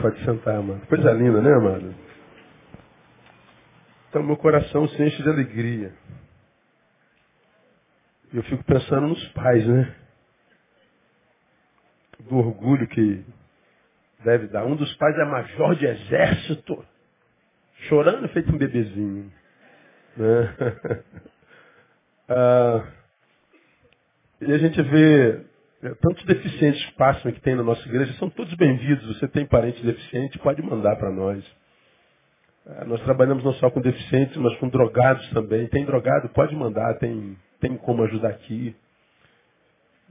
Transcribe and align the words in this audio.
Pode 0.00 0.24
sentar, 0.24 0.56
amado. 0.56 0.86
Coisa 0.86 1.12
linda, 1.12 1.42
né, 1.42 1.52
amado? 1.52 1.94
Então, 4.08 4.22
meu 4.22 4.36
coração 4.36 4.88
se 4.88 5.02
enche 5.02 5.22
de 5.22 5.28
alegria. 5.28 5.92
E 8.32 8.36
eu 8.36 8.42
fico 8.44 8.62
pensando 8.64 9.08
nos 9.08 9.28
pais, 9.30 9.66
né? 9.66 9.94
Do 12.20 12.36
orgulho 12.36 12.86
que 12.86 13.24
deve 14.24 14.46
dar. 14.48 14.64
Um 14.66 14.76
dos 14.76 14.94
pais 14.96 15.16
é 15.18 15.24
major 15.24 15.74
de 15.74 15.86
exército, 15.86 16.84
chorando 17.88 18.28
feito 18.28 18.54
um 18.54 18.58
bebezinho. 18.58 19.32
Né? 20.16 20.56
ah, 22.28 22.92
e 24.42 24.52
a 24.52 24.58
gente 24.58 24.80
vê 24.82 25.30
é, 25.30 25.44
tantos 26.00 26.24
deficientes 26.24 26.84
que 26.86 26.92
passam 26.94 27.30
que 27.30 27.40
tem 27.40 27.54
na 27.54 27.62
nossa 27.62 27.86
igreja, 27.88 28.12
são 28.14 28.28
todos 28.28 28.52
bem-vindos. 28.54 29.16
Você 29.16 29.28
tem 29.28 29.46
parente 29.46 29.84
deficiente, 29.84 30.38
pode 30.38 30.60
mandar 30.62 30.96
para 30.96 31.10
nós. 31.10 31.44
É, 32.66 32.84
nós 32.84 33.00
trabalhamos 33.02 33.44
não 33.44 33.52
só 33.54 33.70
com 33.70 33.80
deficientes, 33.80 34.36
mas 34.36 34.56
com 34.58 34.68
drogados 34.68 35.28
também. 35.30 35.68
Tem 35.68 35.84
drogado, 35.84 36.28
pode 36.30 36.54
mandar, 36.56 36.94
tem, 36.98 37.36
tem 37.60 37.76
como 37.76 38.02
ajudar 38.04 38.30
aqui. 38.30 38.74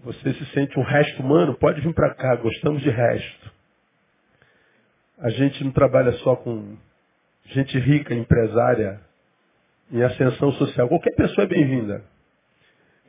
Você 0.03 0.33
se 0.33 0.45
sente 0.53 0.79
um 0.79 0.83
resto 0.83 1.21
humano, 1.21 1.57
pode 1.57 1.81
vir 1.81 1.93
para 1.93 2.13
cá, 2.15 2.35
gostamos 2.35 2.81
de 2.81 2.89
resto. 2.89 3.51
A 5.19 5.29
gente 5.31 5.63
não 5.63 5.71
trabalha 5.71 6.13
só 6.19 6.35
com 6.35 6.77
gente 7.47 7.77
rica, 7.79 8.13
empresária, 8.13 9.01
em 9.91 10.01
ascensão 10.01 10.53
social. 10.53 10.87
Qualquer 10.87 11.13
pessoa 11.15 11.43
é 11.43 11.47
bem-vinda. 11.47 12.03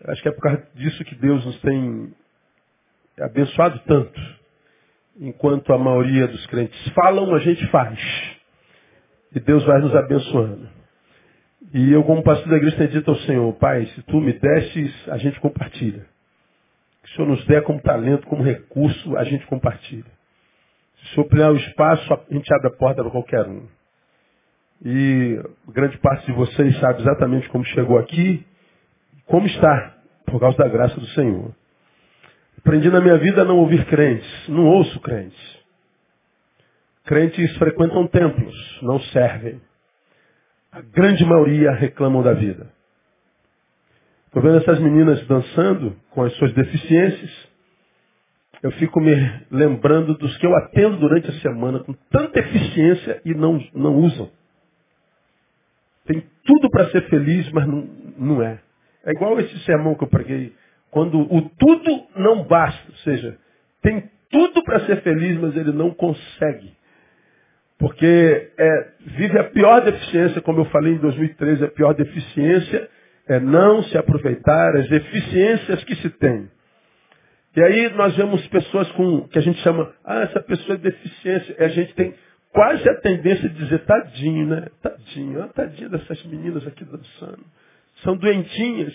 Acho 0.06 0.22
que 0.22 0.28
é 0.28 0.32
por 0.32 0.40
causa 0.40 0.66
disso 0.74 1.04
que 1.04 1.14
Deus 1.14 1.44
nos 1.44 1.60
tem 1.60 2.14
é 3.18 3.24
abençoado 3.24 3.80
tanto. 3.86 4.38
Enquanto 5.20 5.72
a 5.72 5.78
maioria 5.78 6.28
dos 6.28 6.46
crentes 6.46 6.78
falam, 6.90 7.34
a 7.34 7.40
gente 7.40 7.66
faz. 7.68 7.98
E 9.34 9.40
Deus 9.40 9.64
vai 9.64 9.80
nos 9.80 9.94
abençoando. 9.94 10.68
E 11.74 11.92
eu, 11.92 12.04
como 12.04 12.22
pastor 12.22 12.48
da 12.48 12.56
igreja, 12.56 12.76
tenho 12.76 12.90
dito 12.90 13.10
ao 13.10 13.16
Senhor, 13.18 13.52
Pai, 13.54 13.84
se 13.86 14.02
tu 14.02 14.20
me 14.20 14.32
desses, 14.32 15.08
a 15.08 15.18
gente 15.18 15.38
compartilha. 15.40 16.06
Se 17.04 17.12
o 17.12 17.16
Senhor 17.16 17.28
nos 17.28 17.44
der 17.46 17.62
como 17.62 17.80
talento, 17.80 18.26
como 18.26 18.42
recurso, 18.42 19.16
a 19.16 19.24
gente 19.24 19.44
compartilha. 19.46 20.04
Se 20.96 21.04
o 21.04 21.14
Senhor 21.14 21.26
ampliar 21.26 21.52
o 21.52 21.56
espaço, 21.56 22.14
a 22.14 22.20
gente 22.32 22.52
abre 22.54 22.68
a 22.68 22.70
porta 22.70 23.02
para 23.02 23.10
qualquer 23.10 23.46
um. 23.46 23.66
E 24.84 25.42
grande 25.68 25.98
parte 25.98 26.26
de 26.26 26.32
vocês 26.32 26.78
sabe 26.78 27.00
exatamente 27.00 27.48
como 27.48 27.64
chegou 27.64 27.98
aqui, 27.98 28.46
como 29.26 29.46
está, 29.46 29.96
por 30.26 30.38
causa 30.38 30.56
da 30.56 30.68
graça 30.68 30.94
do 30.94 31.06
Senhor. 31.08 31.52
Aprendi 32.68 32.90
na 32.90 33.00
minha 33.00 33.16
vida 33.16 33.40
a 33.40 33.44
não 33.46 33.56
ouvir 33.56 33.82
crentes. 33.86 34.46
Não 34.46 34.66
ouço 34.66 35.00
crentes. 35.00 35.58
Crentes 37.06 37.56
frequentam 37.56 38.06
templos, 38.06 38.78
não 38.82 39.00
servem. 39.00 39.58
A 40.70 40.82
grande 40.82 41.24
maioria 41.24 41.70
reclamam 41.72 42.22
da 42.22 42.34
vida. 42.34 42.70
Estou 44.26 44.42
vendo 44.42 44.58
essas 44.58 44.78
meninas 44.80 45.26
dançando 45.26 45.96
com 46.10 46.22
as 46.22 46.34
suas 46.34 46.52
deficiências. 46.52 47.48
Eu 48.62 48.70
fico 48.72 49.00
me 49.00 49.14
lembrando 49.50 50.12
dos 50.18 50.36
que 50.36 50.46
eu 50.46 50.54
atendo 50.54 50.98
durante 50.98 51.30
a 51.30 51.40
semana 51.40 51.78
com 51.78 51.94
tanta 52.10 52.38
eficiência 52.38 53.22
e 53.24 53.32
não, 53.32 53.66
não 53.72 53.96
usam. 53.96 54.30
Tem 56.04 56.22
tudo 56.44 56.68
para 56.68 56.90
ser 56.90 57.08
feliz, 57.08 57.50
mas 57.50 57.66
não, 57.66 57.88
não 58.18 58.42
é. 58.42 58.60
É 59.06 59.12
igual 59.12 59.40
esse 59.40 59.58
sermão 59.60 59.94
que 59.94 60.04
eu 60.04 60.08
preguei 60.08 60.52
quando 60.90 61.20
o 61.20 61.42
tudo 61.50 62.06
não 62.16 62.44
basta, 62.44 62.90
ou 62.90 62.96
seja, 62.98 63.36
tem 63.82 64.10
tudo 64.30 64.62
para 64.62 64.80
ser 64.80 65.02
feliz, 65.02 65.38
mas 65.38 65.56
ele 65.56 65.72
não 65.72 65.90
consegue. 65.90 66.76
Porque 67.78 68.50
é, 68.58 68.88
vive 69.00 69.38
a 69.38 69.44
pior 69.44 69.80
deficiência, 69.82 70.40
como 70.40 70.60
eu 70.60 70.64
falei 70.66 70.94
em 70.94 70.98
2013, 70.98 71.64
a 71.64 71.68
pior 71.68 71.94
deficiência 71.94 72.88
é 73.28 73.38
não 73.38 73.82
se 73.84 73.96
aproveitar 73.96 74.76
as 74.76 74.88
deficiências 74.88 75.84
que 75.84 75.94
se 75.96 76.10
tem. 76.10 76.50
E 77.56 77.62
aí 77.62 77.88
nós 77.94 78.16
vemos 78.16 78.46
pessoas 78.48 78.90
com 78.92 79.28
que 79.28 79.38
a 79.38 79.42
gente 79.42 79.60
chama, 79.60 79.92
ah, 80.04 80.20
essa 80.22 80.40
pessoa 80.40 80.74
é 80.74 80.78
deficiência. 80.78 81.56
E 81.58 81.64
a 81.64 81.68
gente 81.68 81.94
tem 81.94 82.14
quase 82.52 82.88
a 82.88 82.94
tendência 83.00 83.48
de 83.48 83.54
dizer, 83.56 83.84
tadinho, 83.84 84.46
né? 84.46 84.66
Tadinho, 84.82 85.42
ah, 85.42 85.48
tadinho 85.48 85.90
dessas 85.90 86.24
meninas 86.24 86.66
aqui 86.66 86.84
dançando. 86.84 87.44
São 88.02 88.16
doentinhas. 88.16 88.94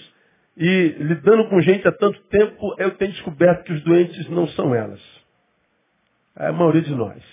E 0.55 0.95
lidando 0.99 1.49
com 1.49 1.61
gente 1.61 1.87
há 1.87 1.91
tanto 1.91 2.19
tempo, 2.25 2.75
eu 2.77 2.91
tenho 2.91 3.11
descoberto 3.11 3.63
que 3.63 3.73
os 3.73 3.83
doentes 3.83 4.29
não 4.29 4.47
são 4.49 4.73
elas. 4.73 5.01
É 6.37 6.47
a 6.47 6.53
maioria 6.53 6.81
de 6.81 6.93
nós. 6.93 7.23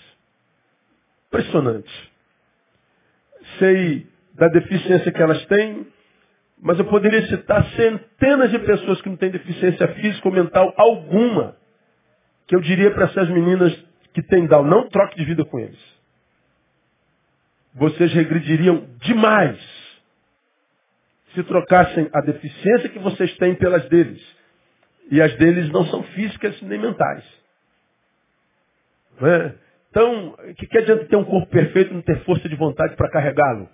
Impressionante. 1.27 2.11
Sei 3.59 4.07
da 4.33 4.47
deficiência 4.47 5.11
que 5.11 5.21
elas 5.21 5.45
têm, 5.45 5.85
mas 6.59 6.79
eu 6.79 6.85
poderia 6.85 7.27
citar 7.27 7.63
centenas 7.71 8.49
de 8.49 8.59
pessoas 8.59 9.01
que 9.01 9.09
não 9.09 9.17
têm 9.17 9.31
deficiência 9.31 9.87
física 9.95 10.27
ou 10.27 10.33
mental 10.33 10.73
alguma, 10.77 11.55
que 12.47 12.55
eu 12.55 12.61
diria 12.61 12.91
para 12.91 13.05
essas 13.05 13.29
meninas 13.29 13.73
que 14.13 14.21
têm 14.23 14.47
Down, 14.47 14.65
não 14.65 14.89
troque 14.89 15.15
de 15.15 15.25
vida 15.25 15.45
com 15.45 15.59
eles. 15.59 15.79
Vocês 17.73 18.13
regrediriam 18.13 18.87
demais 18.99 19.59
se 21.33 21.43
trocassem 21.43 22.09
a 22.13 22.21
deficiência 22.21 22.89
que 22.89 22.99
vocês 22.99 23.35
têm 23.37 23.55
pelas 23.55 23.87
deles. 23.89 24.21
E 25.09 25.21
as 25.21 25.33
deles 25.35 25.69
não 25.69 25.85
são 25.85 26.03
físicas 26.03 26.61
nem 26.61 26.79
mentais. 26.79 27.23
É? 29.21 29.53
Então, 29.89 30.35
que, 30.57 30.67
que 30.67 30.77
adianta 30.77 31.05
ter 31.05 31.15
um 31.15 31.25
corpo 31.25 31.47
perfeito 31.51 31.91
e 31.91 31.93
não 31.93 32.01
ter 32.01 32.23
força 32.23 32.47
de 32.47 32.55
vontade 32.55 32.95
para 32.95 33.09
carregá-lo? 33.09 33.69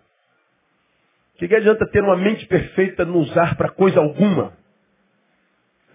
Que, 1.38 1.48
que 1.48 1.56
adianta 1.56 1.86
ter 1.88 2.04
uma 2.04 2.18
mente 2.18 2.46
perfeita 2.48 3.06
não 3.06 3.18
usar 3.18 3.56
para 3.56 3.70
coisa 3.70 4.00
alguma? 4.00 4.54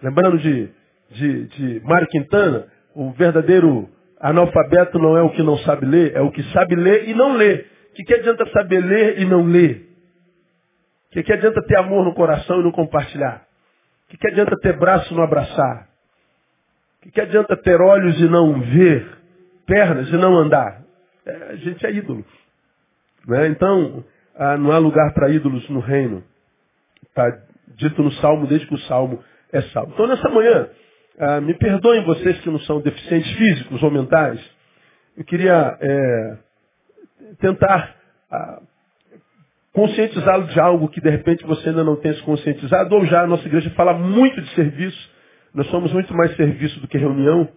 Lembrando 0.01 0.37
de, 0.37 0.69
de, 1.11 1.47
de 1.47 1.79
Mário 1.81 2.07
Quintana, 2.07 2.67
o 2.95 3.11
verdadeiro 3.11 3.89
analfabeto 4.19 4.97
não 4.97 5.17
é 5.17 5.21
o 5.21 5.29
que 5.31 5.43
não 5.43 5.57
sabe 5.57 5.85
ler, 5.85 6.15
é 6.15 6.21
o 6.21 6.31
que 6.31 6.41
sabe 6.51 6.75
ler 6.75 7.09
e 7.09 7.13
não 7.13 7.35
lê. 7.35 7.65
Que, 7.93 8.03
que 8.03 8.13
adianta 8.13 8.45
saber 8.51 8.79
ler 8.79 9.19
e 9.19 9.25
não 9.25 9.43
ler? 9.43 9.92
O 11.13 11.15
que, 11.15 11.21
que 11.21 11.33
adianta 11.33 11.61
ter 11.61 11.77
amor 11.77 12.03
no 12.03 12.15
coração 12.15 12.59
e 12.59 12.63
não 12.63 12.71
compartilhar? 12.71 13.45
O 14.07 14.09
que, 14.09 14.17
que 14.17 14.27
adianta 14.29 14.55
ter 14.59 14.75
braço 14.79 15.13
e 15.13 15.15
não 15.15 15.21
abraçar? 15.21 15.87
O 16.97 17.03
que, 17.03 17.11
que 17.11 17.21
adianta 17.21 17.55
ter 17.55 17.79
olhos 17.79 18.19
e 18.19 18.27
não 18.27 18.59
ver? 18.59 19.19
Pernas 19.67 20.09
e 20.09 20.13
não 20.13 20.35
andar? 20.35 20.81
É, 21.23 21.35
a 21.51 21.55
gente 21.57 21.85
é 21.85 21.91
ídolo. 21.91 22.25
Né? 23.27 23.47
Então, 23.49 24.03
ah, 24.35 24.57
não 24.57 24.71
há 24.71 24.79
lugar 24.79 25.13
para 25.13 25.29
ídolos 25.29 25.69
no 25.69 25.81
reino. 25.81 26.23
Está 27.03 27.29
dito 27.75 28.01
no 28.01 28.11
Salmo 28.13 28.47
desde 28.47 28.65
que 28.65 28.73
o 28.73 28.79
Salmo 28.79 29.23
é 29.51 29.61
salmo. 29.61 29.93
Então, 29.93 30.07
nessa 30.07 30.27
manhã, 30.29 30.67
ah, 31.19 31.41
me 31.41 31.53
perdoem 31.53 32.03
vocês 32.05 32.39
que 32.39 32.49
não 32.49 32.59
são 32.61 32.81
deficientes 32.81 33.31
físicos 33.37 33.83
ou 33.83 33.91
mentais. 33.91 34.43
Eu 35.15 35.23
queria 35.25 35.77
é, 35.79 36.37
tentar 37.39 37.95
ah, 38.31 38.63
conscientizá-lo 39.73 40.47
de 40.47 40.59
algo 40.59 40.87
que 40.87 41.01
de 41.01 41.09
repente 41.09 41.43
você 41.45 41.69
ainda 41.69 41.83
não 41.83 41.95
tenha 41.95 42.13
se 42.13 42.21
conscientizado, 42.21 42.95
ou 42.95 43.05
já 43.05 43.23
a 43.23 43.27
nossa 43.27 43.45
igreja 43.47 43.71
fala 43.71 43.93
muito 43.93 44.39
de 44.39 44.49
serviço, 44.53 45.11
nós 45.53 45.67
somos 45.67 45.91
muito 45.91 46.13
mais 46.15 46.35
serviço 46.35 46.79
do 46.79 46.87
que 46.87 46.97
reunião, 46.97 47.49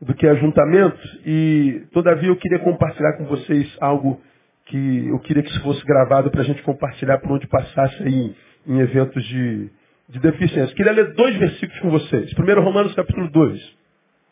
do 0.00 0.14
que 0.14 0.26
ajuntamento, 0.26 1.00
e 1.24 1.82
todavia 1.92 2.28
eu 2.28 2.36
queria 2.36 2.58
compartilhar 2.58 3.14
com 3.16 3.24
vocês 3.24 3.76
algo 3.80 4.20
que 4.66 5.06
eu 5.08 5.18
queria 5.20 5.42
que 5.42 5.50
isso 5.50 5.62
fosse 5.62 5.84
gravado 5.84 6.30
para 6.30 6.42
a 6.42 6.44
gente 6.44 6.62
compartilhar 6.62 7.18
por 7.18 7.32
onde 7.32 7.46
passasse 7.46 8.02
aí 8.02 8.34
em, 8.66 8.80
eventos 8.80 9.24
de, 9.24 9.70
de 10.08 10.18
deficiência. 10.18 10.74
Queria 10.74 10.92
ler 10.92 11.14
dois 11.14 11.36
versículos 11.36 11.80
com 11.80 11.90
vocês. 11.90 12.34
Primeiro, 12.34 12.60
Romanos 12.62 12.94
capítulo 12.94 13.30
2. 13.30 13.76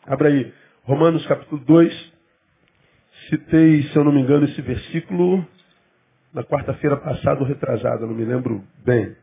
Abra 0.07 0.29
aí, 0.29 0.53
Romanos 0.83 1.25
capítulo 1.25 1.63
2. 1.65 2.13
Citei, 3.29 3.83
se 3.83 3.95
eu 3.95 4.03
não 4.03 4.11
me 4.11 4.21
engano, 4.21 4.45
esse 4.45 4.61
versículo 4.61 5.43
na 6.35 6.43
quarta-feira 6.43 6.97
passada 6.97 7.39
ou 7.39 7.45
retrasada, 7.45 8.05
não 8.05 8.13
me 8.13 8.25
lembro 8.25 8.61
bem. 8.83 9.15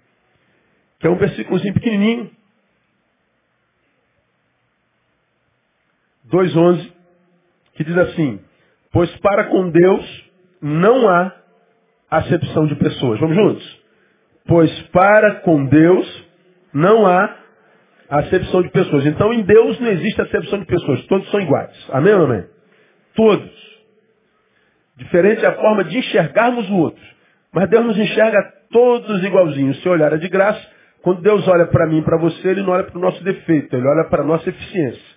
Que 0.99 1.07
é 1.07 1.11
um 1.11 1.17
versículozinho 1.17 1.75
pequenininho. 1.75 2.31
2.11, 6.31 6.91
que 7.75 7.85
diz 7.85 7.97
assim, 7.99 8.41
pois 8.91 9.15
para 9.19 9.45
com 9.51 9.71
Deus 9.71 10.31
não 10.63 11.07
há 11.07 11.37
acepção 12.11 12.67
de 12.67 12.77
pessoas. 12.77 13.21
Vamos 13.21 13.37
juntos? 13.37 13.83
Pois 14.47 14.83
para 14.89 15.41
com 15.41 15.67
Deus 15.67 16.29
não 16.73 17.07
há 17.07 17.37
acepção 18.09 18.63
de 18.63 18.71
pessoas. 18.71 19.05
Então 19.05 19.35
em 19.35 19.43
Deus 19.43 19.79
não 19.81 19.89
existe 19.89 20.23
acepção 20.23 20.61
de 20.61 20.65
pessoas. 20.67 21.05
Todos 21.09 21.31
são 21.31 21.41
iguais. 21.41 21.89
Amém 21.91 22.15
ou 22.15 22.25
amém? 22.25 22.47
Todos. 23.15 23.72
Diferente 25.03 25.45
é 25.45 25.49
a 25.49 25.55
forma 25.55 25.85
de 25.85 25.99
enxergarmos 25.99 26.69
o 26.71 26.77
outro. 26.77 27.03
Mas 27.53 27.69
Deus 27.69 27.85
nos 27.85 27.99
enxerga 27.99 28.43
todos 28.71 29.23
igualzinhos. 29.25 29.81
Se 29.83 29.89
olhar 29.89 30.13
é 30.13 30.17
de 30.17 30.29
graça, 30.29 30.61
quando 31.03 31.21
Deus 31.21 31.47
olha 31.49 31.67
para 31.67 31.87
mim 31.87 31.99
e 31.99 32.03
para 32.03 32.17
você, 32.19 32.49
Ele 32.49 32.63
não 32.63 32.73
olha 32.73 32.85
para 32.85 32.97
o 32.97 33.01
nosso 33.01 33.23
defeito, 33.25 33.75
Ele 33.75 33.87
olha 33.87 34.05
para 34.09 34.23
a 34.23 34.25
nossa 34.25 34.49
eficiência. 34.49 35.13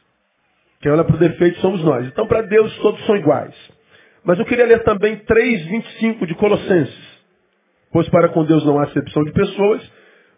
Quem 0.81 0.91
olha 0.91 1.03
para 1.03 1.15
o 1.15 1.19
defeito 1.19 1.59
somos 1.59 1.83
nós. 1.83 2.05
Então, 2.07 2.27
para 2.27 2.41
Deus, 2.41 2.75
todos 2.79 3.03
são 3.05 3.15
iguais. 3.15 3.55
Mas 4.23 4.39
eu 4.39 4.45
queria 4.45 4.65
ler 4.65 4.83
também 4.83 5.17
3,25 5.17 6.25
de 6.25 6.35
Colossenses. 6.35 7.15
Pois 7.91 8.09
para 8.09 8.29
com 8.29 8.43
Deus 8.43 8.65
não 8.65 8.79
há 8.79 8.83
acepção 8.83 9.23
de 9.23 9.31
pessoas, 9.31 9.81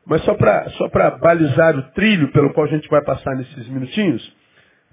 mas 0.05 0.21
só 0.23 0.35
para 0.35 0.69
só 0.71 0.89
balizar 1.19 1.75
o 1.75 1.81
trilho 1.93 2.31
pelo 2.31 2.53
qual 2.53 2.67
a 2.67 2.69
gente 2.69 2.87
vai 2.87 3.03
passar 3.03 3.35
nesses 3.35 3.67
minutinhos, 3.67 4.21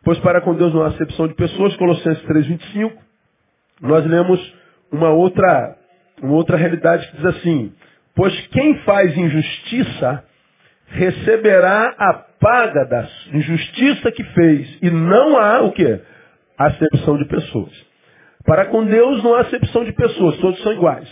pois 0.03 0.19
para 0.21 0.41
com 0.41 0.55
Deus 0.55 0.73
não 0.73 0.83
há 0.83 0.89
acepção 0.89 1.29
de 1.29 1.35
pessoas, 1.35 1.77
Colossenses 1.77 2.25
3,25, 2.25 2.93
nós 3.81 4.05
lemos 4.07 4.55
uma 4.91 5.11
outra, 5.11 5.77
uma 6.23 6.35
outra 6.35 6.57
realidade 6.57 7.07
que 7.09 7.17
diz 7.17 7.27
assim, 7.27 7.73
pois 8.15 8.35
quem 8.49 8.79
faz 8.81 9.17
injustiça 9.17 10.25
receberá 10.87 11.95
a 11.99 12.15
paga 12.41 12.85
da 12.85 13.09
injustiça 13.33 14.13
que 14.13 14.23
fez, 14.23 14.79
e 14.83 14.91
não 14.91 15.39
há 15.39 15.63
o 15.63 15.73
que? 15.73 16.01
Acepção 16.57 17.17
de 17.17 17.25
pessoas. 17.27 17.73
Para 18.45 18.67
com 18.67 18.85
Deus 18.85 19.23
não 19.23 19.35
há 19.35 19.41
acepção 19.41 19.85
de 19.85 19.93
pessoas, 19.93 20.37
todos 20.39 20.63
são 20.63 20.73
iguais. 20.73 21.09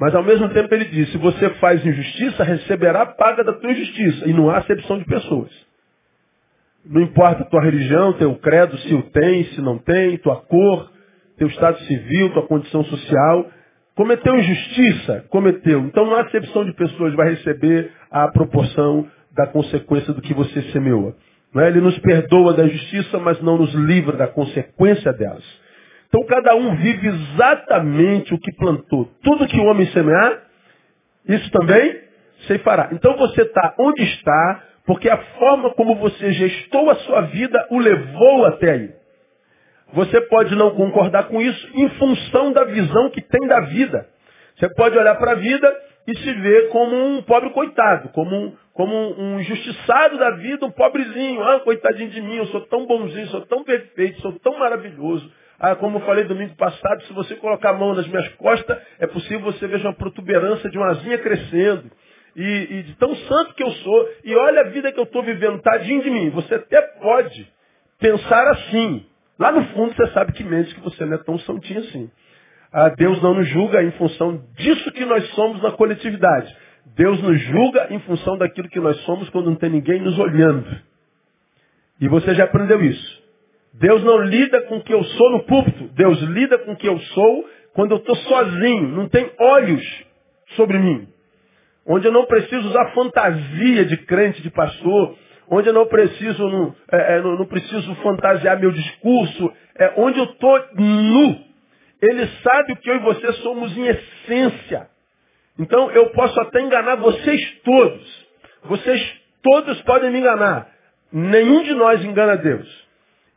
Mas 0.00 0.14
ao 0.14 0.22
mesmo 0.24 0.48
tempo 0.48 0.74
ele 0.74 0.86
diz, 0.86 1.12
se 1.12 1.18
você 1.18 1.48
faz 1.60 1.84
injustiça, 1.86 2.42
receberá 2.42 3.02
a 3.02 3.06
paga 3.06 3.44
da 3.44 3.52
tua 3.52 3.70
injustiça. 3.70 4.28
E 4.28 4.32
não 4.32 4.50
há 4.50 4.58
acepção 4.58 4.98
de 4.98 5.04
pessoas. 5.04 5.50
Não 6.84 7.00
importa 7.00 7.44
a 7.44 7.46
tua 7.46 7.62
religião, 7.62 8.12
teu 8.14 8.34
credo, 8.34 8.76
se 8.78 8.92
o 8.94 9.02
tem, 9.02 9.44
se 9.44 9.60
não 9.60 9.78
tem, 9.78 10.18
tua 10.18 10.36
cor, 10.36 10.90
teu 11.36 11.48
estado 11.48 11.78
civil, 11.80 12.32
tua 12.32 12.46
condição 12.46 12.84
social. 12.84 13.50
Cometeu 13.94 14.34
injustiça? 14.36 15.24
Cometeu. 15.28 15.80
Então 15.80 16.06
não 16.06 16.16
há 16.16 16.22
acepção 16.22 16.64
de 16.64 16.72
pessoas, 16.74 17.14
vai 17.14 17.30
receber 17.30 17.90
a 18.10 18.28
proporção 18.28 19.06
da 19.34 19.46
consequência 19.46 20.12
do 20.12 20.22
que 20.22 20.34
você 20.34 20.62
semeou. 20.72 21.14
É? 21.56 21.68
Ele 21.68 21.80
nos 21.80 21.98
perdoa 21.98 22.54
da 22.54 22.66
justiça, 22.66 23.18
mas 23.18 23.40
não 23.42 23.58
nos 23.58 23.74
livra 23.74 24.16
da 24.16 24.26
consequência 24.26 25.12
delas. 25.12 25.44
Então 26.08 26.24
cada 26.26 26.54
um 26.54 26.76
vive 26.76 27.08
exatamente 27.08 28.32
o 28.34 28.38
que 28.38 28.52
plantou. 28.56 29.10
Tudo 29.22 29.46
que 29.46 29.58
o 29.58 29.64
homem 29.64 29.86
semear, 29.88 30.42
isso 31.28 31.50
também 31.50 32.00
se 32.46 32.58
fará. 32.58 32.90
Então 32.92 33.16
você 33.16 33.42
está 33.42 33.74
onde 33.78 34.02
está, 34.02 34.62
porque 34.86 35.08
a 35.08 35.16
forma 35.38 35.70
como 35.70 35.94
você 35.96 36.32
gestou 36.32 36.90
a 36.90 36.96
sua 36.96 37.22
vida 37.22 37.66
o 37.70 37.78
levou 37.78 38.46
até 38.46 38.72
aí. 38.72 39.01
Você 39.92 40.20
pode 40.22 40.54
não 40.54 40.70
concordar 40.70 41.24
com 41.28 41.40
isso 41.40 41.68
em 41.74 41.88
função 41.90 42.52
da 42.52 42.64
visão 42.64 43.10
que 43.10 43.20
tem 43.20 43.46
da 43.46 43.60
vida. 43.60 44.06
Você 44.56 44.68
pode 44.74 44.96
olhar 44.96 45.14
para 45.16 45.32
a 45.32 45.36
vida 45.36 45.76
e 46.06 46.16
se 46.18 46.32
ver 46.34 46.68
como 46.70 46.96
um 46.96 47.22
pobre 47.22 47.50
coitado, 47.50 48.08
como 48.10 48.34
um, 48.34 48.56
como 48.72 48.94
um, 48.94 49.38
injustiçado 49.40 50.18
da 50.18 50.30
vida, 50.32 50.66
um 50.66 50.70
pobrezinho. 50.70 51.42
Ah, 51.42 51.60
coitadinho 51.60 52.10
de 52.10 52.20
mim, 52.20 52.36
eu 52.36 52.46
sou 52.46 52.62
tão 52.62 52.86
bonzinho, 52.86 53.26
sou 53.28 53.42
tão 53.42 53.62
perfeito, 53.64 54.20
sou 54.20 54.32
tão 54.40 54.58
maravilhoso. 54.58 55.30
Ah, 55.58 55.76
como 55.76 55.98
eu 55.98 56.02
falei 56.02 56.24
domingo 56.24 56.56
passado, 56.56 57.02
se 57.04 57.12
você 57.12 57.36
colocar 57.36 57.70
a 57.70 57.74
mão 57.74 57.94
nas 57.94 58.08
minhas 58.08 58.28
costas, 58.30 58.76
é 58.98 59.06
possível 59.06 59.40
você 59.40 59.66
veja 59.66 59.86
uma 59.86 59.94
protuberância 59.94 60.68
de 60.68 60.76
uma 60.76 60.88
asinha 60.88 61.18
crescendo. 61.18 61.90
E, 62.34 62.42
e 62.70 62.82
de 62.84 62.94
tão 62.94 63.14
santo 63.14 63.54
que 63.54 63.62
eu 63.62 63.70
sou, 63.70 64.08
e 64.24 64.34
olha 64.34 64.62
a 64.62 64.68
vida 64.70 64.90
que 64.90 64.98
eu 64.98 65.04
estou 65.04 65.22
vivendo, 65.22 65.60
tadinho 65.60 66.02
de 66.02 66.10
mim. 66.10 66.30
Você 66.30 66.54
até 66.54 66.80
pode 66.80 67.46
pensar 68.00 68.48
assim. 68.48 69.06
Lá 69.42 69.50
no 69.50 69.64
fundo 69.70 69.92
você 69.92 70.06
sabe 70.12 70.30
que 70.34 70.44
mente 70.44 70.72
que 70.72 70.80
você 70.80 71.04
não 71.04 71.14
é 71.14 71.18
tão 71.18 71.36
santinho 71.40 71.80
assim. 71.80 72.08
Ah, 72.72 72.90
Deus 72.90 73.20
não 73.20 73.34
nos 73.34 73.48
julga 73.48 73.82
em 73.82 73.90
função 73.90 74.40
disso 74.54 74.92
que 74.92 75.04
nós 75.04 75.26
somos 75.30 75.60
na 75.60 75.72
coletividade. 75.72 76.56
Deus 76.94 77.20
nos 77.20 77.40
julga 77.40 77.88
em 77.90 77.98
função 78.02 78.38
daquilo 78.38 78.68
que 78.68 78.78
nós 78.78 78.96
somos 78.98 79.28
quando 79.30 79.46
não 79.46 79.56
tem 79.56 79.68
ninguém 79.68 80.00
nos 80.00 80.16
olhando. 80.16 80.64
E 82.00 82.06
você 82.06 82.36
já 82.36 82.44
aprendeu 82.44 82.84
isso. 82.84 83.20
Deus 83.74 84.04
não 84.04 84.22
lida 84.22 84.62
com 84.62 84.76
o 84.76 84.84
que 84.84 84.94
eu 84.94 85.02
sou 85.02 85.30
no 85.32 85.42
púlpito. 85.42 85.88
Deus 85.88 86.20
lida 86.20 86.58
com 86.58 86.74
o 86.74 86.76
que 86.76 86.88
eu 86.88 87.00
sou 87.00 87.48
quando 87.74 87.90
eu 87.90 87.98
estou 87.98 88.14
sozinho. 88.14 88.90
Não 88.90 89.08
tem 89.08 89.28
olhos 89.40 90.04
sobre 90.54 90.78
mim. 90.78 91.08
Onde 91.84 92.06
eu 92.06 92.12
não 92.12 92.26
preciso 92.26 92.68
usar 92.68 92.92
fantasia 92.94 93.86
de 93.86 93.96
crente, 94.06 94.40
de 94.40 94.50
pastor. 94.52 95.16
Onde 95.48 95.68
eu 95.68 95.72
não 95.72 95.86
preciso, 95.86 96.48
não, 96.48 96.74
é, 96.90 97.16
é, 97.16 97.20
não, 97.20 97.36
não 97.36 97.46
preciso 97.46 97.94
fantasiar 97.96 98.58
meu 98.58 98.70
discurso. 98.70 99.52
É 99.78 99.94
onde 99.96 100.18
eu 100.18 100.24
estou 100.24 100.64
nu. 100.74 101.44
Ele 102.00 102.26
sabe 102.42 102.76
que 102.76 102.90
eu 102.90 102.96
e 102.96 103.00
você 103.00 103.32
somos 103.34 103.76
em 103.76 103.86
essência. 103.86 104.88
Então 105.58 105.90
eu 105.90 106.10
posso 106.10 106.40
até 106.40 106.60
enganar 106.60 106.96
vocês 106.96 107.60
todos. 107.64 108.26
Vocês 108.64 109.20
todos 109.42 109.80
podem 109.82 110.10
me 110.10 110.18
enganar. 110.18 110.68
Nenhum 111.12 111.62
de 111.62 111.74
nós 111.74 112.04
engana 112.04 112.36
Deus. 112.36 112.82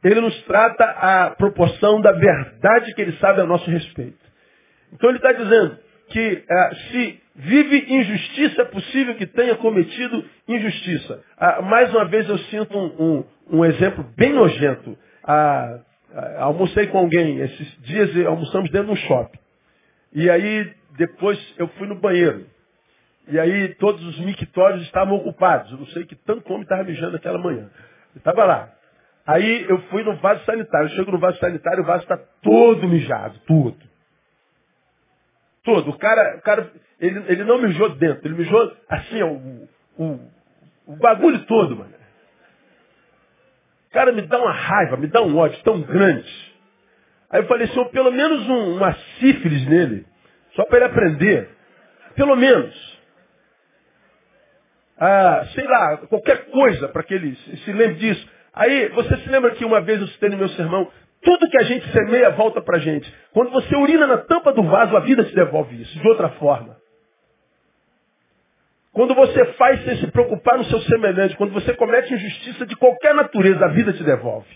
Ele 0.03 0.21
nos 0.21 0.39
trata 0.43 0.83
a 0.83 1.31
proporção 1.31 1.99
da 1.99 2.11
verdade 2.11 2.93
que 2.93 3.01
ele 3.01 3.17
sabe 3.17 3.41
a 3.41 3.45
nosso 3.45 3.69
respeito. 3.69 4.19
Então 4.93 5.09
ele 5.09 5.17
está 5.17 5.31
dizendo 5.33 5.77
que 6.09 6.43
ah, 6.49 6.75
se 6.91 7.21
vive 7.35 7.85
injustiça, 7.93 8.61
é 8.61 8.65
possível 8.65 9.15
que 9.15 9.27
tenha 9.27 9.55
cometido 9.55 10.23
injustiça. 10.47 11.21
Ah, 11.37 11.61
mais 11.61 11.93
uma 11.93 12.05
vez 12.05 12.27
eu 12.29 12.37
sinto 12.37 12.77
um, 12.77 12.85
um, 12.99 13.57
um 13.57 13.65
exemplo 13.65 14.05
bem 14.15 14.33
nojento. 14.33 14.97
Ah, 15.23 15.79
almocei 16.37 16.87
com 16.87 16.99
alguém 16.99 17.39
esses 17.39 17.81
dias, 17.81 18.25
almoçamos 18.25 18.69
dentro 18.71 18.87
de 18.87 18.93
um 18.93 19.07
shopping. 19.07 19.39
E 20.13 20.29
aí 20.29 20.73
depois 20.97 21.37
eu 21.57 21.67
fui 21.69 21.87
no 21.87 21.95
banheiro. 21.95 22.45
E 23.27 23.39
aí 23.39 23.75
todos 23.75 24.05
os 24.05 24.19
mictórios 24.19 24.83
estavam 24.83 25.15
ocupados. 25.17 25.71
Eu 25.71 25.79
não 25.79 25.87
sei 25.87 26.05
que 26.05 26.15
tanto 26.15 26.47
homem 26.51 26.63
estava 26.63 26.83
mijando 26.83 27.13
naquela 27.13 27.37
manhã. 27.37 27.69
Estava 28.15 28.45
lá. 28.45 28.71
Aí 29.27 29.65
eu 29.67 29.81
fui 29.89 30.03
no 30.03 30.15
vaso 30.17 30.45
sanitário. 30.45 30.87
Eu 30.87 30.95
chego 30.95 31.11
no 31.11 31.19
vaso 31.19 31.37
sanitário, 31.39 31.83
o 31.83 31.85
vaso 31.85 32.03
está 32.03 32.17
todo 32.41 32.87
mijado, 32.87 33.39
tudo. 33.47 33.77
Todo. 35.65 35.89
O 35.89 35.97
cara, 35.97 36.37
o 36.37 36.41
cara 36.41 36.71
ele, 36.99 37.23
ele 37.27 37.43
não 37.43 37.61
mijou 37.61 37.89
dentro, 37.89 38.27
ele 38.27 38.35
mijou 38.35 38.77
assim, 38.87 39.21
o, 39.23 39.67
o, 39.97 40.19
o 40.87 40.95
bagulho 40.95 41.39
todo, 41.45 41.75
mano. 41.75 41.93
Cara 43.91 44.11
me 44.11 44.21
dá 44.23 44.37
uma 44.37 44.51
raiva, 44.51 44.97
me 44.97 45.07
dá 45.07 45.21
um 45.21 45.37
ódio 45.37 45.61
tão 45.63 45.81
grande. 45.81 46.55
Aí 47.29 47.41
eu 47.41 47.47
falei, 47.47 47.67
senhor, 47.67 47.89
pelo 47.89 48.11
menos 48.11 48.47
um, 48.47 48.75
uma 48.77 48.93
sífilis 49.19 49.65
nele. 49.67 50.05
Só 50.53 50.65
para 50.65 50.77
ele 50.77 50.85
aprender. 50.85 51.49
Pelo 52.15 52.35
menos. 52.35 52.95
Ah, 54.97 55.45
sei 55.53 55.65
lá, 55.65 55.97
qualquer 56.07 56.45
coisa 56.45 56.87
para 56.89 57.03
que 57.03 57.13
ele 57.13 57.35
se 57.35 57.71
lembre 57.73 57.95
disso. 57.95 58.29
Aí, 58.53 58.87
você 58.89 59.17
se 59.17 59.29
lembra 59.29 59.51
que 59.51 59.65
uma 59.65 59.81
vez 59.81 59.99
eu 59.99 60.07
citei 60.07 60.29
no 60.29 60.37
meu 60.37 60.47
sermão, 60.49 60.89
tudo 61.25 61.49
que 61.49 61.57
a 61.57 61.63
gente 61.63 61.91
semeia 61.91 62.29
volta 62.29 62.61
para 62.61 62.77
a 62.77 62.79
gente. 62.79 63.11
Quando 63.33 63.49
você 63.49 63.75
urina 63.75 64.05
na 64.05 64.17
tampa 64.19 64.53
do 64.53 64.63
vaso, 64.63 64.95
a 64.95 64.99
vida 64.99 65.25
te 65.25 65.33
devolve 65.33 65.81
isso, 65.81 65.99
de 65.99 66.07
outra 66.07 66.29
forma. 66.29 66.77
Quando 68.93 69.13
você 69.13 69.43
faz 69.53 69.83
sem 69.83 69.97
se 69.97 70.07
preocupar 70.11 70.57
no 70.57 70.63
seu 70.65 70.79
semelhante, 70.81 71.35
quando 71.35 71.51
você 71.51 71.73
comete 71.73 72.13
injustiça 72.13 72.65
de 72.65 72.75
qualquer 72.77 73.13
natureza, 73.13 73.65
a 73.65 73.69
vida 73.69 73.91
te 73.91 74.03
devolve. 74.03 74.47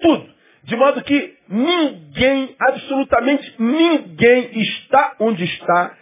Tudo. 0.00 0.32
De 0.64 0.76
modo 0.76 1.02
que 1.02 1.36
ninguém, 1.48 2.56
absolutamente 2.58 3.54
ninguém 3.58 4.58
está 4.60 5.16
onde 5.20 5.44
está 5.44 5.94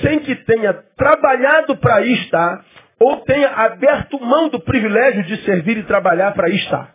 sem 0.00 0.20
que 0.20 0.36
tenha 0.36 0.74
trabalhado 0.96 1.76
para 1.78 2.02
estar 2.02 2.64
ou 3.00 3.16
tenha 3.22 3.48
aberto 3.48 4.20
mão 4.20 4.48
do 4.48 4.60
privilégio 4.60 5.24
de 5.24 5.44
servir 5.44 5.78
e 5.78 5.82
trabalhar 5.82 6.32
para 6.32 6.48
estar. 6.50 6.94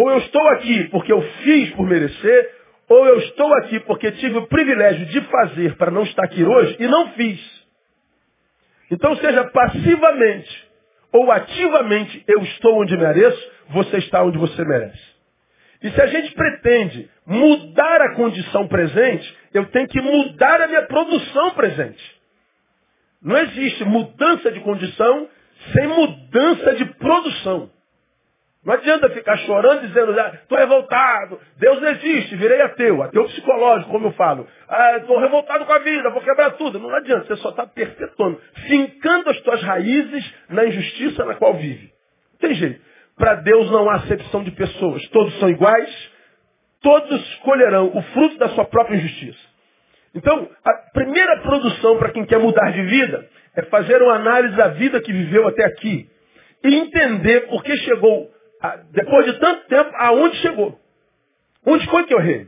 Ou 0.00 0.10
eu 0.10 0.18
estou 0.18 0.48
aqui 0.48 0.84
porque 0.84 1.12
eu 1.12 1.20
fiz 1.42 1.70
por 1.74 1.86
merecer, 1.86 2.54
ou 2.88 3.06
eu 3.06 3.18
estou 3.18 3.52
aqui 3.56 3.78
porque 3.80 4.10
tive 4.12 4.38
o 4.38 4.46
privilégio 4.46 5.04
de 5.04 5.20
fazer 5.20 5.76
para 5.76 5.90
não 5.90 6.04
estar 6.04 6.24
aqui 6.24 6.42
hoje 6.42 6.74
e 6.80 6.88
não 6.88 7.10
fiz. 7.10 7.38
Então, 8.90 9.14
seja 9.16 9.44
passivamente 9.44 10.70
ou 11.12 11.30
ativamente 11.30 12.24
eu 12.26 12.40
estou 12.44 12.80
onde 12.80 12.96
mereço, 12.96 13.52
você 13.68 13.98
está 13.98 14.22
onde 14.22 14.38
você 14.38 14.64
merece. 14.64 15.10
E 15.82 15.90
se 15.90 16.00
a 16.00 16.06
gente 16.06 16.32
pretende 16.32 17.10
mudar 17.26 18.00
a 18.00 18.14
condição 18.14 18.66
presente, 18.68 19.36
eu 19.52 19.66
tenho 19.66 19.86
que 19.86 20.00
mudar 20.00 20.62
a 20.62 20.66
minha 20.66 20.82
produção 20.82 21.50
presente. 21.50 22.02
Não 23.22 23.36
existe 23.36 23.84
mudança 23.84 24.50
de 24.50 24.60
condição 24.60 25.28
sem 25.74 25.86
mudança 25.88 26.74
de 26.76 26.86
produção. 26.94 27.70
Não 28.64 28.74
adianta 28.74 29.08
ficar 29.10 29.38
chorando 29.38 29.86
dizendo, 29.86 30.12
estou 30.12 30.58
ah, 30.58 30.60
revoltado, 30.60 31.40
Deus 31.56 31.80
não 31.80 31.88
existe, 31.88 32.36
virei 32.36 32.60
ateu, 32.60 33.02
ateu 33.02 33.24
psicológico, 33.24 33.90
como 33.90 34.08
eu 34.08 34.12
falo. 34.12 34.46
Estou 34.98 35.16
ah, 35.16 35.20
revoltado 35.22 35.64
com 35.64 35.72
a 35.72 35.78
vida, 35.78 36.10
vou 36.10 36.20
quebrar 36.20 36.50
tudo. 36.52 36.78
Não 36.78 36.94
adianta, 36.94 37.26
você 37.26 37.36
só 37.36 37.50
está 37.50 37.66
perpetuando, 37.66 38.38
fincando 38.68 39.30
as 39.30 39.40
tuas 39.40 39.62
raízes 39.62 40.34
na 40.50 40.66
injustiça 40.66 41.24
na 41.24 41.36
qual 41.36 41.54
vive. 41.54 41.90
Não 42.32 42.48
tem 42.48 42.54
jeito. 42.54 42.80
Para 43.16 43.36
Deus 43.36 43.70
não 43.70 43.88
há 43.88 43.94
acepção 43.96 44.44
de 44.44 44.50
pessoas. 44.50 45.06
Todos 45.08 45.38
são 45.38 45.48
iguais, 45.48 46.10
todos 46.82 47.18
escolherão 47.32 47.90
o 47.94 48.02
fruto 48.02 48.36
da 48.36 48.50
sua 48.50 48.66
própria 48.66 48.96
injustiça. 48.96 49.50
Então, 50.14 50.48
a 50.64 50.72
primeira 50.92 51.40
produção 51.40 51.96
para 51.96 52.10
quem 52.10 52.26
quer 52.26 52.38
mudar 52.38 52.72
de 52.72 52.82
vida 52.82 53.26
é 53.56 53.62
fazer 53.62 54.02
uma 54.02 54.16
análise 54.16 54.56
da 54.56 54.68
vida 54.68 55.00
que 55.00 55.12
viveu 55.12 55.46
até 55.48 55.64
aqui. 55.64 56.08
E 56.64 56.74
entender 56.74 57.46
por 57.48 57.62
que 57.62 57.74
chegou, 57.78 58.28
depois 58.90 59.26
de 59.26 59.38
tanto 59.38 59.66
tempo, 59.68 59.90
aonde 59.94 60.36
chegou. 60.38 60.78
Onde 61.66 61.88
foi 61.90 62.04
que 62.04 62.14
eu 62.14 62.20
errei? 62.20 62.44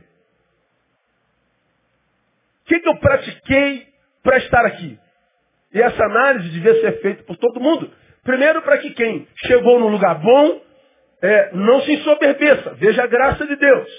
O 2.61 2.65
que, 2.65 2.79
que 2.79 2.89
eu 2.89 2.97
pratiquei 2.97 3.87
para 4.23 4.37
estar 4.37 4.65
aqui? 4.65 4.99
E 5.73 5.81
essa 5.81 6.03
análise 6.03 6.49
devia 6.49 6.79
ser 6.81 7.01
feita 7.01 7.23
por 7.23 7.35
todo 7.37 7.59
mundo. 7.59 7.91
Primeiro, 8.23 8.61
para 8.61 8.77
que 8.77 8.91
quem 8.91 9.27
chegou 9.45 9.79
num 9.79 9.89
lugar 9.89 10.15
bom 10.19 10.61
é, 11.21 11.51
não 11.53 11.81
se 11.81 11.93
ensoberbeça, 11.93 12.73
veja 12.75 13.03
a 13.03 13.07
graça 13.07 13.45
de 13.45 13.55
Deus. 13.55 13.89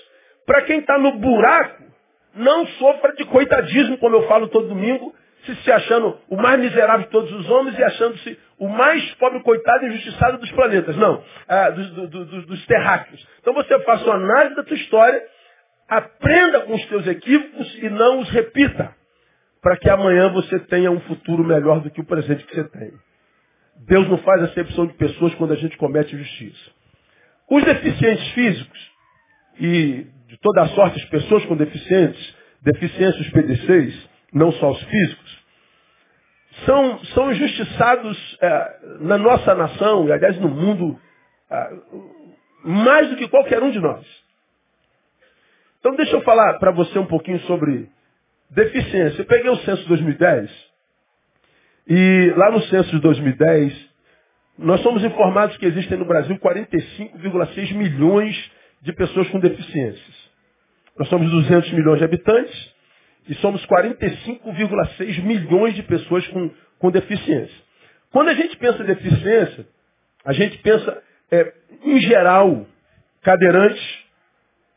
Para 0.47 0.62
quem 0.62 0.80
está 0.80 0.99
no 0.99 1.12
buraco, 1.12 1.83
não 2.35 2.66
sofra 2.66 3.14
de 3.14 3.25
coitadismo, 3.25 3.99
como 3.99 4.16
eu 4.16 4.28
falo 4.28 4.49
todo 4.49 4.68
domingo, 4.68 5.14
se 5.44 5.54
se 5.56 5.72
achando 5.72 6.18
o 6.28 6.36
mais 6.36 6.58
miserável 6.60 7.04
de 7.04 7.10
todos 7.10 7.32
os 7.32 7.50
homens 7.50 7.78
e 7.78 7.82
achando-se 7.82 8.38
o 8.58 8.68
mais 8.68 9.14
pobre, 9.14 9.40
coitado 9.42 9.84
e 9.84 9.88
injustiçado 9.88 10.38
dos 10.38 10.50
planetas. 10.52 10.96
Não, 10.96 11.22
ah, 11.48 11.70
dos, 11.70 11.90
do, 11.90 12.08
do, 12.08 12.42
dos 12.46 12.66
terráqueos. 12.66 13.26
Então 13.40 13.52
você 13.52 13.78
faça 13.80 14.04
uma 14.04 14.14
análise 14.14 14.56
da 14.56 14.64
tua 14.64 14.76
história, 14.76 15.22
aprenda 15.88 16.60
com 16.62 16.74
os 16.74 16.86
teus 16.86 17.06
equívocos 17.06 17.78
e 17.82 17.88
não 17.90 18.20
os 18.20 18.30
repita. 18.30 18.94
Para 19.60 19.76
que 19.78 19.88
amanhã 19.88 20.30
você 20.30 20.58
tenha 20.60 20.90
um 20.90 21.00
futuro 21.00 21.42
melhor 21.42 21.80
do 21.80 21.90
que 21.90 22.00
o 22.00 22.04
presente 22.04 22.44
que 22.44 22.54
você 22.54 22.68
tem. 22.68 22.92
Deus 23.86 24.08
não 24.08 24.18
faz 24.18 24.42
acepção 24.42 24.86
de 24.86 24.94
pessoas 24.94 25.34
quando 25.34 25.52
a 25.52 25.56
gente 25.56 25.76
comete 25.76 26.14
injustiça. 26.14 26.70
Os 27.50 27.64
deficientes 27.64 28.28
físicos 28.32 28.90
e 29.58 30.06
de 30.28 30.38
toda 30.40 30.62
a 30.62 30.68
sorte 30.68 31.00
as 31.02 31.08
pessoas 31.08 31.44
com 31.46 31.56
deficientes, 31.56 32.34
deficiências 32.62 33.28
PDCs, 33.30 34.08
não 34.32 34.50
só 34.52 34.70
os 34.70 34.82
físicos, 34.82 35.24
são, 36.64 37.04
são 37.06 37.32
injustiçados 37.32 38.38
é, 38.40 38.76
na 39.00 39.18
nossa 39.18 39.54
nação, 39.54 40.06
e 40.06 40.12
aliás 40.12 40.38
no 40.38 40.49
mundo, 40.49 40.99
é, 41.50 41.70
mais 42.64 43.11
do 43.11 43.16
que 43.16 43.28
qualquer 43.28 43.62
um 43.62 43.70
de 43.70 43.80
nós. 43.80 44.06
Então 45.80 45.94
deixa 45.96 46.16
eu 46.16 46.23
falar 46.23 46.54
para 46.58 46.70
você 46.70 46.99
um 46.99 47.06
pouquinho 47.06 47.40
sobre 47.40 47.90
deficiência. 48.50 49.23
Eu 49.23 49.26
peguei 49.26 49.50
o 49.50 49.56
censo 49.58 49.87
2010, 49.88 50.50
e 51.87 52.32
lá 52.37 52.50
no 52.50 52.62
censo 52.62 52.90
de 52.90 53.00
2010, 53.00 53.94
nós 54.58 54.80
somos 54.80 55.04
informados 55.04 55.56
que 55.56 55.66
existem 55.66 55.99
no 55.99 56.06
Brasil 56.06 56.38
45,6 56.38 57.75
milhões 57.75 58.52
de 58.80 58.92
pessoas 58.92 59.28
com 59.28 59.40
deficiências. 59.40 60.30
Nós 60.99 61.08
somos 61.08 61.30
200 61.30 61.73
milhões 61.73 61.99
de 61.99 62.04
habitantes 62.04 62.74
e 63.28 63.35
somos 63.37 63.64
45,6 63.66 65.23
milhões 65.23 65.75
de 65.75 65.83
pessoas 65.83 66.26
com, 66.28 66.50
com 66.78 66.90
deficiência. 66.90 67.64
Quando 68.12 68.28
a 68.28 68.35
gente 68.35 68.57
pensa 68.57 68.83
em 68.83 68.87
deficiência, 68.87 69.66
a 70.25 70.33
gente 70.33 70.59
pensa, 70.59 71.02
é, 71.31 71.52
em 71.83 72.00
geral, 72.00 72.66
cadeirantes, 73.23 73.83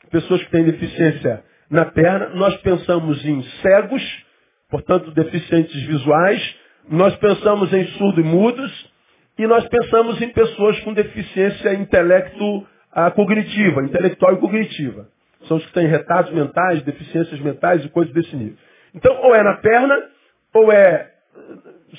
pessoas 0.10 0.44
que 0.44 0.51
têm 0.51 0.63
deficiência 0.63 1.44
na 1.70 1.86
perna, 1.86 2.30
nós 2.30 2.56
pensamos 2.58 3.24
em 3.25 3.44
cegos, 3.62 4.25
portanto, 4.70 5.12
deficientes 5.12 5.82
visuais, 5.84 6.56
nós 6.89 7.16
pensamos 7.18 7.74
em 7.74 7.86
surdo 7.98 8.22
e 8.22 8.24
mudos, 8.24 8.92
e 9.38 9.46
nós 9.46 9.68
pensamos 9.68 10.22
em 10.22 10.30
pessoas 10.30 10.80
com 10.80 10.94
deficiência 10.94 11.74
intelecto 11.74 12.68
ah, 12.92 13.12
cognitiva, 13.12 13.84
intelectual 13.84 14.34
e 14.34 14.38
cognitiva. 14.38 15.08
São 15.48 15.58
os 15.58 15.65
que 15.65 15.74
têm 15.74 15.88
retardos 15.88 16.34
mentais, 16.34 16.82
deficiências 16.84 17.39
mentais 17.39 17.84
e 17.86 17.89
coisas 17.89 18.13
desse 18.13 18.36
nível. 18.36 18.58
Então, 18.94 19.15
ou 19.22 19.36
é 19.36 19.44
na 19.44 19.56
perna, 19.58 20.10
ou 20.53 20.72
é 20.72 21.12
eh, 21.36 21.41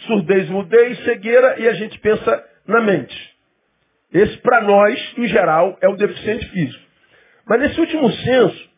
surdez, 0.06 0.48
mudez, 0.50 0.98
cegueira, 1.04 1.58
e 1.60 1.68
a 1.68 1.74
gente 1.74 1.98
pensa 2.00 2.44
na 2.66 2.80
mente. 2.80 3.16
Esse, 4.12 4.36
para 4.38 4.62
nós, 4.62 5.14
em 5.16 5.28
geral, 5.28 5.78
é 5.80 5.88
o 5.88 5.96
deficiente 5.96 6.48
físico. 6.50 6.82
Mas 7.46 7.60
nesse 7.60 7.80
último 7.80 8.10
censo, 8.10 8.68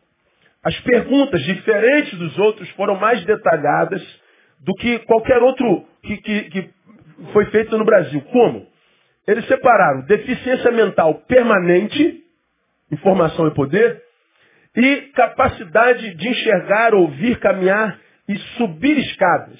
as 0.63 0.79
perguntas, 0.81 1.43
diferentes 1.43 2.19
dos 2.19 2.39
outros, 2.39 2.69
foram 2.71 2.97
mais 2.97 3.25
detalhadas 3.25 4.03
do 4.61 4.75
que 4.75 4.99
qualquer 5.01 5.43
outro 5.43 5.87
que, 6.03 6.17
que, 6.19 6.43
que 6.51 6.71
foi 7.33 7.47
feito 7.47 7.77
no 7.79 7.85
Brasil. 7.85 8.21
Como? 8.33 8.67
Eles 9.27 9.47
separaram 9.47 10.03
deficiência 10.03 10.71
mental 10.71 11.15
permanente, 11.27 12.23
informação 12.91 13.47
e 13.47 13.55
poder, 13.55 14.03
e 14.77 14.97
capacidade 15.15 16.15
de 16.15 16.29
enxergar, 16.29 16.95
ouvir, 16.95 17.39
caminhar 17.39 17.99
e 18.29 18.37
subir 18.57 18.97
escadas. 18.99 19.59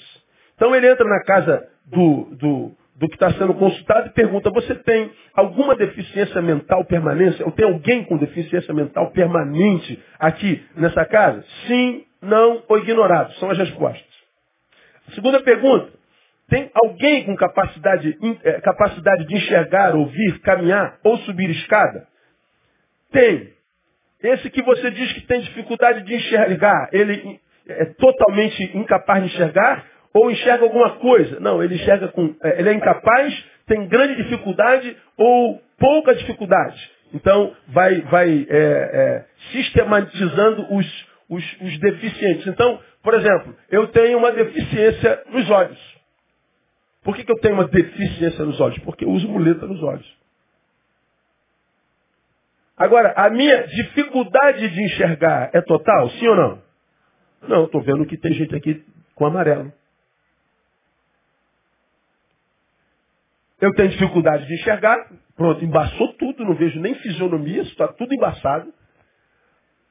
Então 0.55 0.75
ele 0.75 0.89
entra 0.89 1.05
na 1.05 1.23
casa 1.23 1.67
do, 1.85 2.35
do, 2.35 2.71
do 2.95 3.07
que 3.07 3.15
está 3.15 3.33
sendo 3.33 3.53
consultado 3.55 4.07
e 4.07 4.13
pergunta, 4.13 4.49
você 4.51 4.75
tem 4.75 5.11
alguma 5.33 5.75
deficiência 5.75 6.41
mental 6.41 6.85
permanente? 6.85 7.43
Ou 7.43 7.51
tem 7.51 7.65
alguém 7.65 8.03
com 8.05 8.17
deficiência 8.17 8.73
mental 8.73 9.11
permanente 9.11 10.01
aqui 10.19 10.63
nessa 10.75 11.03
casa? 11.05 11.43
Sim, 11.67 12.05
não 12.21 12.63
ou 12.67 12.77
ignorado. 12.77 13.33
São 13.33 13.49
as 13.49 13.57
respostas. 13.57 14.11
Segunda 15.15 15.41
pergunta, 15.41 15.91
tem 16.47 16.69
alguém 16.73 17.23
com 17.23 17.35
capacidade, 17.35 18.17
eh, 18.43 18.61
capacidade 18.61 19.25
de 19.25 19.35
enxergar, 19.35 19.95
ouvir, 19.95 20.39
caminhar 20.41 20.99
ou 21.03 21.17
subir 21.19 21.49
escada? 21.49 22.07
Tem. 23.11 23.53
Esse 24.23 24.49
que 24.49 24.61
você 24.61 24.91
diz 24.91 25.11
que 25.13 25.21
tem 25.21 25.41
dificuldade 25.41 26.03
de 26.03 26.15
enxergar, 26.15 26.89
ele 26.91 27.39
é 27.67 27.85
totalmente 27.85 28.77
incapaz 28.77 29.23
de 29.23 29.33
enxergar 29.33 29.85
ou 30.13 30.29
enxerga 30.29 30.63
alguma 30.63 30.91
coisa? 30.91 31.39
Não, 31.39 31.63
ele 31.63 31.75
enxerga 31.75 32.09
com. 32.09 32.35
É, 32.43 32.59
ele 32.59 32.69
é 32.69 32.73
incapaz, 32.73 33.45
tem 33.65 33.87
grande 33.87 34.15
dificuldade 34.15 34.95
ou 35.17 35.61
pouca 35.79 36.13
dificuldade. 36.13 36.91
Então, 37.13 37.53
vai, 37.69 38.01
vai 38.01 38.47
é, 38.49 38.57
é, 38.57 39.25
sistematizando 39.51 40.73
os, 40.73 41.07
os, 41.29 41.61
os 41.61 41.79
deficientes. 41.79 42.47
Então, 42.47 42.79
por 43.03 43.13
exemplo, 43.13 43.55
eu 43.69 43.87
tenho 43.87 44.17
uma 44.17 44.31
deficiência 44.31 45.23
nos 45.29 45.49
olhos. 45.49 45.79
Por 47.03 47.15
que, 47.15 47.23
que 47.23 47.31
eu 47.31 47.39
tenho 47.39 47.55
uma 47.55 47.67
deficiência 47.67 48.45
nos 48.45 48.61
olhos? 48.61 48.77
Porque 48.79 49.03
eu 49.03 49.09
uso 49.09 49.27
muleta 49.27 49.65
nos 49.65 49.81
olhos. 49.81 50.20
Agora, 52.81 53.13
a 53.15 53.29
minha 53.29 53.67
dificuldade 53.67 54.67
de 54.67 54.83
enxergar 54.85 55.51
é 55.53 55.61
total? 55.61 56.09
Sim 56.09 56.27
ou 56.29 56.35
não? 56.35 56.61
Não, 57.47 57.65
estou 57.65 57.79
vendo 57.83 58.07
que 58.07 58.17
tem 58.17 58.33
gente 58.33 58.55
aqui 58.55 58.83
com 59.13 59.27
amarelo. 59.27 59.71
Eu 63.61 63.71
tenho 63.75 63.89
dificuldade 63.89 64.47
de 64.47 64.55
enxergar, 64.55 64.97
pronto, 65.35 65.63
embaçou 65.63 66.11
tudo, 66.13 66.43
não 66.43 66.55
vejo 66.55 66.79
nem 66.79 66.95
fisionomia, 66.95 67.61
está 67.61 67.87
tudo 67.89 68.15
embaçado. 68.15 68.73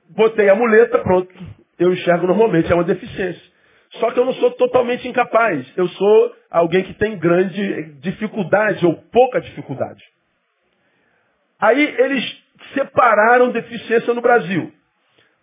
Botei 0.08 0.48
a 0.48 0.56
muleta, 0.56 0.98
pronto, 0.98 1.32
eu 1.78 1.92
enxergo 1.92 2.26
normalmente, 2.26 2.72
é 2.72 2.74
uma 2.74 2.82
deficiência. 2.82 3.52
Só 4.00 4.10
que 4.10 4.18
eu 4.18 4.24
não 4.24 4.32
sou 4.32 4.50
totalmente 4.56 5.06
incapaz, 5.06 5.64
eu 5.76 5.86
sou 5.86 6.36
alguém 6.50 6.82
que 6.82 6.94
tem 6.94 7.16
grande 7.16 7.92
dificuldade 8.00 8.84
ou 8.84 8.96
pouca 9.12 9.40
dificuldade. 9.40 10.02
Aí 11.60 11.84
eles 12.00 12.39
separaram 12.74 13.50
deficiência 13.50 14.12
no 14.14 14.20
Brasil. 14.20 14.72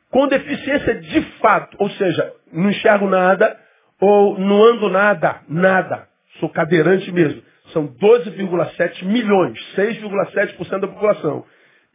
Com 0.10 0.28
deficiência 0.28 0.96
de 0.96 1.22
fato, 1.40 1.76
ou 1.80 1.90
seja, 1.92 2.34
não 2.52 2.70
enxergo 2.70 3.10
nada, 3.10 3.60
ou 4.00 4.38
não 4.40 4.64
ando 4.64 4.90
nada, 4.90 5.42
nada. 5.48 6.08
Sou 6.40 6.50
cadeirante 6.50 7.12
mesmo. 7.12 7.42
São 7.74 7.88
12,7 7.88 9.04
milhões, 9.04 9.60
6,7% 9.76 10.80
da 10.80 10.88
população. 10.88 11.46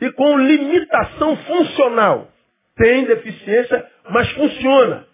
E 0.01 0.11
com 0.13 0.37
limitação 0.37 1.37
funcional. 1.37 2.29
Tem 2.77 3.05
deficiência, 3.05 3.87
mas 4.11 4.31
funciona. 4.33 5.07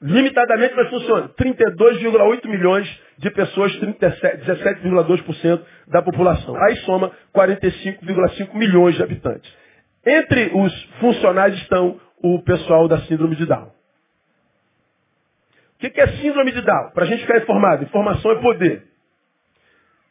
Limitadamente, 0.00 0.74
mas 0.74 0.90
funciona. 0.90 1.28
32,8 1.30 2.46
milhões 2.46 3.02
de 3.18 3.30
pessoas, 3.30 3.72
17,2% 3.80 5.64
da 5.88 6.02
população. 6.02 6.54
Aí 6.64 6.76
soma 6.78 7.12
45,5 7.34 8.54
milhões 8.54 8.94
de 8.96 9.02
habitantes. 9.02 9.50
Entre 10.04 10.50
os 10.54 10.82
funcionários 11.00 11.58
estão 11.62 11.98
o 12.22 12.42
pessoal 12.42 12.88
da 12.88 12.98
síndrome 13.02 13.36
de 13.36 13.46
Down. 13.46 13.70
O 15.76 15.78
que 15.78 16.00
é 16.00 16.06
síndrome 16.18 16.52
de 16.52 16.62
Down? 16.62 16.90
Para 16.92 17.04
a 17.04 17.06
gente 17.06 17.22
ficar 17.22 17.38
informado, 17.38 17.84
informação 17.84 18.32
é 18.32 18.40
poder. 18.40 18.86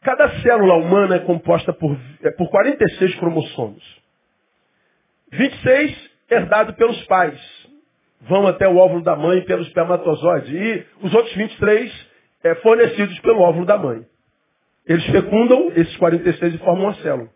Cada 0.02 0.28
célula 0.40 0.74
humana 0.74 1.16
é 1.16 1.18
composta 1.20 1.72
por, 1.72 1.96
é, 2.22 2.30
por 2.30 2.48
46 2.48 3.14
cromossomos. 3.16 3.82
26 5.32 6.10
herdado 6.30 6.74
pelos 6.74 7.02
pais 7.06 7.40
vão 8.22 8.46
até 8.46 8.68
o 8.68 8.76
óvulo 8.76 9.02
da 9.02 9.16
mãe 9.16 9.42
pelo 9.42 9.62
espermatozoide. 9.62 10.56
E 10.56 10.86
os 11.02 11.14
outros 11.14 11.34
23 11.34 12.06
é, 12.44 12.54
fornecidos 12.56 13.18
pelo 13.20 13.40
óvulo 13.40 13.66
da 13.66 13.76
mãe. 13.76 14.06
Eles 14.86 15.04
fecundam 15.06 15.72
esses 15.74 15.96
46 15.96 16.54
e 16.54 16.58
formam 16.58 16.84
uma 16.84 16.94
célula. 16.94 17.28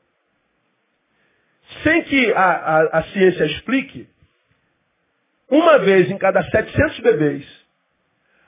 Sem 1.83 2.03
que 2.03 2.33
a, 2.33 2.51
a, 2.51 2.99
a 2.99 3.03
ciência 3.05 3.45
explique, 3.45 4.09
uma 5.49 5.79
vez 5.79 6.11
em 6.11 6.19
cada 6.19 6.43
700 6.43 7.01
bebês, 7.01 7.61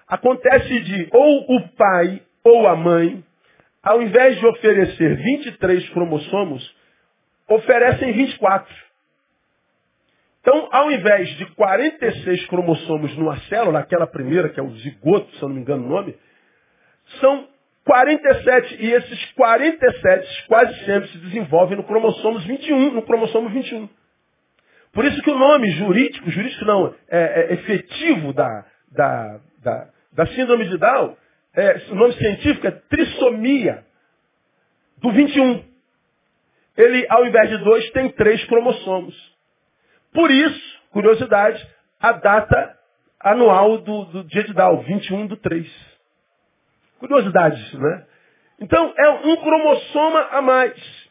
acontece 0.06 0.80
de 0.80 1.08
ou 1.12 1.56
o 1.56 1.68
pai 1.70 2.22
ou 2.44 2.66
a 2.68 2.76
mãe, 2.76 3.24
ao 3.82 4.02
invés 4.02 4.38
de 4.38 4.46
oferecer 4.46 5.16
23 5.16 5.88
cromossomos, 5.90 6.76
oferecem 7.48 8.12
24. 8.12 8.72
Então, 10.42 10.68
ao 10.72 10.90
invés 10.90 11.28
de 11.36 11.46
46 11.54 12.46
cromossomos 12.46 13.16
numa 13.16 13.38
célula, 13.42 13.78
aquela 13.78 14.08
primeira, 14.08 14.48
que 14.48 14.58
é 14.58 14.62
o 14.62 14.74
zigoto, 14.78 15.30
se 15.36 15.42
eu 15.42 15.48
não 15.48 15.54
me 15.54 15.62
engano 15.62 15.86
o 15.86 15.88
nome, 15.88 16.16
são 17.20 17.48
47. 17.84 18.76
E 18.84 18.92
esses 18.92 19.32
47 19.34 20.46
quase 20.48 20.84
sempre 20.84 21.08
se 21.10 21.18
desenvolvem 21.18 21.76
no 21.76 21.84
cromossomo 21.84 22.40
21, 22.40 22.90
no 22.90 23.02
cromossomo 23.02 23.48
21. 23.50 23.88
Por 24.92 25.04
isso 25.04 25.22
que 25.22 25.30
o 25.30 25.38
nome 25.38 25.70
jurídico, 25.70 26.28
jurídico 26.28 26.64
não, 26.64 26.92
é, 27.08 27.20
é 27.20 27.52
efetivo 27.54 28.32
da, 28.32 28.66
da, 28.90 29.40
da, 29.62 29.88
da 30.12 30.26
síndrome 30.26 30.68
de 30.68 30.76
Down, 30.76 31.16
é, 31.54 31.82
o 31.90 31.94
nome 31.94 32.14
científico 32.14 32.66
é 32.66 32.70
trissomia 32.72 33.84
do 34.98 35.12
21. 35.12 35.64
Ele, 36.76 37.06
ao 37.08 37.26
invés 37.26 37.48
de 37.48 37.58
dois, 37.58 37.90
tem 37.90 38.10
três 38.10 38.44
cromossomos. 38.46 39.31
Por 40.12 40.30
isso, 40.30 40.80
curiosidade, 40.90 41.66
a 42.00 42.12
data 42.12 42.78
anual 43.18 43.78
do, 43.78 44.04
do 44.06 44.24
dia 44.24 44.44
de 44.44 44.52
Down, 44.52 44.82
21 44.82 45.26
do 45.26 45.36
3. 45.36 45.92
Curiosidade, 46.98 47.78
né? 47.78 48.06
Então, 48.60 48.92
é 48.96 49.10
um 49.10 49.36
cromossoma 49.36 50.20
a 50.30 50.42
mais. 50.42 51.02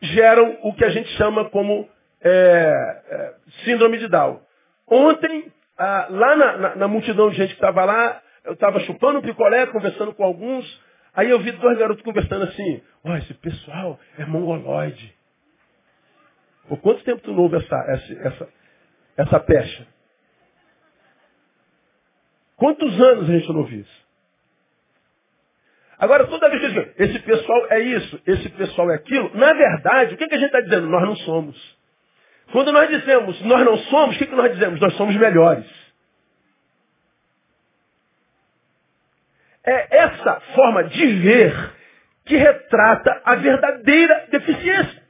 Geram 0.00 0.58
o 0.62 0.74
que 0.74 0.84
a 0.84 0.90
gente 0.90 1.08
chama 1.16 1.48
como 1.50 1.88
é, 2.20 3.02
é, 3.08 3.34
síndrome 3.64 3.98
de 3.98 4.08
Down. 4.08 4.40
Ontem, 4.88 5.52
ah, 5.78 6.06
lá 6.10 6.36
na, 6.36 6.56
na, 6.56 6.76
na, 6.76 6.88
multidão 6.88 7.30
de 7.30 7.36
gente 7.36 7.50
que 7.50 7.54
estava 7.54 7.84
lá, 7.84 8.20
eu 8.44 8.54
estava 8.54 8.80
chupando 8.80 9.22
picolé, 9.22 9.66
conversando 9.66 10.14
com 10.14 10.24
alguns, 10.24 10.82
aí 11.14 11.30
eu 11.30 11.38
vi 11.40 11.52
dois 11.52 11.78
garotos 11.78 12.02
conversando 12.02 12.44
assim, 12.44 12.82
ó, 13.04 13.10
oh, 13.10 13.16
esse 13.16 13.34
pessoal 13.34 13.98
é 14.18 14.24
mongoloide. 14.24 15.14
Por 16.68 16.80
quanto 16.80 17.04
tempo 17.04 17.20
tu 17.22 17.32
não 17.32 17.42
ouve 17.42 17.56
essa, 17.56 17.76
essa, 17.88 18.12
essa, 18.28 18.48
essa 19.16 19.40
pecha? 19.40 19.86
Quantos 22.56 23.00
anos 23.00 23.28
a 23.28 23.32
gente 23.32 23.48
não 23.48 23.60
ouve 23.60 23.80
isso? 23.80 24.04
Agora, 25.98 26.26
toda 26.26 26.50
vez 26.50 26.60
que 26.60 26.68
diz, 26.68 26.92
esse 26.98 27.18
pessoal 27.20 27.66
é 27.70 27.80
isso, 27.80 28.20
esse 28.26 28.48
pessoal 28.50 28.90
é 28.90 28.96
aquilo, 28.96 29.34
na 29.34 29.52
verdade, 29.52 30.14
o 30.14 30.16
que, 30.18 30.26
que 30.26 30.34
a 30.34 30.38
gente 30.38 30.46
está 30.46 30.60
dizendo? 30.60 30.88
Nós 30.88 31.02
não 31.02 31.16
somos. 31.16 31.78
Quando 32.52 32.72
nós 32.72 32.88
dizemos 32.88 33.40
nós 33.42 33.64
não 33.64 33.76
somos, 33.78 34.16
o 34.16 34.18
que, 34.18 34.26
que 34.26 34.34
nós 34.34 34.52
dizemos? 34.52 34.80
Nós 34.80 34.94
somos 34.96 35.16
melhores. 35.16 35.66
É 39.64 39.96
essa 39.98 40.40
forma 40.54 40.84
de 40.84 41.06
ver 41.06 41.72
que 42.26 42.36
retrata 42.36 43.22
a 43.24 43.34
verdadeira 43.36 44.26
deficiência. 44.30 45.03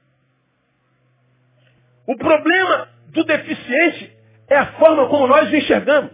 O 2.06 2.16
problema 2.16 2.88
do 3.08 3.25
deficiente 3.25 4.12
é 4.49 4.56
a 4.56 4.66
forma 4.73 5.08
como 5.08 5.26
nós 5.26 5.50
o 5.50 5.56
enxergamos. 5.56 6.12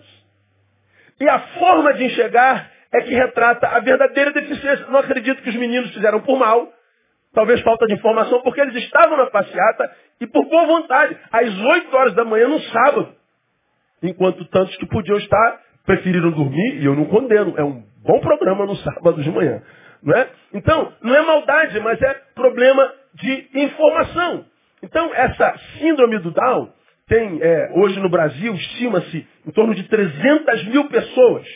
E 1.20 1.28
a 1.28 1.38
forma 1.38 1.92
de 1.94 2.04
enxergar 2.04 2.70
é 2.92 3.00
que 3.02 3.14
retrata 3.14 3.68
a 3.68 3.80
verdadeira 3.80 4.32
deficiência. 4.32 4.86
Não 4.88 5.00
acredito 5.00 5.42
que 5.42 5.50
os 5.50 5.56
meninos 5.56 5.92
fizeram 5.92 6.20
por 6.20 6.38
mal, 6.38 6.72
talvez 7.34 7.60
falta 7.62 7.86
de 7.86 7.94
informação, 7.94 8.40
porque 8.42 8.60
eles 8.60 8.74
estavam 8.76 9.16
na 9.16 9.26
passeata 9.26 9.90
e 10.20 10.26
por 10.26 10.44
boa 10.48 10.66
vontade, 10.66 11.16
às 11.30 11.58
8 11.58 11.96
horas 11.96 12.14
da 12.14 12.24
manhã 12.24 12.48
no 12.48 12.60
sábado. 12.60 13.14
Enquanto 14.02 14.44
tantos 14.46 14.76
que 14.76 14.86
podiam 14.86 15.18
estar 15.18 15.60
preferiram 15.84 16.30
dormir, 16.30 16.80
e 16.80 16.84
eu 16.84 16.94
não 16.94 17.06
condeno, 17.06 17.54
é 17.56 17.64
um 17.64 17.82
bom 18.04 18.20
programa 18.20 18.66
no 18.66 18.76
sábado 18.76 19.22
de 19.22 19.30
manhã. 19.30 19.62
Não 20.02 20.16
é? 20.16 20.28
Então, 20.54 20.92
não 21.02 21.14
é 21.14 21.22
maldade, 21.22 21.78
mas 21.80 22.00
é 22.00 22.14
problema 22.34 22.92
de 23.14 23.48
informação. 23.54 24.44
Então, 24.90 25.14
essa 25.14 25.56
síndrome 25.78 26.18
do 26.18 26.32
Down 26.32 26.72
tem, 27.06 27.40
é, 27.40 27.70
hoje 27.74 28.00
no 28.00 28.10
Brasil, 28.10 28.52
estima-se 28.54 29.26
em 29.46 29.50
torno 29.52 29.72
de 29.72 29.84
300 29.84 30.64
mil 30.64 30.88
pessoas. 30.88 31.46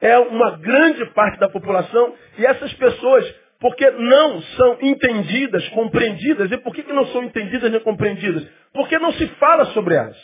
É 0.00 0.18
uma 0.18 0.56
grande 0.56 1.04
parte 1.10 1.38
da 1.38 1.50
população 1.50 2.14
e 2.38 2.46
essas 2.46 2.72
pessoas, 2.72 3.26
porque 3.60 3.90
não 3.90 4.40
são 4.40 4.78
entendidas, 4.80 5.68
compreendidas, 5.68 6.50
e 6.50 6.56
por 6.56 6.74
que, 6.74 6.82
que 6.82 6.92
não 6.94 7.06
são 7.08 7.24
entendidas 7.24 7.70
nem 7.70 7.80
compreendidas? 7.80 8.46
Porque 8.72 8.98
não 8.98 9.12
se 9.12 9.26
fala 9.38 9.66
sobre 9.66 9.94
elas. 9.94 10.16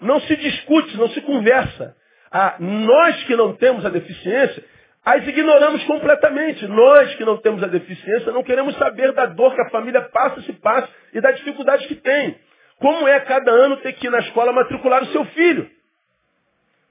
Não 0.00 0.20
se 0.20 0.36
discute, 0.36 0.96
não 0.96 1.08
se 1.08 1.20
conversa. 1.22 1.96
Ah, 2.30 2.54
nós 2.60 3.24
que 3.24 3.34
não 3.34 3.56
temos 3.56 3.84
a 3.84 3.88
deficiência, 3.88 4.64
as 5.04 5.26
ignoramos 5.26 5.82
completamente. 5.84 6.66
Nós 6.68 7.14
que 7.16 7.24
não 7.24 7.36
temos 7.38 7.62
a 7.64 7.66
deficiência 7.66 8.30
não 8.30 8.44
queremos 8.44 8.76
saber 8.76 9.12
da 9.12 9.26
dor 9.26 9.54
que 9.56 9.60
a 9.60 9.70
família 9.70 10.02
passa, 10.02 10.40
se 10.42 10.52
passa 10.52 10.99
e 11.12 11.20
da 11.20 11.32
dificuldade 11.32 11.86
que 11.86 11.94
tem. 11.94 12.38
Como 12.78 13.06
é 13.06 13.20
cada 13.20 13.50
ano 13.50 13.76
ter 13.78 13.92
que 13.94 14.06
ir 14.06 14.10
na 14.10 14.20
escola 14.20 14.52
matricular 14.52 15.02
o 15.02 15.12
seu 15.12 15.24
filho? 15.26 15.70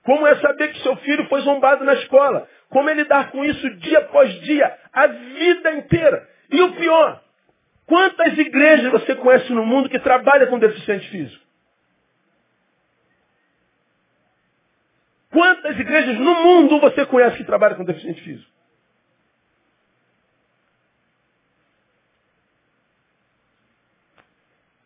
Como 0.03 0.25
é 0.25 0.35
saber 0.37 0.71
que 0.71 0.81
seu 0.81 0.95
filho 0.97 1.27
foi 1.27 1.41
zombado 1.41 1.83
na 1.83 1.93
escola? 1.95 2.47
Como 2.69 2.89
é 2.89 2.93
lidar 2.93 3.31
com 3.31 3.43
isso 3.43 3.69
dia 3.77 3.99
após 3.99 4.31
dia, 4.41 4.77
a 4.93 5.07
vida 5.07 5.71
inteira? 5.73 6.27
E 6.51 6.61
o 6.61 6.73
pior, 6.73 7.21
quantas 7.85 8.37
igrejas 8.37 8.91
você 8.91 9.15
conhece 9.15 9.51
no 9.51 9.65
mundo 9.65 9.89
que 9.89 9.99
trabalha 9.99 10.47
com 10.47 10.59
deficiente 10.59 11.09
físico? 11.09 11.43
Quantas 15.31 15.79
igrejas 15.79 16.17
no 16.17 16.35
mundo 16.43 16.79
você 16.79 17.05
conhece 17.05 17.37
que 17.37 17.43
trabalham 17.43 17.77
com 17.77 17.85
deficiente 17.85 18.21
físico? 18.21 18.58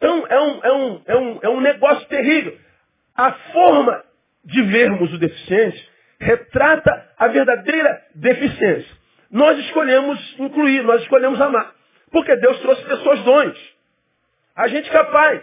Então 0.04 0.28
é 0.28 0.42
um, 0.42 0.60
é, 0.62 0.74
um, 0.74 1.02
é, 1.06 1.16
um, 1.16 1.40
é 1.44 1.50
um 1.50 1.62
negócio 1.62 2.06
terrível. 2.10 2.58
A 3.16 3.32
forma 3.32 4.04
de 4.44 4.62
vermos 4.64 5.14
o 5.14 5.18
deficiente 5.18 5.90
retrata 6.20 7.10
a 7.18 7.30
verdadeira 7.30 8.02
deficiência. 8.14 8.98
Nós 9.32 9.58
escolhemos 9.60 10.36
incluir, 10.38 10.84
nós 10.84 11.04
escolhemos 11.04 11.40
amar. 11.40 11.74
Porque 12.12 12.36
Deus 12.36 12.60
trouxe 12.60 12.84
pessoas 12.84 13.22
dons. 13.22 13.58
A 14.58 14.68
gente 14.68 14.92
capaz. 14.92 15.42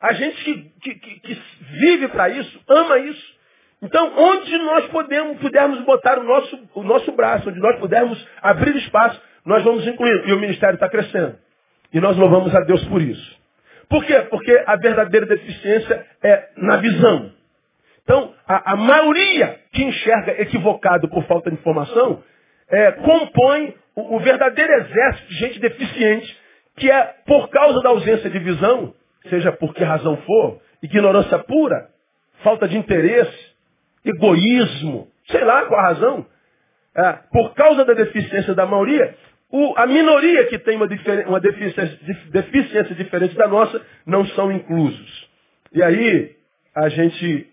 A 0.00 0.12
gente 0.14 0.44
que, 0.80 0.94
que, 0.96 1.20
que 1.20 1.42
vive 1.78 2.08
para 2.08 2.30
isso, 2.30 2.60
ama 2.68 2.98
isso. 2.98 3.34
Então, 3.82 4.12
onde 4.16 4.58
nós 4.58 4.86
podemos, 4.86 5.38
pudermos 5.38 5.80
botar 5.82 6.18
o 6.18 6.24
nosso, 6.24 6.68
o 6.74 6.82
nosso 6.82 7.12
braço, 7.12 7.48
onde 7.48 7.60
nós 7.60 7.78
pudermos 7.78 8.26
abrir 8.42 8.74
espaço, 8.76 9.20
nós 9.46 9.62
vamos 9.62 9.86
incluir. 9.86 10.28
E 10.28 10.32
o 10.32 10.40
ministério 10.40 10.74
está 10.74 10.88
crescendo. 10.88 11.38
E 11.92 12.00
nós 12.00 12.16
louvamos 12.16 12.52
a 12.52 12.60
Deus 12.60 12.82
por 12.86 13.00
isso. 13.00 13.43
Por 13.88 14.04
quê? 14.04 14.20
Porque 14.30 14.62
a 14.66 14.76
verdadeira 14.76 15.26
deficiência 15.26 16.06
é 16.22 16.48
na 16.56 16.76
visão. 16.76 17.32
Então, 18.02 18.34
a, 18.46 18.72
a 18.72 18.76
maioria 18.76 19.58
que 19.72 19.82
enxerga 19.82 20.40
equivocado 20.42 21.08
por 21.08 21.24
falta 21.24 21.50
de 21.50 21.56
informação, 21.56 22.22
é, 22.68 22.92
compõe 22.92 23.74
o, 23.94 24.16
o 24.16 24.20
verdadeiro 24.20 24.72
exército 24.72 25.28
de 25.28 25.34
gente 25.36 25.58
deficiente, 25.60 26.38
que 26.76 26.90
é 26.90 27.14
por 27.26 27.48
causa 27.48 27.80
da 27.80 27.90
ausência 27.90 28.28
de 28.28 28.38
visão, 28.38 28.94
seja 29.28 29.52
por 29.52 29.74
que 29.74 29.82
razão 29.82 30.16
for, 30.18 30.60
ignorância 30.82 31.38
pura, 31.38 31.88
falta 32.42 32.68
de 32.68 32.76
interesse, 32.76 33.54
egoísmo, 34.04 35.08
sei 35.30 35.44
lá 35.44 35.64
qual 35.64 35.80
a 35.80 35.88
razão, 35.88 36.26
é, 36.96 37.12
por 37.32 37.54
causa 37.54 37.84
da 37.84 37.94
deficiência 37.94 38.54
da 38.54 38.66
maioria, 38.66 39.16
o, 39.50 39.74
a 39.76 39.86
minoria 39.86 40.46
que 40.46 40.58
tem 40.58 40.76
uma, 40.76 40.88
uma 41.26 41.40
deficiência, 41.40 41.98
deficiência 42.30 42.94
diferente 42.94 43.34
da 43.36 43.46
nossa 43.46 43.80
não 44.06 44.26
são 44.28 44.50
inclusos. 44.50 45.28
E 45.72 45.82
aí 45.82 46.34
a 46.74 46.88
gente 46.88 47.46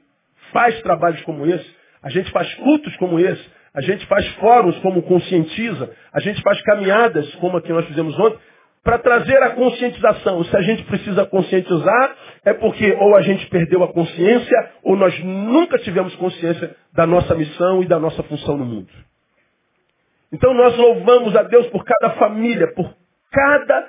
faz 0.51 0.81
trabalhos 0.81 1.21
como 1.21 1.45
esse, 1.45 1.75
a 2.01 2.09
gente 2.09 2.31
faz 2.31 2.53
cultos 2.55 2.95
como 2.97 3.19
esse, 3.19 3.49
a 3.73 3.81
gente 3.81 4.05
faz 4.07 4.27
fóruns 4.35 4.77
como 4.79 5.03
conscientiza, 5.03 5.91
a 6.11 6.19
gente 6.19 6.41
faz 6.41 6.61
caminhadas 6.63 7.33
como 7.35 7.57
a 7.57 7.61
que 7.61 7.71
nós 7.71 7.85
fizemos 7.85 8.17
ontem, 8.19 8.39
para 8.83 8.97
trazer 8.97 9.37
a 9.43 9.51
conscientização. 9.51 10.43
Se 10.43 10.57
a 10.57 10.61
gente 10.61 10.83
precisa 10.83 11.25
conscientizar, 11.25 12.15
é 12.43 12.53
porque 12.53 12.91
ou 12.93 13.15
a 13.15 13.21
gente 13.21 13.45
perdeu 13.47 13.83
a 13.83 13.93
consciência, 13.93 14.71
ou 14.83 14.95
nós 14.95 15.17
nunca 15.23 15.77
tivemos 15.77 16.15
consciência 16.15 16.75
da 16.93 17.05
nossa 17.05 17.35
missão 17.35 17.83
e 17.83 17.87
da 17.87 17.99
nossa 17.99 18.23
função 18.23 18.57
no 18.57 18.65
mundo. 18.65 18.89
Então 20.31 20.53
nós 20.53 20.75
louvamos 20.77 21.35
a 21.35 21.43
Deus 21.43 21.67
por 21.67 21.83
cada 21.83 22.15
família, 22.15 22.73
por 22.73 22.93
cada 23.31 23.87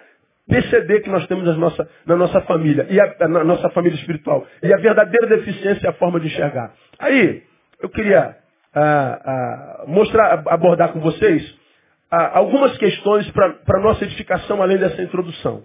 PCD 0.49 1.01
que 1.01 1.11
nós 1.11 1.27
temos 1.27 1.45
na 1.45 1.55
nossa, 1.55 1.89
na 2.05 2.17
nossa 2.17 2.41
família, 2.43 2.87
e 2.91 3.01
a, 3.01 3.29
na 3.29 3.45
nossa 3.45 3.71
família 3.71 3.97
espiritual. 3.97 4.47
E 4.63 4.73
a 4.73 4.77
verdadeira 4.77 5.27
deficiência 5.29 5.87
é 5.87 5.91
a 5.91 5.95
forma 5.95 6.19
de 6.19 6.27
enxergar. 6.27 6.75
Aí, 6.99 7.43
eu 7.81 7.89
queria 7.89 8.37
ah, 8.75 9.21
ah, 9.25 9.85
mostrar, 9.87 10.43
abordar 10.49 10.93
com 10.93 11.01
vocês 11.01 11.61
algumas 12.11 12.77
questões 12.77 13.31
para 13.31 13.81
nossa 13.81 14.05
edificação 14.05 14.61
além 14.61 14.77
dessa 14.77 15.01
introdução. 15.01 15.65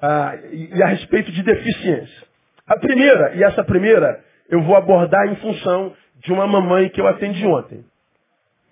Ah, 0.00 0.34
e 0.50 0.82
a 0.82 0.86
respeito 0.86 1.30
de 1.30 1.42
deficiência. 1.42 2.26
A 2.66 2.78
primeira, 2.78 3.34
e 3.34 3.42
essa 3.42 3.62
primeira 3.62 4.24
eu 4.48 4.62
vou 4.62 4.76
abordar 4.76 5.26
em 5.28 5.36
função 5.36 5.94
de 6.22 6.32
uma 6.32 6.46
mamãe 6.46 6.88
que 6.88 7.00
eu 7.00 7.06
atendi 7.06 7.46
ontem, 7.46 7.84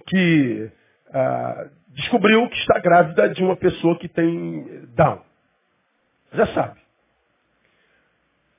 que 0.06 0.70
ah, 1.12 1.68
descobriu 1.88 2.48
que 2.48 2.56
está 2.56 2.78
grávida 2.78 3.28
de 3.28 3.42
uma 3.42 3.56
pessoa 3.56 3.98
que 3.98 4.08
tem 4.08 4.86
Down. 4.94 5.20
Já 6.32 6.46
sabe. 6.48 6.80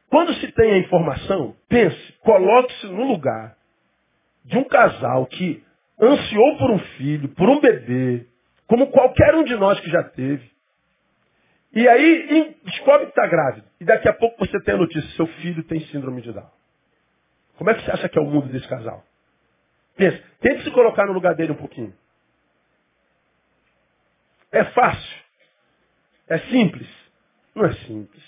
Quando 0.09 0.33
se 0.35 0.51
tem 0.51 0.73
a 0.73 0.77
informação, 0.77 1.55
pense, 1.67 2.13
coloque-se 2.19 2.85
no 2.87 3.03
lugar 3.03 3.57
de 4.45 4.57
um 4.57 4.63
casal 4.63 5.25
que 5.25 5.63
ansiou 5.99 6.57
por 6.57 6.69
um 6.69 6.79
filho, 6.79 7.29
por 7.29 7.49
um 7.49 7.59
bebê, 7.59 8.27
como 8.67 8.87
qualquer 8.87 9.33
um 9.35 9.43
de 9.43 9.55
nós 9.55 9.79
que 9.79 9.89
já 9.89 10.03
teve. 10.03 10.51
E 11.73 11.87
aí 11.87 12.55
descobre 12.63 13.07
que 13.07 13.11
está 13.11 13.25
grávido. 13.27 13.67
E 13.81 13.85
daqui 13.85 14.07
a 14.07 14.13
pouco 14.13 14.37
você 14.37 14.59
tem 14.61 14.75
a 14.75 14.77
notícia, 14.77 15.09
seu 15.15 15.25
filho 15.25 15.63
tem 15.63 15.79
síndrome 15.87 16.21
de 16.21 16.31
Down. 16.31 16.49
Como 17.57 17.69
é 17.69 17.73
que 17.73 17.83
você 17.83 17.91
acha 17.91 18.09
que 18.09 18.19
é 18.19 18.21
o 18.21 18.25
mundo 18.25 18.49
desse 18.49 18.67
casal? 18.67 19.03
Pensa, 19.95 20.21
tente 20.41 20.63
se 20.63 20.71
colocar 20.71 21.05
no 21.05 21.13
lugar 21.13 21.33
dele 21.35 21.53
um 21.53 21.55
pouquinho. 21.55 21.93
É 24.53 24.63
fácil. 24.65 25.17
É 26.29 26.37
simples. 26.37 26.87
Não 27.55 27.65
é 27.65 27.73
simples. 27.73 28.23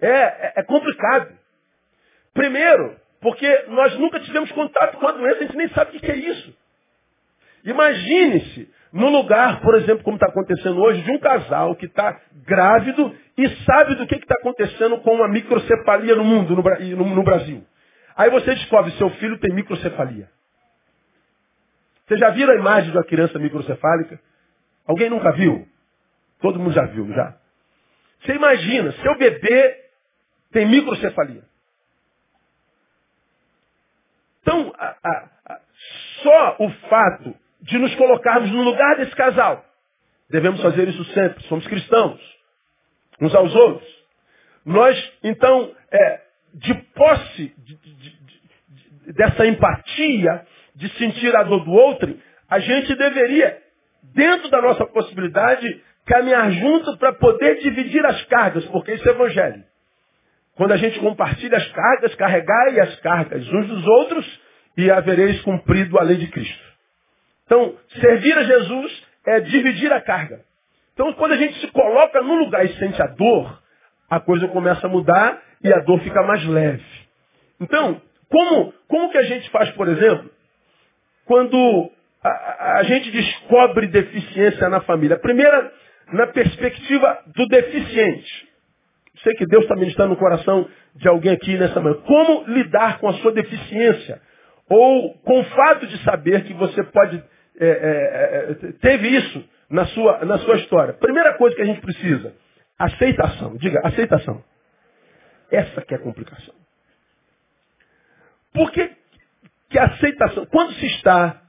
É, 0.00 0.08
é, 0.08 0.52
é 0.56 0.62
complicado. 0.62 1.36
Primeiro, 2.34 2.96
porque 3.20 3.64
nós 3.68 3.98
nunca 3.98 4.20
tivemos 4.20 4.52
contato 4.52 4.98
com 4.98 5.08
a 5.08 5.12
doença, 5.12 5.38
a 5.38 5.42
gente 5.42 5.56
nem 5.56 5.68
sabe 5.70 5.96
o 5.96 6.00
que 6.00 6.10
é 6.10 6.16
isso. 6.16 6.54
Imagine-se 7.64 8.70
no 8.92 9.08
lugar, 9.08 9.60
por 9.62 9.74
exemplo, 9.74 10.04
como 10.04 10.16
está 10.16 10.26
acontecendo 10.26 10.80
hoje, 10.80 11.02
de 11.02 11.10
um 11.10 11.18
casal 11.18 11.74
que 11.74 11.86
está 11.86 12.20
grávido 12.46 13.16
e 13.36 13.48
sabe 13.64 13.94
do 13.96 14.06
que 14.06 14.16
está 14.16 14.34
acontecendo 14.34 14.98
com 14.98 15.14
uma 15.14 15.28
microcefalia 15.28 16.14
no 16.14 16.24
mundo, 16.24 16.54
no, 16.54 16.62
no, 16.62 17.14
no 17.16 17.22
Brasil. 17.24 17.66
Aí 18.14 18.30
você 18.30 18.54
descobre, 18.54 18.92
seu 18.92 19.10
filho 19.10 19.38
tem 19.38 19.54
microcefalia. 19.54 20.28
Você 22.06 22.16
já 22.18 22.30
viu 22.30 22.50
a 22.50 22.54
imagem 22.54 22.90
de 22.90 22.96
uma 22.96 23.04
criança 23.04 23.38
microcefálica? 23.38 24.20
Alguém 24.86 25.10
nunca 25.10 25.32
viu? 25.32 25.66
Todo 26.40 26.58
mundo 26.58 26.72
já 26.72 26.84
viu, 26.86 27.08
já. 27.12 27.36
Você 28.20 28.34
imagina, 28.34 28.92
seu 28.92 29.18
bebê 29.18 29.84
tem 30.52 30.66
microcefalia. 30.66 31.42
Então, 34.42 34.72
a, 34.78 34.96
a, 35.02 35.28
a, 35.46 35.60
só 36.22 36.56
o 36.60 36.70
fato 36.88 37.34
de 37.62 37.78
nos 37.78 37.94
colocarmos 37.96 38.50
no 38.52 38.62
lugar 38.62 38.96
desse 38.96 39.14
casal, 39.16 39.64
devemos 40.30 40.62
fazer 40.62 40.86
isso 40.88 41.04
sempre, 41.06 41.42
somos 41.44 41.66
cristãos, 41.66 42.20
uns 43.20 43.34
aos 43.34 43.52
outros. 43.54 44.06
Nós, 44.64 45.12
então, 45.24 45.74
é, 45.90 46.20
de 46.54 46.74
posse 46.74 47.54
de, 47.58 47.76
de, 47.76 47.94
de, 47.94 49.12
dessa 49.12 49.46
empatia, 49.46 50.46
de 50.76 50.88
sentir 50.98 51.34
a 51.34 51.42
dor 51.42 51.64
do 51.64 51.72
outro, 51.72 52.16
a 52.48 52.58
gente 52.58 52.94
deveria, 52.94 53.58
dentro 54.14 54.48
da 54.50 54.62
nossa 54.62 54.86
possibilidade, 54.86 55.82
caminhar 56.06 56.52
junto 56.52 56.96
para 56.98 57.12
poder 57.14 57.60
dividir 57.60 58.04
as 58.06 58.22
cargas, 58.26 58.64
porque 58.66 58.92
isso 58.92 59.08
é 59.08 59.12
evangelho. 59.12 59.64
Quando 60.54 60.72
a 60.72 60.76
gente 60.76 60.98
compartilha 61.00 61.56
as 61.56 61.68
cargas, 61.72 62.14
carregai 62.14 62.80
as 62.80 63.00
cargas 63.00 63.46
uns 63.52 63.68
dos 63.68 63.86
outros 63.86 64.40
e 64.76 64.90
havereis 64.90 65.40
cumprido 65.42 65.98
a 65.98 66.02
lei 66.02 66.16
de 66.16 66.28
Cristo. 66.28 66.66
Então, 67.44 67.76
servir 68.00 68.36
a 68.36 68.42
Jesus 68.42 69.06
é 69.26 69.40
dividir 69.40 69.92
a 69.92 70.00
carga. 70.00 70.40
Então, 70.94 71.12
quando 71.14 71.32
a 71.32 71.36
gente 71.36 71.60
se 71.60 71.66
coloca 71.68 72.22
no 72.22 72.36
lugar 72.36 72.64
e 72.64 72.74
sente 72.78 73.00
a 73.02 73.06
dor, 73.06 73.62
a 74.08 74.20
coisa 74.20 74.48
começa 74.48 74.86
a 74.86 74.90
mudar 74.90 75.42
e 75.62 75.72
a 75.72 75.80
dor 75.80 76.00
fica 76.00 76.22
mais 76.22 76.44
leve. 76.46 76.84
Então, 77.60 78.00
como, 78.30 78.72
como 78.88 79.10
que 79.10 79.18
a 79.18 79.22
gente 79.22 79.50
faz, 79.50 79.70
por 79.72 79.88
exemplo, 79.88 80.30
quando 81.26 81.90
a, 82.22 82.78
a 82.78 82.82
gente 82.84 83.10
descobre 83.10 83.86
deficiência 83.88 84.68
na 84.68 84.80
família? 84.80 85.16
A 85.16 85.20
primeira, 85.20 85.72
na 86.12 86.26
perspectiva 86.28 87.22
do 87.34 87.46
deficiente. 87.46 88.48
Sei 89.22 89.34
que 89.34 89.46
Deus 89.46 89.64
está 89.64 89.76
ministrando 89.76 90.10
no 90.10 90.16
coração 90.16 90.68
de 90.94 91.08
alguém 91.08 91.32
aqui 91.32 91.56
nessa 91.58 91.80
manhã. 91.80 91.96
Como 92.06 92.44
lidar 92.48 92.98
com 92.98 93.08
a 93.08 93.14
sua 93.14 93.32
deficiência? 93.32 94.20
Ou 94.68 95.14
com 95.18 95.40
o 95.40 95.44
fato 95.44 95.86
de 95.86 96.02
saber 96.04 96.44
que 96.44 96.54
você 96.54 96.82
pode 96.84 97.22
é, 97.58 97.66
é, 97.66 98.50
é, 98.50 98.72
teve 98.80 99.08
isso 99.08 99.44
na 99.70 99.86
sua, 99.86 100.24
na 100.24 100.38
sua 100.38 100.56
história. 100.56 100.92
Primeira 100.94 101.34
coisa 101.34 101.56
que 101.56 101.62
a 101.62 101.66
gente 101.66 101.80
precisa, 101.80 102.34
aceitação. 102.78 103.56
Diga, 103.56 103.80
aceitação. 103.84 104.44
Essa 105.50 105.80
que 105.82 105.94
é 105.94 105.96
a 105.96 106.00
complicação. 106.00 106.54
Por 108.52 108.70
que, 109.70 109.78
a 109.78 109.84
aceitação? 109.84 110.46
Quando 110.46 110.72
se 110.74 110.86
está 110.86 111.42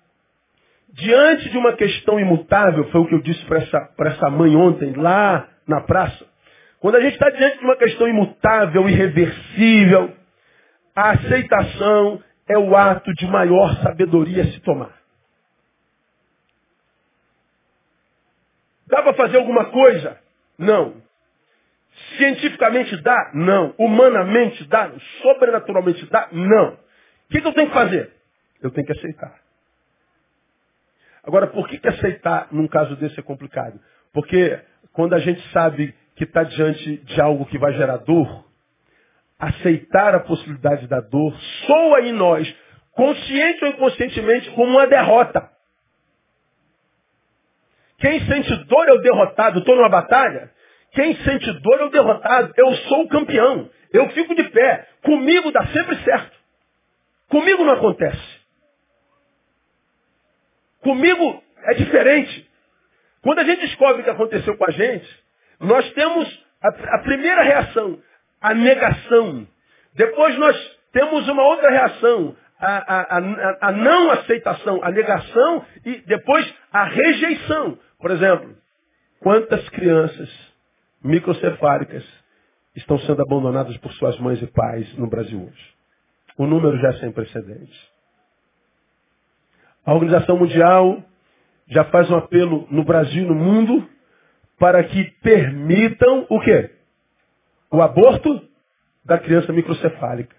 diante 0.89 1.49
de 1.49 1.57
uma 1.57 1.73
questão 1.73 2.19
imutável, 2.19 2.89
foi 2.91 3.01
o 3.01 3.07
que 3.07 3.15
eu 3.15 3.21
disse 3.21 3.43
para 3.45 3.59
essa, 3.59 3.89
essa 3.99 4.29
mãe 4.29 4.55
ontem, 4.55 4.93
lá 4.93 5.47
na 5.67 5.81
praça. 5.81 6.25
Quando 6.79 6.95
a 6.95 7.01
gente 7.01 7.13
está 7.13 7.29
diante 7.29 7.59
de 7.59 7.65
uma 7.65 7.75
questão 7.75 8.07
imutável, 8.07 8.87
irreversível, 8.87 10.13
a 10.95 11.11
aceitação 11.11 12.23
é 12.47 12.57
o 12.57 12.75
ato 12.75 13.13
de 13.13 13.27
maior 13.27 13.75
sabedoria 13.83 14.43
a 14.43 14.47
se 14.47 14.59
tomar. 14.61 14.95
Dá 18.87 19.03
para 19.03 19.13
fazer 19.13 19.37
alguma 19.37 19.65
coisa? 19.65 20.17
Não. 20.57 20.95
Cientificamente 22.17 22.95
dá? 23.01 23.31
Não. 23.33 23.75
Humanamente 23.77 24.63
dá? 24.65 24.91
Sobrenaturalmente 25.21 26.05
dá? 26.09 26.29
Não. 26.31 26.77
O 27.27 27.33
que, 27.33 27.41
que 27.41 27.47
eu 27.47 27.53
tenho 27.53 27.67
que 27.67 27.73
fazer? 27.73 28.13
Eu 28.61 28.71
tenho 28.71 28.87
que 28.87 28.93
aceitar. 28.93 29.35
Agora, 31.23 31.47
por 31.47 31.67
que, 31.67 31.77
que 31.77 31.87
aceitar 31.89 32.47
num 32.51 32.67
caso 32.67 32.95
desse 32.95 33.19
é 33.19 33.23
complicado? 33.23 33.79
Porque 34.13 34.59
quando 34.93 35.13
a 35.13 35.19
gente 35.19 35.41
sabe 35.51 35.93
que 36.15 36.23
está 36.23 36.43
diante 36.43 36.97
de 36.97 37.21
algo 37.21 37.45
que 37.45 37.57
vai 37.57 37.73
gerar 37.73 37.97
dor, 37.97 38.45
aceitar 39.37 40.15
a 40.15 40.21
possibilidade 40.21 40.87
da 40.87 41.01
dor 41.01 41.37
soa 41.65 42.01
em 42.01 42.13
nós, 42.13 42.51
consciente 42.93 43.63
ou 43.63 43.71
inconscientemente, 43.71 44.49
como 44.51 44.71
uma 44.71 44.87
derrota. 44.87 45.51
Quem 47.99 48.25
sente 48.25 48.55
dor 48.65 48.87
é 48.87 48.93
o 48.93 49.01
derrotado. 49.01 49.59
Estou 49.59 49.75
numa 49.75 49.89
batalha. 49.89 50.51
Quem 50.91 51.15
sente 51.17 51.51
dor 51.61 51.81
é 51.81 51.83
o 51.85 51.89
derrotado. 51.89 52.53
Eu 52.55 52.73
sou 52.73 53.03
o 53.03 53.07
campeão. 53.09 53.69
Eu 53.91 54.09
fico 54.09 54.35
de 54.35 54.43
pé. 54.45 54.87
Comigo 55.03 55.51
dá 55.51 55.65
sempre 55.67 55.95
certo. 56.03 56.36
Comigo 57.37 57.63
não 57.63 57.73
acontece. 57.73 58.39
Comigo 60.81 61.43
é 61.65 61.75
diferente. 61.75 62.49
Quando 63.21 63.37
a 63.37 63.43
gente 63.43 63.61
descobre 63.61 64.01
o 64.01 64.03
que 64.03 64.09
aconteceu 64.09 64.57
com 64.57 64.65
a 64.65 64.71
gente, 64.71 65.07
nós 65.59 65.87
temos 65.93 66.45
a, 66.63 66.69
a 66.69 66.99
primeira 67.03 67.43
reação, 67.43 68.01
a 68.41 68.55
negação. 68.55 69.47
Depois 69.93 70.35
nós 70.39 70.79
temos 70.91 71.29
uma 71.29 71.43
outra 71.43 71.69
reação, 71.69 72.35
a, 72.59 72.95
a, 72.95 73.17
a, 73.67 73.71
não 73.71 74.09
aceitação, 74.09 74.83
a 74.83 74.89
negação 74.89 75.63
e 75.85 75.97
depois 76.07 76.55
a 76.73 76.85
rejeição. 76.85 77.77
Por 77.99 78.09
exemplo, 78.09 78.57
quantas 79.19 79.69
crianças 79.69 80.27
microcefálicas 81.03 82.03
estão 82.75 82.97
sendo 83.01 83.21
abandonadas 83.21 83.77
por 83.77 83.93
suas 83.93 84.17
mães 84.17 84.41
e 84.41 84.47
pais 84.47 84.91
no 84.97 85.07
Brasil 85.07 85.39
hoje? 85.39 85.76
O 86.37 86.45
número 86.45 86.77
já 86.77 86.89
é 86.89 86.93
sem 86.99 87.11
precedentes. 87.11 87.77
A 89.85 89.93
Organização 89.93 90.37
Mundial 90.37 91.03
já 91.67 91.85
faz 91.85 92.09
um 92.09 92.15
apelo 92.15 92.67
no 92.69 92.83
Brasil 92.83 93.23
e 93.23 93.27
no 93.27 93.35
mundo 93.35 93.89
para 94.59 94.83
que 94.83 95.03
permitam 95.21 96.25
o 96.29 96.39
quê? 96.39 96.71
O 97.71 97.81
aborto 97.81 98.47
da 99.03 99.17
criança 99.17 99.51
microcefálica. 99.51 100.35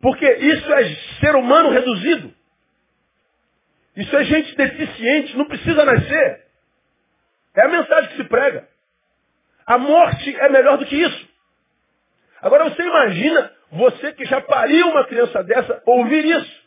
Porque 0.00 0.30
isso 0.30 0.72
é 0.72 0.94
ser 1.20 1.34
humano 1.34 1.70
reduzido. 1.70 2.32
Isso 3.96 4.14
é 4.16 4.24
gente 4.24 4.54
deficiente, 4.54 5.36
não 5.36 5.46
precisa 5.46 5.84
nascer. 5.84 6.44
É 7.54 7.62
a 7.62 7.68
mensagem 7.68 8.10
que 8.10 8.16
se 8.16 8.24
prega. 8.24 8.68
A 9.66 9.78
morte 9.78 10.36
é 10.36 10.48
melhor 10.50 10.76
do 10.76 10.84
que 10.84 10.96
isso. 10.96 11.28
Agora 12.42 12.64
você 12.64 12.82
imagina 12.82 13.50
você 13.74 14.12
que 14.12 14.24
já 14.24 14.40
pariu 14.40 14.88
uma 14.88 15.04
criança 15.06 15.42
dessa 15.42 15.82
ouvir 15.86 16.24
isso. 16.24 16.64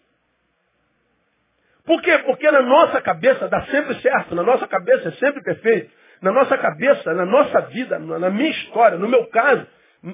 Por 1.85 2.01
quê? 2.01 2.17
Porque 2.19 2.51
na 2.51 2.61
nossa 2.61 3.01
cabeça 3.01 3.47
dá 3.47 3.65
sempre 3.67 3.95
certo, 4.01 4.35
na 4.35 4.43
nossa 4.43 4.67
cabeça 4.67 5.07
é 5.07 5.11
sempre 5.13 5.41
perfeito. 5.41 5.89
Na 6.21 6.31
nossa 6.31 6.57
cabeça, 6.57 7.13
na 7.13 7.25
nossa 7.25 7.61
vida, 7.61 7.99
na 7.99 8.29
minha 8.29 8.49
história, 8.49 8.97
no 8.97 9.07
meu 9.07 9.27
caso, 9.27 9.67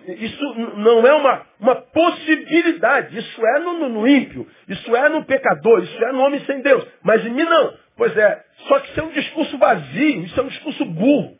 isso 0.07 0.53
não 0.77 1.05
é 1.05 1.13
uma, 1.13 1.45
uma 1.59 1.75
possibilidade. 1.75 3.17
Isso 3.17 3.45
é 3.45 3.59
no, 3.59 3.89
no, 3.89 4.07
ímpio. 4.07 4.47
Isso 4.67 4.95
é 4.95 5.09
no 5.09 5.25
pecador. 5.25 5.81
Isso 5.83 6.03
é 6.03 6.11
no 6.11 6.21
homem 6.21 6.43
sem 6.45 6.61
Deus. 6.61 6.85
Mas 7.03 7.25
em 7.25 7.29
mim 7.29 7.43
não. 7.43 7.73
Pois 7.95 8.15
é. 8.17 8.43
Só 8.67 8.79
que 8.79 8.91
isso 8.91 8.99
é 8.99 9.03
um 9.03 9.11
discurso 9.11 9.57
vazio. 9.57 10.23
Isso 10.23 10.39
é 10.39 10.43
um 10.43 10.47
discurso 10.47 10.85
burro. 10.85 11.37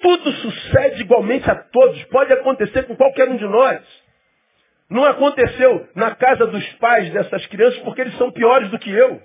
Tudo 0.00 0.32
sucede 0.32 1.02
igualmente 1.02 1.50
a 1.50 1.54
todos. 1.54 2.02
Pode 2.04 2.32
acontecer 2.32 2.84
com 2.84 2.96
qualquer 2.96 3.28
um 3.28 3.36
de 3.36 3.46
nós. 3.46 3.80
Não 4.90 5.04
aconteceu 5.04 5.88
na 5.94 6.16
casa 6.16 6.48
dos 6.48 6.68
pais 6.74 7.12
dessas 7.12 7.46
crianças 7.46 7.78
porque 7.82 8.00
eles 8.00 8.18
são 8.18 8.32
piores 8.32 8.68
do 8.70 8.78
que 8.78 8.90
eu. 8.90 9.22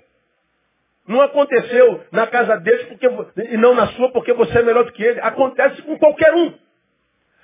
Não 1.08 1.20
aconteceu 1.20 2.04
na 2.12 2.26
casa 2.28 2.56
deles 2.58 2.86
porque, 2.86 3.06
e 3.50 3.56
não 3.56 3.74
na 3.74 3.88
sua 3.88 4.12
porque 4.12 4.32
você 4.32 4.58
é 4.58 4.62
melhor 4.62 4.84
do 4.84 4.92
que 4.92 5.02
ele. 5.02 5.20
Acontece 5.20 5.82
com 5.82 5.98
qualquer 5.98 6.32
um. 6.34 6.54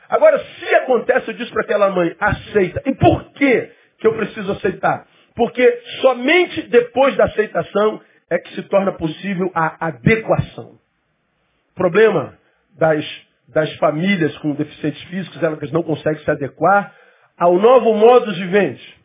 Agora, 0.09 0.39
se 0.39 0.75
acontece, 0.77 1.29
eu 1.29 1.35
disse 1.35 1.51
para 1.51 1.63
aquela 1.63 1.91
mãe, 1.91 2.15
aceita. 2.21 2.83
E 2.87 2.95
por 2.95 3.33
que 3.33 3.71
que 3.99 4.07
eu 4.07 4.15
preciso 4.15 4.53
aceitar? 4.53 5.07
Porque 5.35 5.81
somente 6.01 6.63
depois 6.63 7.17
da 7.17 7.25
aceitação 7.25 8.01
é 8.31 8.39
que 8.39 8.55
se 8.55 8.63
torna 8.65 8.93
possível 8.93 9.51
a 9.55 9.87
adequação. 9.87 10.79
O 11.73 11.75
problema 11.75 12.39
das, 12.79 13.05
das 13.49 13.73
famílias 13.77 14.37
com 14.39 14.53
deficientes 14.53 15.03
físicos, 15.05 15.43
elas 15.43 15.73
não 15.73 15.83
conseguem 15.83 16.23
se 16.23 16.31
adequar 16.31 16.95
ao 17.39 17.59
novo 17.59 17.95
modo 17.95 18.33
de 18.33 18.45
vivente, 18.45 19.01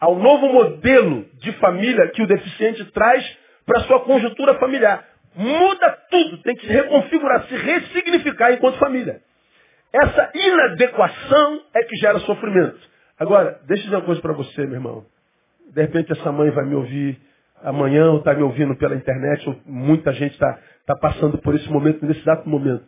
ao 0.00 0.16
novo 0.16 0.48
modelo 0.52 1.26
de 1.34 1.52
família 1.52 2.08
que 2.08 2.22
o 2.22 2.26
deficiente 2.26 2.84
traz 2.92 3.38
para 3.64 3.80
a 3.80 3.84
sua 3.84 4.00
conjuntura 4.00 4.54
familiar. 4.54 5.04
Muda 5.34 5.98
tudo, 6.10 6.42
tem 6.42 6.54
que 6.56 6.66
se 6.66 6.72
reconfigurar, 6.72 7.46
se 7.46 7.56
ressignificar 7.56 8.52
enquanto 8.52 8.78
família. 8.78 9.20
Essa 9.92 10.30
inadequação 10.34 11.62
é 11.74 11.82
que 11.84 11.96
gera 11.96 12.18
sofrimento. 12.20 12.78
Agora, 13.18 13.60
deixa 13.66 13.82
eu 13.82 13.84
dizer 13.84 13.96
uma 13.96 14.04
coisa 14.04 14.20
para 14.20 14.32
você, 14.32 14.66
meu 14.66 14.74
irmão. 14.74 15.04
De 15.72 15.80
repente 15.80 16.12
essa 16.12 16.32
mãe 16.32 16.50
vai 16.50 16.64
me 16.64 16.74
ouvir 16.74 17.18
amanhã, 17.62 18.10
ou 18.10 18.18
está 18.18 18.34
me 18.34 18.42
ouvindo 18.42 18.74
pela 18.76 18.94
internet, 18.94 19.48
ou 19.48 19.56
muita 19.64 20.12
gente 20.12 20.32
está 20.32 20.58
tá 20.86 20.96
passando 20.96 21.38
por 21.38 21.54
esse 21.54 21.68
momento, 21.70 22.04
nesse 22.04 22.20
exato 22.20 22.48
momento. 22.48 22.84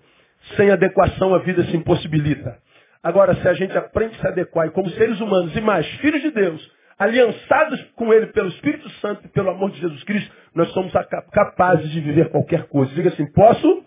Sem 0.56 0.70
adequação 0.70 1.34
a 1.34 1.38
vida 1.38 1.62
se 1.64 1.76
impossibilita. 1.76 2.58
Agora, 3.04 3.34
se 3.34 3.46
a 3.46 3.52
gente 3.52 3.76
aprende 3.76 4.16
a 4.16 4.20
se 4.20 4.26
adequar, 4.28 4.66
e 4.66 4.70
como 4.70 4.88
seres 4.88 5.20
humanos 5.20 5.54
e 5.54 5.60
mais 5.60 5.86
filhos 5.96 6.22
de 6.22 6.30
Deus, 6.30 6.72
aliançados 6.98 7.78
com 7.94 8.10
Ele 8.10 8.28
pelo 8.28 8.48
Espírito 8.48 8.88
Santo 9.00 9.26
e 9.26 9.28
pelo 9.28 9.50
amor 9.50 9.70
de 9.72 9.78
Jesus 9.78 10.02
Cristo, 10.04 10.34
nós 10.54 10.72
somos 10.72 10.90
capazes 11.30 11.90
de 11.90 12.00
viver 12.00 12.30
qualquer 12.30 12.66
coisa. 12.66 12.94
Diga 12.94 13.10
assim, 13.10 13.30
posso 13.32 13.84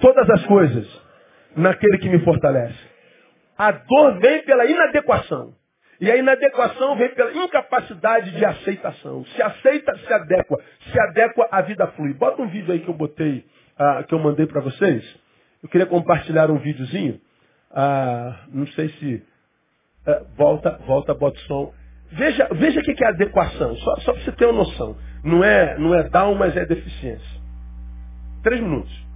todas 0.00 0.28
as 0.28 0.44
coisas 0.46 1.02
naquele 1.56 1.98
que 1.98 2.08
me 2.08 2.18
fortalece. 2.24 2.76
A 3.56 3.70
dor 3.70 4.18
vem 4.18 4.42
pela 4.42 4.66
inadequação. 4.66 5.54
E 6.00 6.10
a 6.10 6.16
inadequação 6.16 6.96
vem 6.96 7.08
pela 7.14 7.32
incapacidade 7.32 8.32
de 8.32 8.44
aceitação. 8.44 9.24
Se 9.24 9.40
aceita, 9.40 9.96
se 9.98 10.12
adequa. 10.12 10.60
Se 10.92 11.00
adequa, 11.00 11.48
a 11.50 11.62
vida 11.62 11.86
flui. 11.92 12.12
Bota 12.12 12.42
um 12.42 12.48
vídeo 12.48 12.72
aí 12.72 12.80
que 12.80 12.88
eu 12.88 12.94
botei, 12.94 13.46
uh, 13.78 14.04
que 14.04 14.12
eu 14.12 14.18
mandei 14.18 14.46
para 14.46 14.60
vocês. 14.60 15.04
Eu 15.62 15.68
queria 15.68 15.86
compartilhar 15.86 16.50
um 16.50 16.58
videozinho. 16.58 17.20
Uh, 17.70 18.34
não 18.52 18.66
sei 18.68 18.88
se. 18.90 19.22
Uh, 20.06 20.26
volta, 20.36 20.78
volta, 20.86 21.14
bota 21.14 21.38
som. 21.40 21.72
Veja, 22.12 22.48
veja 22.52 22.80
o 22.80 22.82
que 22.82 23.04
é 23.04 23.08
adequação, 23.08 23.74
só, 23.76 23.96
só 23.96 24.12
para 24.12 24.22
você 24.22 24.32
ter 24.32 24.46
uma 24.46 24.58
noção. 24.58 24.96
Não 25.24 25.42
é, 25.42 25.76
não 25.78 25.94
é 25.94 26.08
down, 26.08 26.36
mas 26.36 26.56
é 26.56 26.64
deficiência. 26.64 27.40
Três 28.42 28.60
minutos 28.60 29.06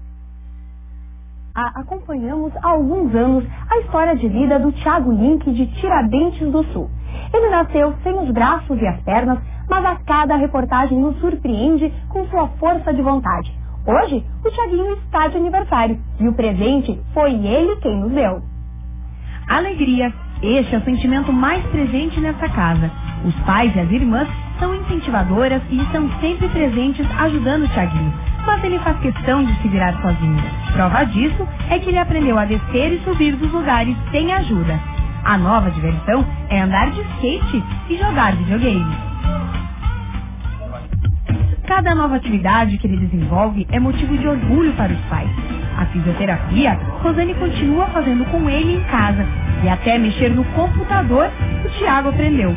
acompanhamos 1.55 2.53
há 2.63 2.71
alguns 2.71 3.15
anos 3.15 3.45
a 3.69 3.79
história 3.79 4.17
de 4.17 4.29
vida 4.29 4.59
do 4.59 4.73
Tiago 4.73 5.13
Link 5.13 5.51
de 5.53 5.67
Tiradentes 5.81 6.51
do 6.51 6.65
Sul. 6.73 6.91
Ele 7.33 7.51
nasceu 7.51 7.95
sem 8.03 8.15
os 8.19 8.31
braços 8.31 8.81
e 8.81 8.87
as 8.87 9.01
pernas, 9.03 9.39
mas 9.69 9.85
a 9.85 9.97
cada 9.97 10.37
reportagem 10.37 10.99
nos 10.99 11.19
surpreende 11.21 11.93
com 12.09 12.27
sua 12.27 12.49
força 12.59 12.93
de 12.93 13.03
vontade. 13.03 13.60
Hoje, 13.91 14.25
o 14.45 14.51
Tiaguinho 14.51 14.93
está 14.93 15.27
de 15.27 15.37
aniversário 15.37 15.99
e 16.21 16.29
o 16.29 16.33
presente 16.33 17.01
foi 17.13 17.33
ele 17.33 17.75
quem 17.77 17.97
nos 17.99 18.13
deu. 18.13 18.41
Alegria. 19.49 20.13
Este 20.43 20.75
é 20.75 20.79
o 20.79 20.85
sentimento 20.85 21.33
mais 21.33 21.63
presente 21.67 22.19
nessa 22.21 22.49
casa. 22.49 22.91
Os 23.27 23.35
pais 23.45 23.75
e 23.75 23.81
as 23.81 23.91
irmãs 23.91 24.29
são 24.59 24.75
incentivadoras 24.75 25.61
e 25.71 25.83
estão 25.83 26.09
sempre 26.21 26.49
presentes 26.49 27.07
ajudando 27.19 27.65
o 27.65 27.69
Tiaguinho 27.69 28.31
mas 28.47 28.65
ele 28.65 28.79
faz 28.79 28.99
questão 29.01 29.45
de 29.45 29.55
se 29.61 29.69
virar 29.69 30.01
sozinho. 30.01 30.43
Prova 30.73 31.05
disso 31.05 31.47
é 31.69 31.79
que 31.79 31.91
ele 31.91 31.99
aprendeu 31.99 32.39
a 32.39 32.45
descer 32.45 32.93
e 32.93 33.05
subir 33.05 33.37
dos 33.37 33.53
lugares 33.53 33.97
sem 34.11 34.33
ajuda. 34.33 34.81
A 35.25 35.37
nova 35.37 35.71
diversão 35.71 36.25
é 36.49 36.61
andar 36.61 36.91
de 36.91 37.01
skate 37.01 37.63
e 37.89 37.97
jogar 37.99 38.35
videogame. 38.37 39.10
Cada 41.71 41.95
nova 41.95 42.17
atividade 42.17 42.77
que 42.79 42.87
ele 42.89 42.97
desenvolve 42.97 43.65
é 43.71 43.79
motivo 43.79 44.19
de 44.19 44.27
orgulho 44.27 44.73
para 44.73 44.93
os 44.93 45.01
pais. 45.03 45.31
A 45.79 45.87
fisioterapia, 45.87 46.75
Rosane 47.01 47.33
continua 47.35 47.87
fazendo 47.91 48.25
com 48.25 48.51
ele 48.51 48.75
em 48.75 48.85
casa. 48.87 49.25
E 49.63 49.69
até 49.69 49.97
mexer 49.97 50.31
no 50.31 50.45
computador, 50.47 51.31
o 51.65 51.69
Tiago 51.79 52.09
aprendeu. 52.09 52.57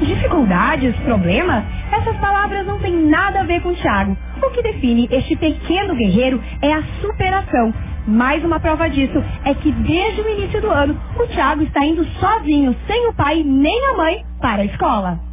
Dificuldades, 0.00 0.92
problemas, 1.04 1.62
essas 1.92 2.16
palavras 2.16 2.66
não 2.66 2.80
têm 2.80 3.06
nada 3.06 3.42
a 3.42 3.44
ver 3.44 3.62
com 3.62 3.68
o 3.68 3.76
Tiago. 3.76 4.18
O 4.42 4.50
que 4.50 4.60
define 4.60 5.08
este 5.12 5.36
pequeno 5.36 5.94
guerreiro 5.94 6.42
é 6.60 6.72
a 6.72 6.82
superação. 7.00 7.72
Mais 8.08 8.44
uma 8.44 8.58
prova 8.58 8.90
disso 8.90 9.22
é 9.44 9.54
que 9.54 9.70
desde 9.70 10.20
o 10.20 10.28
início 10.28 10.60
do 10.60 10.68
ano, 10.68 11.00
o 11.16 11.28
Tiago 11.28 11.62
está 11.62 11.84
indo 11.86 12.04
sozinho, 12.18 12.74
sem 12.88 13.06
o 13.06 13.14
pai 13.14 13.44
nem 13.44 13.90
a 13.90 13.96
mãe, 13.96 14.24
para 14.40 14.62
a 14.62 14.64
escola. 14.64 15.31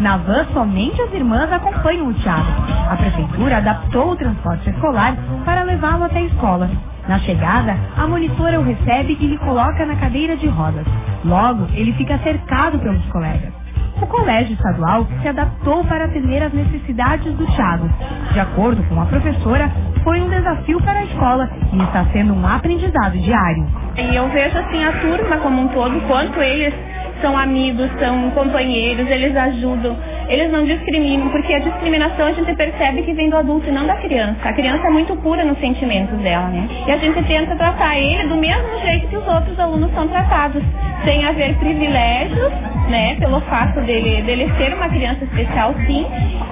Na 0.00 0.16
van, 0.16 0.46
somente 0.54 1.00
as 1.02 1.12
irmãs 1.12 1.52
acompanham 1.52 2.08
o 2.08 2.14
Tiago. 2.14 2.50
A 2.90 2.96
prefeitura 2.96 3.58
adaptou 3.58 4.12
o 4.12 4.16
transporte 4.16 4.70
escolar 4.70 5.14
para 5.44 5.62
levá-lo 5.62 6.04
até 6.04 6.20
a 6.20 6.24
escola. 6.24 6.70
Na 7.06 7.18
chegada, 7.20 7.76
a 7.96 8.06
monitora 8.06 8.60
o 8.60 8.64
recebe 8.64 9.16
e 9.20 9.26
lhe 9.26 9.38
coloca 9.38 9.84
na 9.84 9.96
cadeira 9.96 10.36
de 10.36 10.46
rodas. 10.48 10.86
Logo, 11.24 11.66
ele 11.74 11.92
fica 11.94 12.18
cercado 12.18 12.78
pelos 12.78 13.04
colegas. 13.06 13.52
O 14.00 14.06
colégio 14.06 14.54
estadual 14.54 15.06
se 15.20 15.28
adaptou 15.28 15.84
para 15.84 16.06
atender 16.06 16.42
às 16.42 16.52
necessidades 16.52 17.34
do 17.34 17.46
Thiago. 17.46 17.88
De 18.32 18.40
acordo 18.40 18.82
com 18.84 19.00
a 19.00 19.06
professora, 19.06 19.70
foi 20.02 20.22
um 20.22 20.30
desafio 20.30 20.80
para 20.80 21.00
a 21.00 21.04
escola 21.04 21.50
e 21.74 21.82
está 21.82 22.06
sendo 22.06 22.32
um 22.32 22.46
aprendizado 22.46 23.18
diário. 23.18 23.66
E 23.98 24.16
eu 24.16 24.28
vejo 24.30 24.56
assim 24.56 24.82
a 24.82 24.92
turma 25.00 25.36
como 25.38 25.60
um 25.60 25.68
todo, 25.68 26.00
quanto 26.08 26.40
eles 26.40 26.72
são 27.20 27.36
amigos, 27.36 27.88
são 27.98 28.30
companheiros, 28.30 29.08
eles 29.08 29.36
ajudam, 29.36 29.96
eles 30.28 30.50
não 30.50 30.64
discriminam, 30.64 31.28
porque 31.30 31.54
a 31.54 31.58
discriminação 31.58 32.26
a 32.26 32.32
gente 32.32 32.54
percebe 32.54 33.02
que 33.02 33.12
vem 33.12 33.30
do 33.30 33.36
adulto 33.36 33.68
e 33.68 33.72
não 33.72 33.86
da 33.86 33.96
criança. 33.96 34.48
A 34.48 34.52
criança 34.52 34.86
é 34.86 34.90
muito 34.90 35.14
pura 35.16 35.44
nos 35.44 35.58
sentimentos 35.58 36.18
dela, 36.18 36.48
né? 36.48 36.68
E 36.86 36.92
a 36.92 36.96
gente 36.98 37.22
tenta 37.24 37.54
tratar 37.56 37.98
ele 37.98 38.28
do 38.28 38.36
mesmo 38.36 38.78
jeito 38.82 39.08
que 39.08 39.16
os 39.16 39.26
outros 39.26 39.58
alunos 39.58 39.92
são 39.92 40.06
tratados, 40.08 40.62
sem 41.04 41.24
haver 41.24 41.54
privilégios, 41.56 42.52
né, 42.88 43.14
pelo 43.16 43.40
fato 43.42 43.80
dele, 43.82 44.22
dele 44.22 44.52
ser 44.58 44.74
uma 44.74 44.88
criança 44.88 45.24
especial, 45.24 45.74
sim, 45.86 46.04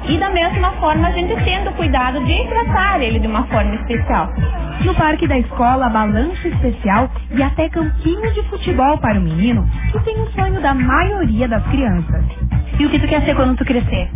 e 0.09 0.17
da 0.17 0.31
mesma 0.31 0.71
forma 0.73 1.09
a 1.09 1.11
gente 1.11 1.35
tendo 1.45 1.71
cuidado 1.73 2.25
de 2.25 2.45
tratar 2.49 3.03
ele 3.03 3.19
de 3.19 3.27
uma 3.27 3.45
forma 3.47 3.75
especial. 3.75 4.33
No 4.85 4.95
parque 4.95 5.27
da 5.27 5.37
escola, 5.37 5.89
balanço 5.89 6.47
especial 6.47 7.11
e 7.33 7.43
até 7.43 7.69
campinho 7.69 8.33
de 8.33 8.43
futebol 8.45 8.97
para 8.99 9.19
o 9.19 9.23
menino, 9.23 9.69
que 9.91 9.99
tem 10.05 10.15
o 10.21 10.31
sonho 10.31 10.58
da 10.61 10.75
maioria 10.75 11.49
das 11.49 11.65
crianças. 11.69 12.25
E 12.79 12.87
o 12.87 12.91
que 12.91 12.99
tu 12.99 13.09
quer 13.09 13.23
ser 13.25 13.35
quando 13.35 13.57
tu 13.57 13.65
crescer? 13.65 14.11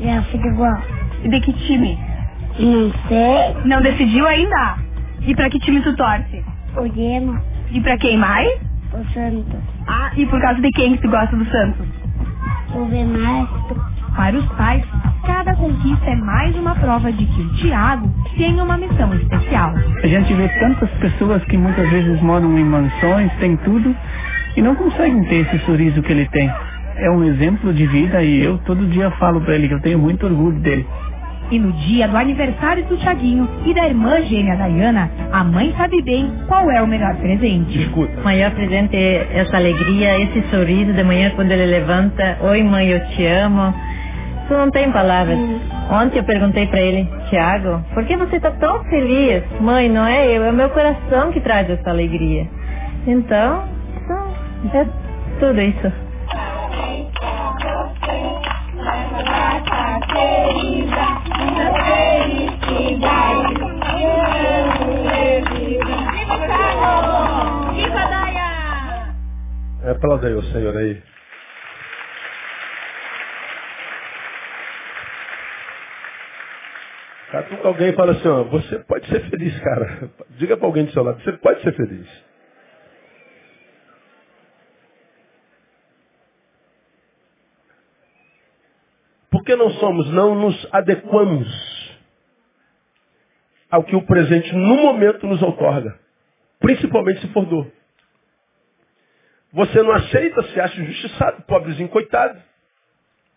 É 0.00 0.20
futebol. 0.22 0.76
E 1.24 1.28
de 1.28 1.40
que 1.40 1.52
time? 1.52 1.98
Não 2.58 2.92
sei. 3.08 3.62
Não 3.64 3.82
decidiu 3.82 4.26
ainda? 4.26 4.76
E 5.22 5.34
para 5.34 5.50
que 5.50 5.58
time 5.60 5.80
tu 5.80 5.94
torce? 5.96 6.44
O 6.76 6.86
Gema. 6.94 7.40
E 7.70 7.80
para 7.80 7.96
quem 7.98 8.16
mais? 8.16 8.48
O 8.92 9.04
Santos. 9.12 9.60
Ah, 9.86 10.10
e 10.16 10.24
por 10.26 10.40
causa 10.40 10.60
de 10.60 10.70
quem 10.70 10.96
que 10.96 11.02
tu 11.02 11.10
gosta 11.10 11.36
do 11.36 11.44
Santos? 11.46 11.86
O 12.74 12.84
Benastro. 12.86 13.84
Para 14.14 14.36
os 14.36 14.46
pais, 14.52 14.82
cada 15.26 15.54
conquista 15.56 16.06
é 16.06 16.16
mais 16.16 16.56
uma 16.56 16.74
prova 16.74 17.12
de 17.12 17.26
que 17.26 17.40
o 17.42 17.52
Tiago 17.56 18.10
tem 18.36 18.58
uma 18.60 18.78
missão 18.78 19.12
especial. 19.14 19.74
A 20.02 20.06
gente 20.06 20.32
vê 20.32 20.48
tantas 20.58 20.88
pessoas 20.92 21.44
que 21.44 21.56
muitas 21.58 21.88
vezes 21.90 22.20
moram 22.22 22.58
em 22.58 22.64
mansões, 22.64 23.30
tem 23.40 23.56
tudo, 23.58 23.94
e 24.56 24.62
não 24.62 24.74
conseguem 24.74 25.22
ter 25.24 25.46
esse 25.46 25.58
sorriso 25.66 26.02
que 26.02 26.10
ele 26.10 26.26
tem. 26.26 26.50
É 26.96 27.10
um 27.10 27.22
exemplo 27.24 27.74
de 27.74 27.86
vida 27.86 28.22
e 28.22 28.42
eu 28.42 28.58
todo 28.58 28.86
dia 28.86 29.10
falo 29.12 29.40
para 29.42 29.54
ele 29.54 29.68
que 29.68 29.74
eu 29.74 29.82
tenho 29.82 29.98
muito 29.98 30.24
orgulho 30.24 30.58
dele. 30.60 30.86
E 31.50 31.58
no 31.60 31.70
dia 31.72 32.08
do 32.08 32.16
aniversário 32.16 32.84
do 32.86 32.96
Tiaguinho 32.96 33.48
e 33.64 33.72
da 33.72 33.86
irmã 33.86 34.20
gêmea 34.22 34.56
Dayana, 34.56 35.08
a 35.30 35.44
mãe 35.44 35.72
sabe 35.76 36.02
bem 36.02 36.32
qual 36.48 36.68
é 36.70 36.82
o 36.82 36.88
melhor 36.88 37.14
presente. 37.16 37.82
Escuta. 37.82 38.20
O 38.20 38.24
maior 38.24 38.50
presente 38.50 38.96
é 38.96 39.28
essa 39.32 39.56
alegria, 39.56 40.20
esse 40.22 40.42
sorriso 40.50 40.92
de 40.92 41.04
manhã 41.04 41.30
quando 41.36 41.52
ele 41.52 41.66
levanta. 41.66 42.38
Oi 42.40 42.62
mãe, 42.64 42.88
eu 42.88 43.00
te 43.10 43.24
amo. 43.26 43.72
Tu 44.48 44.54
não 44.54 44.70
tem 44.70 44.90
palavras. 44.90 45.38
Ontem 45.90 46.18
eu 46.18 46.24
perguntei 46.24 46.66
para 46.66 46.80
ele, 46.80 47.08
Tiago, 47.28 47.84
por 47.94 48.04
que 48.04 48.16
você 48.16 48.36
está 48.36 48.50
tão 48.52 48.82
feliz? 48.84 49.44
Mãe, 49.60 49.88
não 49.88 50.04
é 50.04 50.26
eu, 50.26 50.44
é 50.44 50.50
o 50.50 50.54
meu 50.54 50.70
coração 50.70 51.30
que 51.30 51.40
traz 51.40 51.70
essa 51.70 51.90
alegria. 51.90 52.48
Então, 53.06 53.62
então 53.62 53.75
é 54.74 54.86
tudo 55.38 55.60
isso. 55.60 55.92
É, 69.82 69.90
aplauda 69.90 70.26
aí 70.26 70.34
o 70.34 70.42
Senhor 70.42 70.76
aí. 70.76 71.02
Catuca 77.30 77.68
alguém 77.68 77.92
fala 77.92 78.12
assim, 78.12 78.28
ó, 78.28 78.44
você 78.44 78.78
pode 78.80 79.06
ser 79.08 79.20
feliz, 79.30 79.58
cara. 79.60 80.10
Diga 80.38 80.56
para 80.56 80.66
alguém 80.66 80.84
do 80.84 80.92
seu 80.92 81.02
lado, 81.02 81.22
você 81.22 81.32
pode 81.32 81.60
ser 81.62 81.72
feliz. 81.74 82.06
Que 89.46 89.56
não 89.56 89.70
somos? 89.70 90.10
Não 90.12 90.34
nos 90.34 90.68
adequamos 90.72 91.48
ao 93.70 93.84
que 93.84 93.96
o 93.96 94.04
presente 94.04 94.52
no 94.52 94.76
momento 94.76 95.26
nos 95.26 95.40
outorga. 95.42 95.98
Principalmente 96.58 97.20
se 97.20 97.32
for 97.32 97.46
dor. 97.46 97.70
Você 99.52 99.82
não 99.82 99.92
aceita, 99.92 100.42
se 100.42 100.60
acha 100.60 100.80
injustiçado, 100.80 101.42
pobrezinho, 101.42 101.88
coitado. 101.88 102.38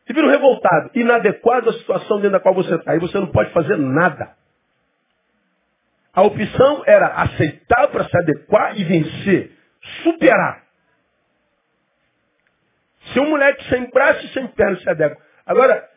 Se 0.05 0.13
vira 0.13 0.27
um 0.27 0.31
revoltado, 0.31 0.89
inadequado 0.95 1.69
à 1.69 1.73
situação 1.73 2.17
dentro 2.17 2.31
da 2.31 2.39
qual 2.39 2.55
você 2.55 2.75
está. 2.75 2.95
E 2.95 2.99
você 2.99 3.17
não 3.19 3.27
pode 3.27 3.51
fazer 3.51 3.77
nada. 3.77 4.35
A 6.13 6.23
opção 6.23 6.83
era 6.87 7.07
aceitar 7.07 7.87
para 7.89 8.03
se 8.05 8.17
adequar 8.17 8.77
e 8.77 8.83
vencer. 8.83 9.51
Superar. 10.03 10.63
Se 13.13 13.19
um 13.19 13.29
moleque 13.29 13.63
sem 13.69 13.89
braço 13.91 14.25
e 14.25 14.29
sem 14.29 14.47
perna 14.47 14.77
se 14.79 14.89
adequa. 14.89 15.17
Agora, 15.45 15.87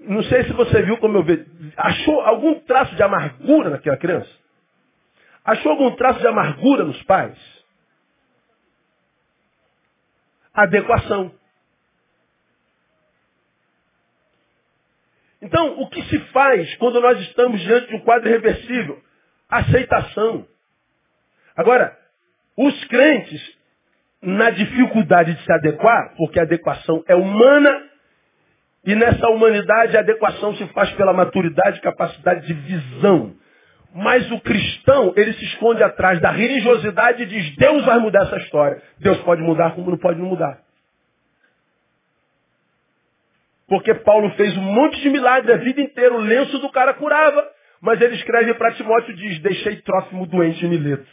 não 0.00 0.22
sei 0.24 0.44
se 0.44 0.52
você 0.52 0.82
viu 0.82 0.96
como 0.98 1.18
eu 1.18 1.22
vejo. 1.22 1.46
Achou 1.76 2.20
algum 2.22 2.60
traço 2.60 2.94
de 2.94 3.02
amargura 3.02 3.70
naquela 3.70 3.96
criança? 3.96 4.30
Achou 5.44 5.72
algum 5.72 5.94
traço 5.96 6.20
de 6.20 6.26
amargura 6.26 6.84
nos 6.84 7.02
pais? 7.04 7.38
Adequação. 10.52 11.32
Então, 15.42 15.80
o 15.80 15.88
que 15.88 16.02
se 16.04 16.18
faz 16.32 16.74
quando 16.76 17.00
nós 17.00 17.18
estamos 17.20 17.60
diante 17.60 17.88
de 17.88 17.96
um 17.96 18.00
quadro 18.00 18.28
irreversível? 18.28 19.02
Aceitação. 19.48 20.46
Agora, 21.56 21.96
os 22.56 22.84
crentes, 22.84 23.58
na 24.22 24.50
dificuldade 24.50 25.34
de 25.34 25.44
se 25.44 25.52
adequar, 25.52 26.14
porque 26.16 26.38
a 26.38 26.42
adequação 26.42 27.02
é 27.08 27.14
humana, 27.14 27.89
e 28.84 28.94
nessa 28.94 29.28
humanidade 29.28 29.96
a 29.96 30.00
adequação 30.00 30.54
se 30.56 30.66
faz 30.68 30.90
pela 30.92 31.12
maturidade 31.12 31.80
capacidade 31.80 32.46
de 32.46 32.54
visão. 32.54 33.34
Mas 33.94 34.30
o 34.30 34.40
cristão, 34.40 35.12
ele 35.16 35.32
se 35.34 35.44
esconde 35.46 35.82
atrás 35.82 36.20
da 36.20 36.30
religiosidade 36.30 37.24
e 37.24 37.26
diz, 37.26 37.56
Deus 37.56 37.84
vai 37.84 37.98
mudar 37.98 38.22
essa 38.22 38.36
história. 38.38 38.80
Deus 38.98 39.18
pode 39.18 39.42
mudar 39.42 39.74
como 39.74 39.90
não 39.90 39.98
pode 39.98 40.18
não 40.18 40.28
mudar. 40.28 40.60
Porque 43.66 43.94
Paulo 43.94 44.30
fez 44.30 44.56
um 44.56 44.62
monte 44.62 45.00
de 45.00 45.10
milagres 45.10 45.54
a 45.54 45.58
vida 45.58 45.80
inteira, 45.80 46.14
o 46.14 46.20
lenço 46.20 46.58
do 46.58 46.70
cara 46.70 46.94
curava. 46.94 47.46
Mas 47.80 48.00
ele 48.00 48.14
escreve 48.14 48.54
para 48.54 48.72
Timóteo 48.72 49.12
e 49.12 49.16
diz, 49.16 49.38
deixei 49.40 49.76
Trófimo 49.76 50.26
doente 50.26 50.64
em 50.64 50.68
Mileto. 50.68 51.06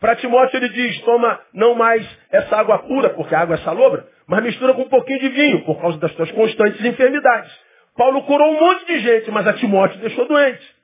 Para 0.00 0.16
Timóteo 0.16 0.56
ele 0.58 0.68
diz, 0.70 1.00
toma 1.02 1.40
não 1.52 1.74
mais 1.74 2.06
essa 2.30 2.56
água 2.56 2.78
pura, 2.80 3.10
porque 3.10 3.34
a 3.34 3.40
água 3.40 3.56
é 3.56 3.58
salobra, 3.58 4.06
mas 4.26 4.42
mistura 4.42 4.74
com 4.74 4.82
um 4.82 4.88
pouquinho 4.88 5.20
de 5.20 5.28
vinho, 5.28 5.64
por 5.64 5.80
causa 5.80 5.98
das 5.98 6.12
tuas 6.14 6.30
constantes 6.32 6.84
enfermidades. 6.84 7.52
Paulo 7.96 8.22
curou 8.24 8.48
um 8.48 8.60
monte 8.60 8.86
de 8.86 8.98
gente, 9.00 9.30
mas 9.30 9.46
a 9.46 9.52
Timóteo 9.54 10.00
deixou 10.00 10.26
doente. 10.26 10.76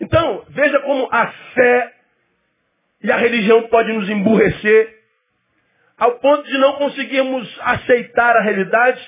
Então, 0.00 0.44
veja 0.48 0.80
como 0.80 1.08
a 1.10 1.26
fé 1.26 1.94
e 3.02 3.10
a 3.10 3.16
religião 3.16 3.68
podem 3.68 3.98
nos 3.98 4.08
emburrecer 4.08 4.96
ao 5.98 6.18
ponto 6.20 6.44
de 6.44 6.56
não 6.58 6.74
conseguirmos 6.74 7.58
aceitar 7.60 8.36
a 8.36 8.40
realidade, 8.40 9.00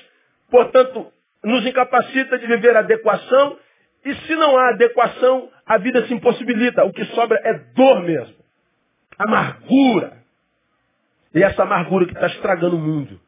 portanto, 0.49 1.11
nos 1.43 1.65
incapacita 1.65 2.37
de 2.37 2.45
viver 2.45 2.75
adequação, 2.75 3.57
e 4.03 4.13
se 4.13 4.35
não 4.35 4.57
há 4.57 4.69
adequação, 4.69 5.49
a 5.65 5.77
vida 5.77 6.05
se 6.05 6.13
impossibilita. 6.13 6.83
O 6.83 6.91
que 6.91 7.05
sobra 7.05 7.39
é 7.43 7.53
dor 7.53 8.01
mesmo. 8.01 8.35
Amargura. 9.17 10.20
E 11.33 11.43
essa 11.43 11.63
amargura 11.63 12.05
que 12.05 12.13
está 12.13 12.27
estragando 12.27 12.75
o 12.75 12.79
mundo. 12.79 13.19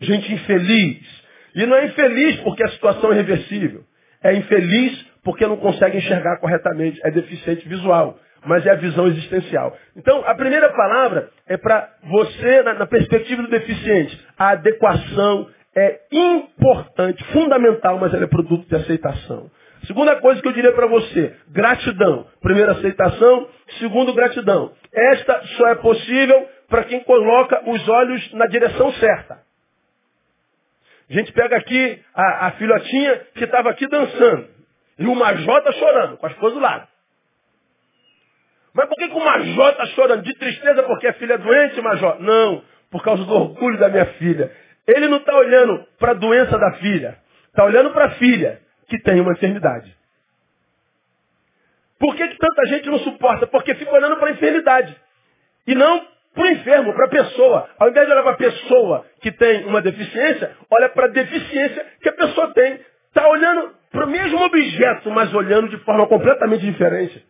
Gente 0.00 0.32
infeliz. 0.32 1.22
E 1.54 1.66
não 1.66 1.76
é 1.76 1.86
infeliz 1.86 2.36
porque 2.40 2.64
a 2.64 2.68
situação 2.68 3.10
é 3.10 3.14
irreversível. 3.14 3.84
É 4.22 4.34
infeliz 4.34 5.06
porque 5.24 5.46
não 5.46 5.56
consegue 5.56 5.98
enxergar 5.98 6.38
corretamente. 6.38 7.00
É 7.04 7.10
deficiente 7.10 7.68
visual. 7.68 8.18
Mas 8.44 8.66
é 8.66 8.70
a 8.70 8.76
visão 8.76 9.06
existencial. 9.06 9.76
Então, 9.96 10.24
a 10.26 10.34
primeira 10.34 10.68
palavra 10.70 11.30
é 11.46 11.56
para 11.56 11.88
você, 12.04 12.62
na, 12.62 12.74
na 12.74 12.86
perspectiva 12.86 13.42
do 13.42 13.48
deficiente. 13.48 14.18
A 14.36 14.50
adequação 14.50 15.48
é 15.74 16.00
importante, 16.10 17.22
fundamental, 17.32 17.98
mas 17.98 18.12
ela 18.12 18.24
é 18.24 18.26
produto 18.26 18.68
de 18.68 18.74
aceitação. 18.74 19.50
Segunda 19.86 20.16
coisa 20.16 20.40
que 20.40 20.46
eu 20.46 20.52
diria 20.52 20.72
para 20.72 20.86
você, 20.86 21.34
gratidão. 21.50 22.26
Primeiro, 22.40 22.70
aceitação. 22.70 23.48
Segundo, 23.78 24.14
gratidão. 24.14 24.72
Esta 24.92 25.42
só 25.56 25.68
é 25.68 25.74
possível 25.76 26.48
para 26.72 26.84
quem 26.84 27.04
coloca 27.04 27.68
os 27.68 27.86
olhos 27.86 28.32
na 28.32 28.46
direção 28.46 28.90
certa. 28.94 29.42
A 31.10 31.12
gente 31.12 31.30
pega 31.30 31.58
aqui 31.58 32.02
a, 32.14 32.46
a 32.46 32.50
filhotinha 32.52 33.16
que 33.34 33.44
estava 33.44 33.68
aqui 33.68 33.86
dançando. 33.86 34.48
E 34.98 35.06
o 35.06 35.14
Major 35.14 35.58
está 35.58 35.70
chorando, 35.72 36.16
com 36.16 36.26
as 36.26 36.32
coisas 36.36 36.58
do 36.58 36.64
lado. 36.64 36.88
Mas 38.72 38.88
por 38.88 38.96
que, 38.96 39.06
que 39.06 39.14
o 39.14 39.22
Major 39.22 39.68
está 39.68 39.84
chorando? 39.88 40.22
De 40.22 40.34
tristeza 40.34 40.82
porque 40.84 41.08
a 41.08 41.12
filha 41.12 41.34
é 41.34 41.38
doente, 41.38 41.78
Major? 41.82 42.18
Não, 42.22 42.64
por 42.90 43.04
causa 43.04 43.22
do 43.22 43.34
orgulho 43.34 43.78
da 43.78 43.90
minha 43.90 44.06
filha. 44.14 44.50
Ele 44.86 45.08
não 45.08 45.18
está 45.18 45.36
olhando 45.36 45.86
para 45.98 46.12
a 46.12 46.14
doença 46.14 46.56
da 46.58 46.72
filha. 46.78 47.18
Está 47.48 47.64
olhando 47.66 47.90
para 47.90 48.06
a 48.06 48.10
filha 48.12 48.62
que 48.88 48.98
tem 48.98 49.20
uma 49.20 49.32
enfermidade. 49.32 49.94
Por 51.98 52.16
que, 52.16 52.28
que 52.28 52.38
tanta 52.38 52.66
gente 52.68 52.88
não 52.88 52.98
suporta? 53.00 53.46
Porque 53.46 53.74
fica 53.74 53.92
olhando 53.92 54.16
para 54.16 54.30
a 54.30 54.32
enfermidade. 54.32 54.96
E 55.66 55.74
não 55.74 56.11
para 56.34 56.44
o 56.44 56.48
enfermo, 56.48 56.94
para 56.94 57.06
a 57.06 57.10
pessoa. 57.10 57.68
Ao 57.78 57.88
invés 57.88 58.06
de 58.06 58.12
olhar 58.12 58.22
para 58.22 58.32
a 58.32 58.36
pessoa 58.36 59.06
que 59.20 59.32
tem 59.32 59.64
uma 59.66 59.82
deficiência, 59.82 60.56
olha 60.70 60.88
para 60.88 61.06
a 61.06 61.10
deficiência 61.10 61.86
que 62.00 62.08
a 62.08 62.12
pessoa 62.12 62.52
tem. 62.54 62.80
Está 63.08 63.28
olhando 63.28 63.74
para 63.90 64.06
o 64.06 64.10
mesmo 64.10 64.42
objeto, 64.42 65.10
mas 65.10 65.32
olhando 65.34 65.68
de 65.68 65.76
forma 65.78 66.06
completamente 66.06 66.64
diferente. 66.64 67.24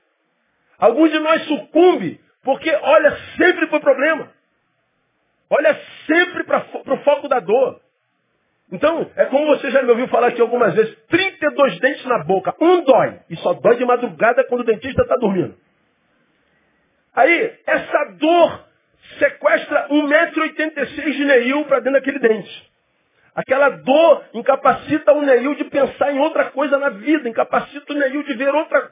Alguns 0.78 1.10
de 1.10 1.18
nós 1.18 1.42
sucumbe 1.44 2.20
porque 2.44 2.70
olha 2.82 3.16
sempre 3.36 3.66
para 3.66 3.78
o 3.78 3.80
problema. 3.80 4.30
Olha 5.50 5.78
sempre 6.06 6.44
para 6.44 6.64
o 6.86 6.96
foco 6.98 7.28
da 7.28 7.40
dor. 7.40 7.80
Então, 8.72 9.10
é 9.16 9.26
como 9.26 9.46
você 9.46 9.70
já 9.70 9.82
me 9.82 9.90
ouviu 9.90 10.08
falar 10.08 10.28
aqui 10.28 10.40
algumas 10.40 10.74
vezes, 10.74 10.96
32 11.08 11.78
dentes 11.78 12.06
na 12.06 12.24
boca, 12.24 12.54
um 12.58 12.82
dói, 12.82 13.20
e 13.28 13.36
só 13.36 13.52
dói 13.52 13.76
de 13.76 13.84
madrugada 13.84 14.44
quando 14.44 14.62
o 14.62 14.64
dentista 14.64 15.02
está 15.02 15.14
dormindo. 15.16 15.54
Aí, 17.14 17.52
essa 17.66 18.04
dor 18.18 18.64
sequestra 19.18 19.88
1,86m 19.88 21.12
de 21.12 21.24
Neil 21.24 21.64
para 21.64 21.80
dentro 21.80 22.00
daquele 22.00 22.18
dente. 22.18 22.72
Aquela 23.34 23.70
dor 23.70 24.24
incapacita 24.34 25.12
o 25.12 25.22
Neil 25.22 25.54
de 25.54 25.64
pensar 25.64 26.12
em 26.12 26.18
outra 26.18 26.46
coisa 26.46 26.78
na 26.78 26.90
vida, 26.90 27.28
incapacita 27.28 27.92
o 27.92 27.96
Neil 27.96 28.22
de 28.22 28.34
ver 28.34 28.54
outra, 28.54 28.90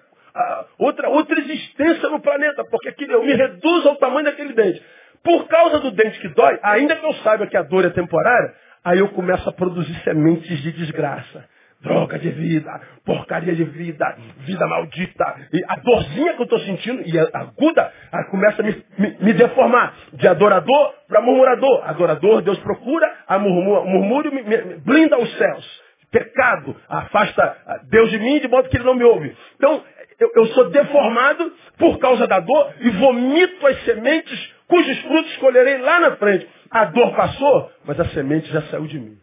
outra, 0.79 1.09
outra 1.11 1.39
existência 1.41 2.09
no 2.09 2.21
planeta, 2.21 2.65
porque 2.71 2.89
aquilo, 2.89 3.13
eu 3.13 3.25
me 3.25 3.35
reduzo 3.35 3.89
ao 3.89 3.97
tamanho 3.97 4.25
daquele 4.25 4.55
dente. 4.55 4.83
Por 5.23 5.47
causa 5.49 5.81
do 5.81 5.91
dente 5.91 6.19
que 6.21 6.29
dói, 6.29 6.59
ainda 6.63 6.97
que 6.97 7.05
eu 7.05 7.13
saiba 7.17 7.47
que 7.47 7.57
a 7.57 7.63
dor 7.63 7.85
é 7.85 7.91
temporária, 7.91 8.55
aí 8.83 8.99
eu 8.99 9.09
começo 9.11 9.47
a 9.49 9.53
produzir 9.53 9.95
sementes 10.03 10.59
de 10.63 10.73
desgraça 10.73 11.45
droga 11.83 12.19
de 12.19 12.31
vida, 12.31 12.81
porcaria 13.05 13.55
de 13.55 13.65
vida, 13.65 14.17
vida 14.39 14.67
maldita. 14.67 15.37
E 15.53 15.63
a 15.67 15.77
dorzinha 15.77 16.35
que 16.35 16.41
eu 16.41 16.45
estou 16.45 16.61
sentindo, 16.61 17.03
e 17.07 17.19
aguda, 17.19 17.93
começa 18.31 18.63
a 18.63 18.65
me, 18.65 18.85
me, 18.99 19.17
me 19.21 19.33
deformar. 19.33 19.95
De 20.13 20.29
adorador 20.29 20.95
para 21.09 21.21
murmurador. 21.21 21.89
Adorador, 21.89 22.43
Deus 22.43 22.59
procura, 22.59 23.11
a 23.27 23.39
murmúrio, 23.39 23.87
murmúrio 23.87 24.33
me, 24.33 24.43
me, 24.43 24.57
blinda 24.77 25.19
os 25.19 25.37
céus. 25.37 25.83
Pecado, 26.11 26.77
afasta 26.89 27.57
Deus 27.89 28.11
de 28.11 28.19
mim 28.19 28.41
de 28.41 28.49
modo 28.49 28.69
que 28.69 28.77
ele 28.77 28.85
não 28.85 28.95
me 28.95 29.05
ouve. 29.05 29.35
Então, 29.57 29.83
eu, 30.19 30.31
eu 30.35 30.47
sou 30.49 30.69
deformado 30.69 31.53
por 31.79 31.99
causa 31.99 32.27
da 32.27 32.41
dor 32.41 32.75
e 32.81 32.91
vomito 32.91 33.67
as 33.67 33.85
sementes 33.85 34.53
cujos 34.67 34.99
frutos 35.01 35.37
colherei 35.39 35.79
lá 35.79 36.01
na 36.01 36.17
frente. 36.17 36.49
A 36.71 36.85
dor 36.87 37.15
passou, 37.15 37.71
mas 37.85 37.99
a 37.99 38.05
semente 38.07 38.51
já 38.53 38.63
saiu 38.63 38.87
de 38.87 38.99
mim. 38.99 39.19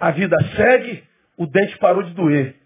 A 0.00 0.10
vida 0.12 0.36
segue, 0.56 1.04
o 1.36 1.46
dente 1.46 1.78
parou 1.78 2.02
de 2.02 2.14
doer. 2.14 2.56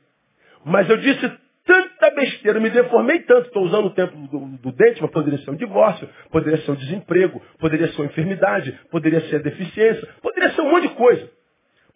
Mas 0.64 0.88
eu 0.88 0.96
disse 0.96 1.30
tanta 1.66 2.10
besteira, 2.10 2.60
me 2.60 2.70
deformei 2.70 3.20
tanto, 3.20 3.48
estou 3.48 3.64
usando 3.64 3.86
o 3.86 3.90
tempo 3.90 4.16
do, 4.28 4.38
do, 4.58 4.72
dente, 4.72 5.02
mas 5.02 5.10
poderia 5.10 5.38
ser 5.40 5.50
um 5.50 5.56
divórcio, 5.56 6.08
poderia 6.30 6.58
ser 6.58 6.70
um 6.70 6.76
desemprego, 6.76 7.42
poderia 7.58 7.88
ser 7.88 8.00
uma 8.00 8.06
enfermidade, 8.06 8.78
poderia 8.90 9.20
ser 9.22 9.36
a 9.36 9.38
deficiência, 9.40 10.08
poderia 10.22 10.50
ser 10.52 10.60
um 10.60 10.70
monte 10.70 10.88
de 10.88 10.94
coisa. 10.94 11.28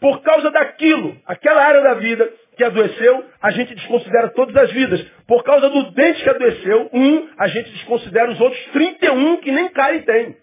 Por 0.01 0.23
causa 0.23 0.51
daquilo, 0.51 1.17
aquela 1.27 1.63
área 1.63 1.83
da 1.83 1.95
vida 1.95 2.29
que 2.57 2.65
adoeceu, 2.65 3.25
a 3.43 3.51
gente 3.51 3.75
desconsidera 3.75 4.29
todas 4.31 4.57
as 4.57 4.73
vidas. 4.73 5.01
Por 5.27 5.43
causa 5.45 5.69
do 5.69 5.91
dente 5.93 6.23
que 6.23 6.31
adoeceu, 6.31 6.91
um, 6.93 7.29
a 7.37 7.49
gente 7.49 7.71
desconsidera 7.71 8.31
os 8.31 8.41
outros 8.41 8.65
31 8.73 9.37
que 9.39 9.53
nem 9.53 9.69
cárie 9.71 10.03
tem. 10.03 10.37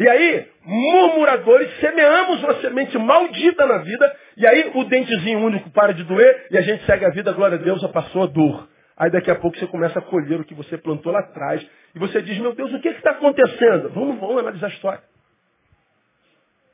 E 0.00 0.08
aí, 0.08 0.48
murmuradores, 0.64 1.70
semeamos 1.78 2.42
uma 2.42 2.54
semente 2.62 2.96
maldita 2.96 3.66
na 3.66 3.78
vida, 3.82 4.16
e 4.34 4.46
aí 4.46 4.72
o 4.74 4.84
dentezinho 4.84 5.40
único 5.40 5.68
para 5.68 5.92
de 5.92 6.02
doer, 6.04 6.46
e 6.50 6.56
a 6.56 6.62
gente 6.62 6.86
segue 6.86 7.04
a 7.04 7.10
vida, 7.10 7.30
glória 7.34 7.58
a 7.58 7.60
Deus, 7.60 7.82
já 7.82 7.88
passou 7.90 8.22
a 8.22 8.26
dor. 8.26 8.66
Aí 8.96 9.10
daqui 9.10 9.30
a 9.30 9.34
pouco 9.34 9.58
você 9.58 9.66
começa 9.66 9.98
a 9.98 10.02
colher 10.02 10.40
o 10.40 10.44
que 10.44 10.54
você 10.54 10.78
plantou 10.78 11.12
lá 11.12 11.18
atrás, 11.18 11.62
e 11.94 11.98
você 11.98 12.22
diz, 12.22 12.38
meu 12.38 12.54
Deus, 12.54 12.72
o 12.72 12.80
que 12.80 12.88
está 12.88 13.10
acontecendo? 13.10 13.90
Vamos, 13.90 14.18
vamos 14.18 14.38
analisar 14.38 14.68
a 14.68 14.70
história. 14.70 15.02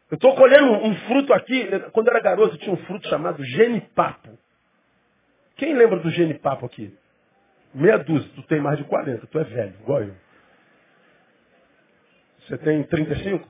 Eu 0.09 0.15
estou 0.15 0.37
colhendo 0.37 0.67
um, 0.67 0.91
um 0.91 0.95
fruto 0.95 1.33
aqui, 1.33 1.69
quando 1.91 2.07
eu 2.07 2.13
era 2.13 2.23
garoto 2.23 2.57
tinha 2.59 2.73
um 2.73 2.79
fruto 2.85 3.09
chamado 3.09 3.43
genipapo. 3.43 4.39
Quem 5.57 5.75
lembra 5.75 5.99
do 5.99 6.11
genipapo 6.11 6.65
aqui? 6.65 6.97
Meia 7.75 7.99
dúzia, 7.99 8.31
tu 8.37 8.43
tem 8.45 8.61
mais 8.61 8.79
de 8.79 8.85
40, 8.85 9.27
tu 9.27 9.37
é 9.41 9.43
velho, 9.43 9.75
igual 9.83 10.03
eu. 10.05 10.26
Você 12.47 12.59
tem 12.59 12.83
35? 12.85 13.49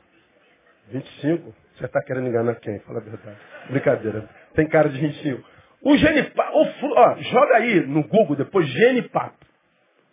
25? 0.88 1.55
Você 1.76 1.84
está 1.84 2.03
querendo 2.03 2.28
enganar 2.28 2.55
quem? 2.57 2.78
Fala 2.80 2.99
a 2.99 3.03
verdade. 3.03 3.36
Brincadeira. 3.68 4.28
Tem 4.55 4.66
cara 4.68 4.88
de 4.88 4.99
25. 4.99 5.47
O 5.82 5.97
genipapo, 5.97 6.59
ó, 6.97 7.14
joga 7.16 7.57
aí 7.57 7.80
no 7.86 8.03
Google 8.05 8.36
depois 8.36 8.66
genipapo. 8.66 9.36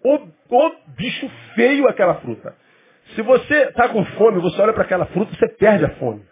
O, 0.03 0.15
o 0.15 0.75
bicho 0.97 1.31
feio 1.55 1.88
aquela 1.88 2.15
fruta. 2.15 2.53
Se 3.15 3.21
você 3.21 3.69
está 3.69 3.88
com 3.88 4.03
fome, 4.05 4.41
você 4.41 4.61
olha 4.61 4.73
para 4.73 4.84
aquela 4.84 5.05
fruta, 5.07 5.34
você 5.34 5.47
perde 5.47 5.86
a 5.86 5.89
fome. 5.95 6.25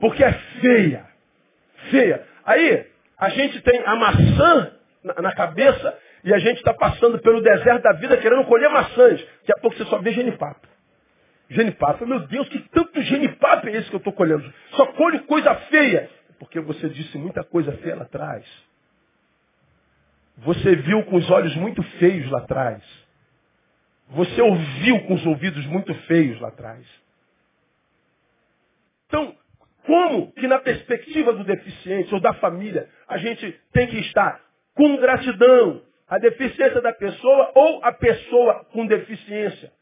Porque 0.00 0.24
é 0.24 0.32
feia. 0.32 1.04
Feia. 1.90 2.26
Aí, 2.44 2.86
a 3.18 3.28
gente 3.28 3.60
tem 3.60 3.82
a 3.84 3.96
maçã 3.96 4.72
na, 5.04 5.22
na 5.22 5.34
cabeça 5.34 5.98
e 6.24 6.32
a 6.32 6.38
gente 6.38 6.58
está 6.58 6.72
passando 6.72 7.18
pelo 7.18 7.42
deserto 7.42 7.82
da 7.82 7.92
vida 7.92 8.16
querendo 8.16 8.44
colher 8.44 8.70
maçãs. 8.70 9.20
Daqui 9.40 9.52
a 9.52 9.60
pouco 9.60 9.76
você 9.76 9.84
só 9.84 9.98
vê 9.98 10.12
genipapo. 10.12 10.75
Genipapo. 11.48 12.06
Meu 12.06 12.20
Deus, 12.26 12.48
que 12.48 12.58
tanto 12.70 13.00
genipapo 13.02 13.68
é 13.68 13.72
esse 13.72 13.88
que 13.88 13.94
eu 13.94 13.98
estou 13.98 14.12
colhendo? 14.12 14.52
Só 14.72 14.86
colho 14.92 15.22
coisa 15.24 15.54
feia. 15.54 16.10
Porque 16.38 16.60
você 16.60 16.88
disse 16.88 17.16
muita 17.16 17.42
coisa 17.44 17.72
feia 17.78 17.96
lá 17.96 18.02
atrás. 18.02 18.44
Você 20.38 20.76
viu 20.76 21.04
com 21.04 21.16
os 21.16 21.30
olhos 21.30 21.54
muito 21.56 21.82
feios 21.98 22.30
lá 22.30 22.40
atrás. 22.40 22.82
Você 24.10 24.40
ouviu 24.40 25.00
com 25.06 25.14
os 25.14 25.26
ouvidos 25.26 25.64
muito 25.66 25.94
feios 26.02 26.40
lá 26.40 26.48
atrás. 26.48 26.86
Então, 29.06 29.34
como 29.84 30.32
que 30.32 30.46
na 30.46 30.58
perspectiva 30.58 31.32
do 31.32 31.44
deficiente 31.44 32.12
ou 32.12 32.20
da 32.20 32.34
família, 32.34 32.88
a 33.08 33.18
gente 33.18 33.50
tem 33.72 33.86
que 33.86 33.98
estar 34.00 34.40
com 34.74 34.96
gratidão 34.96 35.82
a 36.08 36.18
deficiência 36.18 36.80
da 36.80 36.92
pessoa 36.92 37.52
ou 37.54 37.84
a 37.84 37.92
pessoa 37.92 38.64
com 38.72 38.86
deficiência? 38.86 39.72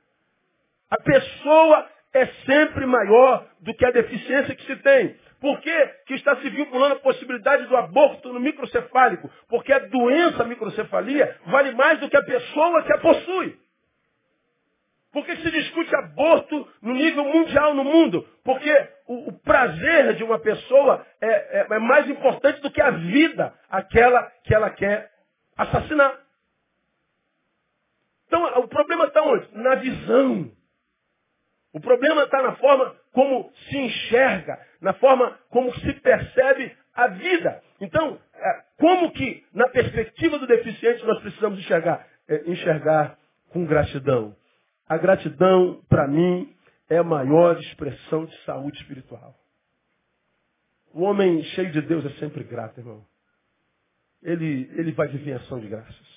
A 0.95 1.03
pessoa 1.03 1.91
é 2.13 2.27
sempre 2.47 2.87
maior 2.87 3.49
do 3.61 3.75
que 3.75 3.85
a 3.85 3.91
deficiência 3.91 4.55
que 4.55 4.65
se 4.65 4.77
tem. 4.77 5.17
Por 5.41 5.61
que, 5.61 5.87
que 6.07 6.15
está 6.15 6.37
se 6.37 6.49
vinculando 6.49 6.95
a 6.95 7.01
possibilidade 7.01 7.67
do 7.67 7.77
aborto 7.77 8.33
no 8.33 8.39
microcefálico? 8.39 9.29
Porque 9.49 9.73
a 9.73 9.81
doença 9.81 10.45
a 10.45 10.47
microcefalia 10.47 11.37
vale 11.47 11.73
mais 11.73 11.99
do 11.99 12.09
que 12.09 12.17
a 12.17 12.23
pessoa 12.23 12.85
que 12.85 12.93
a 12.93 12.99
possui. 12.99 13.59
Por 15.13 15.27
que 15.27 15.37
se 15.37 15.51
discute 15.51 15.95
aborto 15.97 16.69
no 16.81 16.95
nível 16.95 17.25
mundial 17.25 17.75
no 17.75 17.85
mundo? 17.85 18.27
Porque 18.45 18.89
o, 19.09 19.31
o 19.31 19.41
prazer 19.41 20.15
de 20.15 20.23
uma 20.23 20.39
pessoa 20.39 21.05
é, 21.21 21.61
é, 21.61 21.67
é 21.71 21.79
mais 21.81 22.09
importante 22.09 22.61
do 22.61 22.71
que 22.71 22.81
a 22.81 22.91
vida, 22.91 23.53
aquela 23.69 24.31
que 24.45 24.55
ela 24.55 24.71
quer 24.71 25.11
assassinar. 25.57 26.21
Então, 28.27 28.45
o 28.61 28.69
problema 28.69 29.07
está 29.07 29.23
onde? 29.23 29.49
Na 29.57 29.75
visão. 29.75 30.51
O 31.75 31.81
problema 31.81 32.23
está 32.23 32.41
na 32.41 32.55
forma 32.55 32.95
como 33.13 33.53
se 33.69 33.77
enxerga, 33.77 34.65
na 34.81 34.93
forma 34.95 35.37
como 35.51 35.75
se 35.81 35.93
percebe 35.95 36.73
a 36.95 37.09
vida. 37.09 37.61
Então, 37.81 38.17
é, 38.33 38.65
como 38.79 39.11
que, 39.11 39.45
na 39.53 39.69
perspectiva 39.69 40.39
do 40.39 40.47
deficiente, 40.47 41.05
nós 41.05 41.21
precisamos 41.21 41.59
enxergar? 41.59 42.07
É, 42.29 42.49
enxergar 42.49 43.19
com 43.51 43.67
gratidão. 43.67 44.37
A 44.89 44.97
gratidão, 44.97 45.83
para 45.89 46.07
mim, 46.07 46.55
é 46.89 46.99
a 46.99 47.03
maior 47.03 47.59
expressão 47.59 48.25
de 48.25 48.37
saúde 48.45 48.79
espiritual. 48.79 49.35
O 50.93 51.03
homem 51.03 51.43
cheio 51.43 51.73
de 51.73 51.83
Deus 51.83 52.07
é 52.07 52.11
sempre 52.21 52.45
grato, 52.45 52.79
irmão. 52.79 53.05
Ele, 54.23 54.71
ele 54.75 54.93
vai 54.93 55.09
viver 55.09 55.33
em 55.33 55.35
ação 55.35 55.59
de 55.59 55.67
graças. 55.67 56.15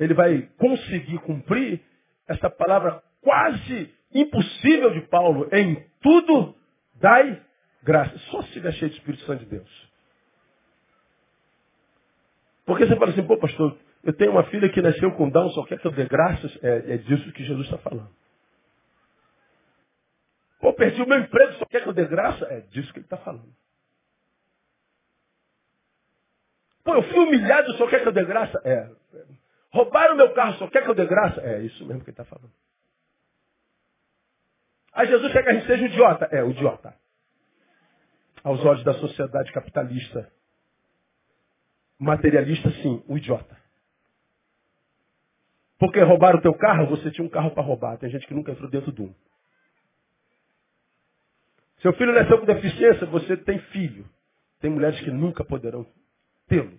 Ele 0.00 0.14
vai 0.14 0.48
conseguir 0.56 1.18
cumprir 1.18 1.82
essa 2.26 2.48
palavra 2.48 3.02
quase 3.20 3.92
impossível 4.14 4.90
de 4.90 5.02
Paulo, 5.08 5.48
em 5.52 5.84
tudo 6.00 6.54
dai 6.94 7.42
graça. 7.82 8.16
Só 8.30 8.40
se 8.42 8.48
estiver 8.48 8.72
cheio 8.72 8.90
de 8.90 8.98
Espírito 8.98 9.24
Santo 9.24 9.40
de 9.40 9.50
Deus. 9.50 9.92
Porque 12.64 12.86
você 12.86 12.96
fala 12.96 13.10
assim, 13.10 13.26
pô 13.26 13.36
pastor, 13.36 13.76
eu 14.02 14.12
tenho 14.12 14.32
uma 14.32 14.44
filha 14.44 14.68
que 14.68 14.80
nasceu 14.80 15.12
com 15.12 15.28
Down, 15.28 15.50
só 15.50 15.64
quer 15.64 15.78
que 15.78 15.86
eu 15.86 15.92
dê 15.92 16.06
graças. 16.06 16.56
É, 16.62 16.94
é 16.94 16.96
disso 16.98 17.32
que 17.32 17.44
Jesus 17.44 17.66
está 17.66 17.78
falando. 17.78 18.10
Pô, 20.60 20.72
perdi 20.72 21.02
o 21.02 21.06
meu 21.06 21.18
emprego, 21.18 21.52
só 21.54 21.66
quer 21.66 21.82
que 21.82 21.88
eu 21.88 21.92
dê 21.92 22.06
graça? 22.06 22.46
É 22.46 22.60
disso 22.60 22.92
que 22.92 23.00
ele 23.00 23.06
está 23.06 23.18
falando. 23.18 23.54
Pô, 26.82 26.94
eu 26.94 27.02
fui 27.02 27.18
humilhado, 27.18 27.72
só 27.74 27.86
quer 27.86 28.02
que 28.02 28.08
eu 28.08 28.12
dê 28.12 28.24
graça? 28.24 28.60
É. 28.64 28.90
Roubaram 29.72 30.16
meu 30.16 30.32
carro, 30.32 30.54
só 30.54 30.68
quer 30.68 30.82
que 30.82 30.90
eu 30.90 30.94
dê 30.94 31.06
graça? 31.06 31.40
É 31.40 31.62
isso 31.62 31.84
mesmo 31.84 32.02
que 32.04 32.10
ele 32.10 32.12
está 32.12 32.24
falando. 32.24 32.52
Aí 34.94 35.08
Jesus 35.08 35.32
quer 35.32 35.42
que 35.42 35.50
a 35.50 35.54
gente 35.54 35.66
seja 35.66 35.84
idiota. 35.84 36.28
É, 36.30 36.42
o 36.42 36.50
idiota. 36.50 36.94
Aos 38.44 38.64
olhos 38.64 38.84
da 38.84 38.94
sociedade 38.94 39.52
capitalista. 39.52 40.30
Materialista, 41.98 42.70
sim, 42.82 43.02
o 43.08 43.16
idiota. 43.16 43.56
Porque 45.78 46.00
roubaram 46.00 46.38
o 46.38 46.42
teu 46.42 46.54
carro, 46.54 46.86
você 46.86 47.10
tinha 47.10 47.24
um 47.26 47.28
carro 47.28 47.50
para 47.50 47.62
roubar. 47.62 47.98
Tem 47.98 48.08
gente 48.08 48.26
que 48.26 48.34
nunca 48.34 48.52
entrou 48.52 48.70
dentro 48.70 48.92
de 48.92 49.02
um. 49.02 49.14
Seu 51.82 51.92
filho 51.94 52.14
nasceu 52.14 52.38
com 52.38 52.46
deficiência, 52.46 53.06
você 53.06 53.36
tem 53.36 53.58
filho. 53.58 54.08
Tem 54.60 54.70
mulheres 54.70 54.98
que 55.00 55.10
nunca 55.10 55.44
poderão 55.44 55.86
tê-lo. 56.48 56.78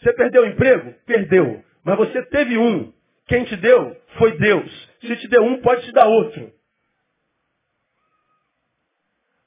Você 0.00 0.12
perdeu 0.12 0.42
o 0.42 0.46
emprego? 0.46 0.94
Perdeu. 1.04 1.64
Mas 1.82 1.96
você 1.96 2.24
teve 2.26 2.58
um. 2.58 2.92
Quem 3.26 3.44
te 3.44 3.56
deu 3.56 3.96
foi 4.18 4.38
Deus. 4.38 4.88
Se 5.00 5.16
te 5.16 5.28
deu 5.28 5.42
um, 5.42 5.60
pode 5.60 5.84
te 5.86 5.92
dar 5.92 6.06
outro. 6.06 6.57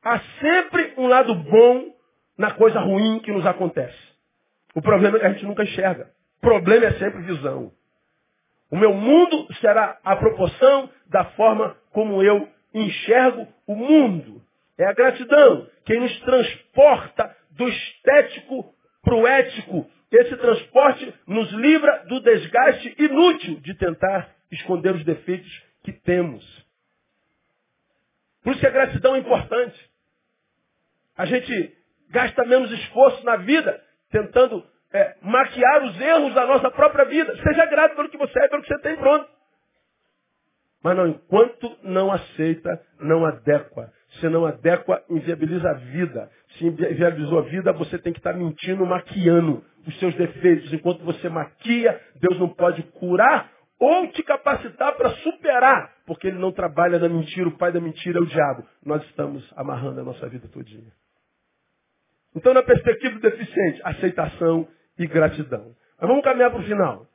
Há 0.03 0.19
sempre 0.39 0.93
um 0.97 1.07
lado 1.07 1.35
bom 1.35 1.93
na 2.37 2.51
coisa 2.51 2.79
ruim 2.79 3.19
que 3.19 3.31
nos 3.31 3.45
acontece. 3.45 3.97
O 4.73 4.81
problema 4.81 5.17
é 5.17 5.19
que 5.19 5.25
a 5.25 5.33
gente 5.33 5.45
nunca 5.45 5.63
enxerga. 5.63 6.09
O 6.37 6.41
problema 6.41 6.87
é 6.87 6.93
sempre 6.93 7.21
visão. 7.21 7.71
O 8.71 8.77
meu 8.77 8.93
mundo 8.93 9.53
será 9.55 9.99
a 10.03 10.15
proporção 10.15 10.89
da 11.07 11.25
forma 11.31 11.75
como 11.91 12.23
eu 12.23 12.47
enxergo 12.73 13.47
o 13.67 13.75
mundo. 13.75 14.41
É 14.77 14.85
a 14.85 14.93
gratidão 14.93 15.67
quem 15.85 15.99
nos 15.99 16.19
transporta 16.21 17.35
do 17.51 17.67
estético 17.67 18.73
para 19.03 19.15
o 19.15 19.27
ético. 19.27 19.89
Esse 20.11 20.35
transporte 20.37 21.13
nos 21.27 21.51
livra 21.51 22.05
do 22.07 22.21
desgaste 22.21 22.95
inútil 22.97 23.59
de 23.59 23.75
tentar 23.75 24.33
esconder 24.51 24.95
os 24.95 25.03
defeitos 25.03 25.63
que 25.83 25.91
temos. 25.91 26.43
Por 28.43 28.51
isso 28.51 28.61
que 28.61 28.67
a 28.67 28.71
gratidão 28.71 29.15
é 29.15 29.19
importante. 29.19 29.90
A 31.17 31.25
gente 31.25 31.73
gasta 32.09 32.43
menos 32.45 32.71
esforço 32.71 33.23
na 33.25 33.37
vida 33.37 33.81
tentando 34.11 34.63
é, 34.93 35.15
maquiar 35.21 35.83
os 35.83 35.99
erros 35.99 36.33
da 36.33 36.45
nossa 36.45 36.69
própria 36.71 37.05
vida. 37.05 37.35
Seja 37.41 37.65
grato 37.65 37.95
pelo 37.95 38.09
que 38.09 38.17
você 38.17 38.39
é, 38.39 38.47
pelo 38.47 38.61
que 38.61 38.67
você 38.67 38.79
tem 38.79 38.95
pronto. 38.97 39.27
Mas 40.83 40.97
não, 40.97 41.07
enquanto 41.07 41.77
não 41.83 42.11
aceita, 42.11 42.81
não 42.99 43.25
adequa. 43.25 43.91
Se 44.19 44.27
não 44.27 44.45
adequa, 44.45 45.03
inviabiliza 45.09 45.69
a 45.69 45.73
vida. 45.73 46.29
Se 46.57 46.65
inviabilizou 46.65 47.39
a 47.39 47.43
vida, 47.43 47.71
você 47.71 47.97
tem 47.97 48.11
que 48.11 48.19
estar 48.19 48.33
mentindo, 48.33 48.85
maquiando 48.85 49.63
os 49.87 49.97
seus 49.99 50.13
defeitos. 50.15 50.73
Enquanto 50.73 51.03
você 51.03 51.29
maquia, 51.29 51.99
Deus 52.15 52.39
não 52.39 52.49
pode 52.49 52.83
curar 52.83 53.49
ou 53.81 54.07
te 54.11 54.21
capacitar 54.21 54.95
para 54.95 55.09
superar, 55.17 55.91
porque 56.05 56.27
ele 56.27 56.37
não 56.37 56.51
trabalha 56.51 56.99
na 56.99 57.09
mentira, 57.09 57.49
o 57.49 57.57
pai 57.57 57.71
da 57.71 57.81
mentira 57.81 58.19
é 58.19 58.21
o 58.21 58.27
diabo. 58.27 58.63
Nós 58.85 59.03
estamos 59.05 59.43
amarrando 59.57 59.99
a 60.01 60.03
nossa 60.03 60.29
vida 60.29 60.47
todinha. 60.49 60.93
Então, 62.35 62.53
na 62.53 62.61
perspectiva 62.61 63.15
do 63.15 63.21
deficiente, 63.21 63.81
aceitação 63.83 64.67
e 64.99 65.07
gratidão. 65.07 65.75
Mas 65.99 66.07
vamos 66.07 66.23
caminhar 66.23 66.51
para 66.51 66.59
o 66.59 66.63
final. 66.63 67.07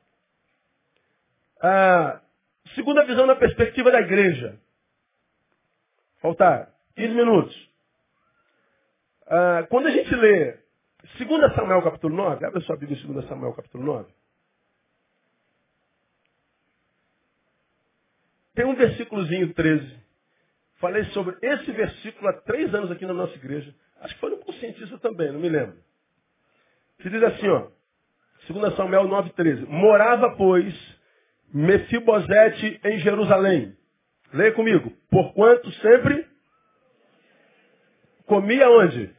Ah, 1.61 2.19
segunda 2.75 3.05
visão 3.05 3.25
na 3.25 3.37
perspectiva 3.37 3.89
da 3.89 4.01
igreja. 4.01 4.59
Faltar 6.21 6.69
15 6.97 7.13
minutos. 7.13 7.71
Ah, 9.25 9.65
quando 9.69 9.87
a 9.87 9.91
gente 9.91 10.13
lê 10.13 10.57
2 11.17 11.55
Samuel 11.55 11.81
capítulo 11.81 12.13
9, 12.13 12.45
abre 12.45 12.59
a 12.59 12.61
sua 12.61 12.75
Bíblia 12.75 13.01
em 13.01 13.13
2 13.13 13.25
Samuel 13.29 13.53
capítulo 13.53 13.85
9. 13.85 14.17
Tem 18.57 18.65
um 18.65 18.73
versículozinho 18.73 19.53
13. 19.53 19.95
Falei 20.79 21.03
sobre 21.11 21.37
esse 21.43 21.71
versículo 21.71 22.27
há 22.27 22.33
três 22.41 22.73
anos 22.73 22.89
aqui 22.89 23.05
na 23.05 23.13
nossa 23.13 23.35
igreja. 23.35 23.71
Acho 24.01 24.15
que 24.15 24.19
foi 24.19 24.31
no 24.31 24.37
conscientista 24.37 24.97
também, 24.97 25.31
não 25.31 25.39
me 25.39 25.47
lembro. 25.47 25.77
Que 26.97 27.07
diz 27.07 27.21
assim, 27.21 27.47
ó. 27.49 27.67
2 28.49 28.75
Samuel 28.75 29.03
9,13. 29.03 29.67
Morava, 29.67 30.35
pois, 30.35 30.73
Mefibosete 31.53 32.81
em 32.83 32.97
Jerusalém. 32.97 33.77
Leia 34.33 34.51
comigo. 34.53 34.91
Porquanto 35.11 35.71
sempre 35.73 36.27
comia 38.25 38.67
onde? 38.71 39.15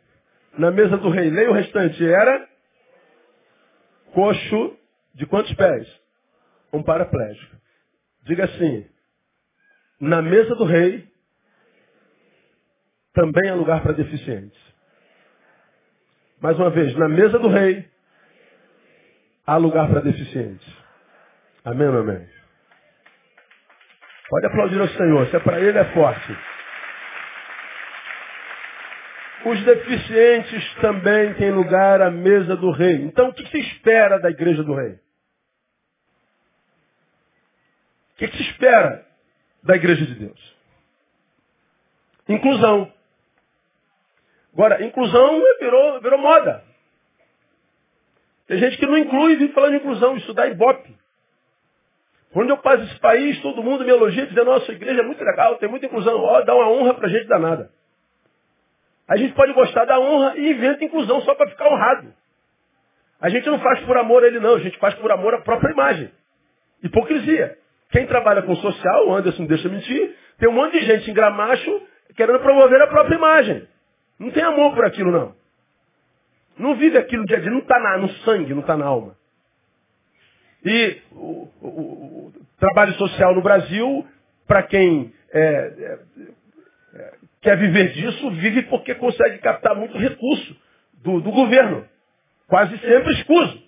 Na 0.58 0.72
mesa 0.72 0.96
do 0.96 1.10
rei. 1.10 1.30
Leia 1.30 1.50
o 1.50 1.54
restante. 1.54 2.04
Era 2.04 2.48
coxo 4.12 4.76
de 5.14 5.26
quantos 5.26 5.54
pés? 5.54 5.88
Um 6.72 6.82
paraplégico. 6.82 7.56
Diga 8.24 8.44
assim. 8.44 8.97
Na 10.00 10.22
mesa 10.22 10.54
do 10.54 10.64
rei 10.64 11.08
também 13.12 13.50
há 13.50 13.54
lugar 13.54 13.82
para 13.82 13.92
deficientes. 13.92 14.58
Mais 16.40 16.56
uma 16.56 16.70
vez, 16.70 16.94
na 16.96 17.08
mesa 17.08 17.38
do 17.38 17.48
rei 17.48 17.88
há 19.44 19.56
lugar 19.56 19.88
para 19.88 20.00
deficientes. 20.00 20.68
Amém 21.64 21.88
ou 21.88 21.98
amém? 21.98 22.28
Pode 24.28 24.46
aplaudir 24.46 24.80
ao 24.80 24.88
Senhor, 24.88 25.26
se 25.26 25.36
é 25.36 25.40
para 25.40 25.60
Ele 25.60 25.78
é 25.78 25.84
forte. 25.92 26.38
Os 29.46 29.64
deficientes 29.64 30.74
também 30.76 31.34
têm 31.34 31.50
lugar 31.50 32.02
à 32.02 32.10
mesa 32.10 32.56
do 32.56 32.70
rei. 32.70 33.02
Então, 33.04 33.28
o 33.28 33.34
que 33.34 33.46
se 33.48 33.58
espera 33.58 34.18
da 34.18 34.30
igreja 34.30 34.62
do 34.62 34.74
rei? 34.74 35.00
O 38.12 38.16
que 38.18 38.28
se 38.28 38.42
espera 38.50 39.07
da 39.68 39.76
igreja 39.76 40.06
de 40.06 40.14
Deus? 40.14 40.56
Inclusão. 42.26 42.90
Agora, 44.54 44.82
inclusão 44.82 45.42
virou, 45.60 46.00
virou 46.00 46.18
moda. 46.18 46.64
Tem 48.46 48.58
gente 48.58 48.78
que 48.78 48.86
não 48.86 48.96
inclui, 48.96 49.36
vive 49.36 49.52
falando 49.52 49.72
de 49.72 49.76
inclusão, 49.76 50.16
isso 50.16 50.32
dá 50.32 50.46
ibope. 50.46 50.96
Quando 52.32 52.48
eu 52.48 52.56
passo 52.58 52.82
esse 52.84 52.98
país, 52.98 53.38
todo 53.42 53.62
mundo 53.62 53.84
me 53.84 53.90
elogia, 53.90 54.26
dizendo, 54.26 54.46
nossa, 54.46 54.72
igreja 54.72 55.02
é 55.02 55.04
muito 55.04 55.22
legal, 55.22 55.56
tem 55.56 55.68
muita 55.68 55.84
inclusão, 55.84 56.18
ó, 56.18 56.40
dá 56.40 56.54
uma 56.54 56.70
honra 56.70 56.94
pra 56.94 57.08
gente 57.08 57.26
danada. 57.26 57.70
A 59.06 59.18
gente 59.18 59.34
pode 59.34 59.52
gostar 59.52 59.84
da 59.84 60.00
honra 60.00 60.36
e 60.38 60.50
inventa 60.50 60.84
inclusão 60.84 61.20
só 61.22 61.34
para 61.34 61.50
ficar 61.50 61.68
honrado. 61.68 62.14
A 63.20 63.28
gente 63.28 63.46
não 63.46 63.60
faz 63.60 63.80
por 63.84 63.98
amor 63.98 64.24
a 64.24 64.26
ele, 64.28 64.40
não, 64.40 64.54
a 64.54 64.60
gente 64.60 64.78
faz 64.78 64.94
por 64.94 65.12
amor 65.12 65.34
à 65.34 65.42
própria 65.42 65.72
imagem. 65.72 66.10
Hipocrisia. 66.82 67.58
Quem 67.90 68.06
trabalha 68.06 68.42
com 68.42 68.54
social, 68.56 69.08
o 69.08 69.14
Anderson 69.14 69.46
deixa 69.46 69.68
mentir, 69.68 70.14
tem 70.38 70.48
um 70.48 70.52
monte 70.52 70.78
de 70.78 70.86
gente 70.86 71.10
em 71.10 71.14
gramacho 71.14 71.82
querendo 72.14 72.40
promover 72.40 72.82
a 72.82 72.86
própria 72.88 73.16
imagem. 73.16 73.66
Não 74.18 74.30
tem 74.30 74.42
amor 74.42 74.74
por 74.74 74.84
aquilo, 74.84 75.12
não. 75.12 75.34
Não 76.58 76.74
vive 76.74 76.98
aquilo 76.98 77.24
dia 77.24 77.36
a 77.36 77.40
dia, 77.40 77.50
não 77.50 77.60
está 77.60 77.78
no 77.98 78.08
sangue, 78.24 78.52
não 78.52 78.60
está 78.60 78.76
na 78.76 78.84
alma. 78.84 79.16
E 80.64 81.00
o, 81.12 81.48
o, 81.60 81.68
o, 81.68 82.32
trabalho 82.58 82.92
social 82.94 83.32
no 83.34 83.42
Brasil, 83.42 84.04
para 84.46 84.64
quem 84.64 85.14
é, 85.32 85.40
é, 85.40 85.98
é, 86.94 87.14
quer 87.40 87.56
viver 87.56 87.92
disso, 87.92 88.30
vive 88.32 88.62
porque 88.64 88.96
consegue 88.96 89.38
captar 89.38 89.76
muito 89.76 89.96
recurso 89.96 90.56
do, 90.94 91.20
do 91.20 91.30
governo. 91.30 91.86
Quase 92.48 92.76
sempre 92.78 93.12
escuso. 93.14 93.62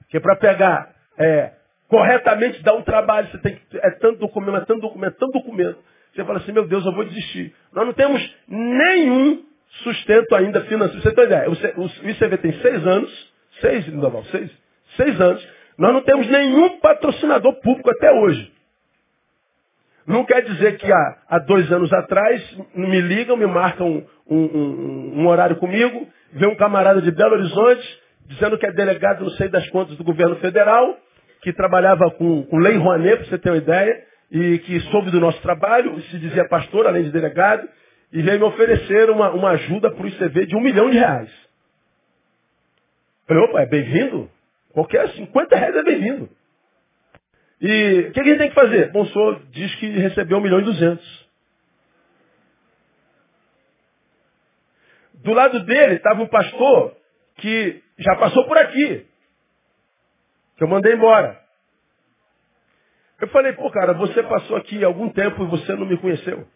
Porque 0.00 0.20
para 0.20 0.36
pegar 0.36 0.94
é, 1.18 1.52
corretamente, 1.88 2.62
dar 2.62 2.74
um 2.74 2.82
trabalho, 2.82 3.28
você 3.28 3.38
tem 3.38 3.56
que. 3.56 3.78
É 3.78 3.90
tanto 3.92 4.18
documento, 4.20 4.56
é 4.56 4.64
tanto 4.64 4.80
documento, 4.80 5.16
tanto 5.18 5.32
documento. 5.32 5.78
Você 6.14 6.24
fala 6.24 6.38
assim, 6.38 6.52
meu 6.52 6.66
Deus, 6.66 6.84
eu 6.84 6.92
vou 6.92 7.04
desistir. 7.04 7.54
Nós 7.72 7.86
não 7.86 7.92
temos 7.92 8.36
nenhum 8.48 9.44
sustento 9.82 10.34
ainda 10.34 10.62
financeiro. 10.62 11.02
Você 11.02 11.12
tem 11.12 11.24
ideia? 11.24 11.48
O 11.48 12.08
ICV 12.08 12.38
tem 12.38 12.52
seis 12.60 12.86
anos, 12.86 13.32
seis, 13.60 13.86
Lindoval, 13.86 14.24
seis, 14.24 14.50
seis 14.96 15.20
anos. 15.20 15.46
Nós 15.76 15.92
não 15.92 16.02
temos 16.02 16.26
nenhum 16.28 16.78
patrocinador 16.80 17.54
público 17.60 17.90
até 17.90 18.10
hoje. 18.10 18.52
Não 20.06 20.24
quer 20.24 20.42
dizer 20.42 20.78
que 20.78 20.90
há, 20.90 21.18
há 21.28 21.38
dois 21.38 21.70
anos 21.70 21.92
atrás 21.92 22.42
me 22.74 23.00
ligam, 23.00 23.36
me 23.36 23.46
marcam 23.46 24.02
um, 24.26 24.36
um, 24.38 25.20
um, 25.20 25.26
horário 25.28 25.56
comigo, 25.56 26.08
vem 26.32 26.48
um 26.48 26.56
camarada 26.56 27.02
de 27.02 27.10
Belo 27.10 27.34
Horizonte 27.34 28.00
dizendo 28.26 28.58
que 28.58 28.66
é 28.66 28.72
delegado, 28.72 29.24
não 29.24 29.30
sei 29.32 29.48
das 29.48 29.68
contas, 29.70 29.96
do 29.96 30.04
governo 30.04 30.36
federal, 30.36 30.98
que 31.42 31.52
trabalhava 31.52 32.10
com, 32.12 32.42
com 32.44 32.58
lei 32.58 32.76
Rouanet, 32.76 33.16
para 33.16 33.26
você 33.26 33.38
ter 33.38 33.50
uma 33.50 33.58
ideia, 33.58 34.04
e 34.30 34.58
que 34.58 34.80
soube 34.90 35.10
do 35.10 35.20
nosso 35.20 35.40
trabalho, 35.40 36.00
se 36.02 36.18
dizia 36.18 36.48
pastor, 36.48 36.86
além 36.86 37.04
de 37.04 37.10
delegado, 37.10 37.68
e 38.12 38.22
veio 38.22 38.38
me 38.38 38.44
oferecer 38.44 39.10
uma, 39.10 39.30
uma 39.30 39.50
ajuda 39.50 39.90
para 39.90 40.04
o 40.04 40.08
ICV 40.08 40.46
de 40.46 40.56
um 40.56 40.60
milhão 40.60 40.90
de 40.90 40.98
reais. 40.98 41.30
Falei, 43.26 43.42
opa, 43.44 43.60
é 43.60 43.66
bem-vindo? 43.66 44.30
Qualquer 44.72 45.08
50 45.10 45.56
reais 45.56 45.76
é 45.76 45.82
bem-vindo. 45.82 46.30
E 47.60 48.06
o 48.08 48.12
que 48.12 48.20
a 48.20 48.24
gente 48.24 48.38
tem 48.38 48.48
que 48.48 48.54
fazer? 48.54 48.92
Bom, 48.92 49.02
o 49.02 49.06
senhor 49.08 49.42
diz 49.50 49.74
que 49.76 49.86
recebeu 49.88 50.38
um 50.38 50.40
milhão 50.40 50.60
e 50.60 50.64
duzentos. 50.64 51.28
Do 55.14 55.32
lado 55.32 55.60
dele 55.64 55.96
estava 55.96 56.22
um 56.22 56.28
pastor 56.28 56.96
que 57.36 57.82
já 57.98 58.14
passou 58.16 58.46
por 58.46 58.56
aqui. 58.56 59.07
Que 60.58 60.64
eu 60.64 60.68
mandei 60.68 60.92
embora. 60.92 61.40
Eu 63.20 63.28
falei, 63.28 63.52
pô, 63.52 63.70
cara, 63.70 63.94
você 63.94 64.22
passou 64.24 64.56
aqui 64.56 64.84
algum 64.84 65.08
tempo 65.08 65.44
e 65.44 65.46
você 65.46 65.72
não 65.74 65.86
me 65.86 65.96
conheceu. 65.96 66.46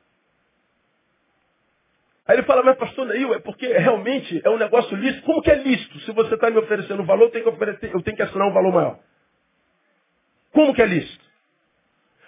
Aí 2.26 2.36
ele 2.36 2.44
fala, 2.44 2.62
mas 2.62 2.76
pastor 2.76 3.06
Neil, 3.06 3.34
é 3.34 3.40
porque 3.40 3.66
realmente 3.66 4.40
é 4.44 4.50
um 4.50 4.58
negócio 4.58 4.96
lícito. 4.96 5.24
Como 5.24 5.40
que 5.40 5.50
é 5.50 5.56
lícito? 5.56 6.00
Se 6.00 6.12
você 6.12 6.34
está 6.34 6.50
me 6.50 6.58
oferecendo 6.58 7.02
um 7.02 7.06
valor, 7.06 7.24
eu 7.24 7.30
tenho, 7.30 7.44
que 7.44 7.50
oferecer, 7.50 7.94
eu 7.94 8.02
tenho 8.02 8.16
que 8.16 8.22
assinar 8.22 8.48
um 8.48 8.52
valor 8.52 8.72
maior. 8.72 8.98
Como 10.52 10.74
que 10.74 10.82
é 10.82 10.86
lícito? 10.86 11.24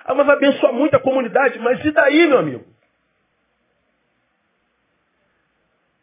Ah, 0.04 0.14
mas 0.14 0.26
vai 0.26 0.36
abençoar 0.36 0.72
muito 0.72 0.94
a 0.94 1.00
comunidade. 1.00 1.58
Mas 1.58 1.84
e 1.84 1.90
daí, 1.90 2.26
meu 2.26 2.38
amigo? 2.38 2.64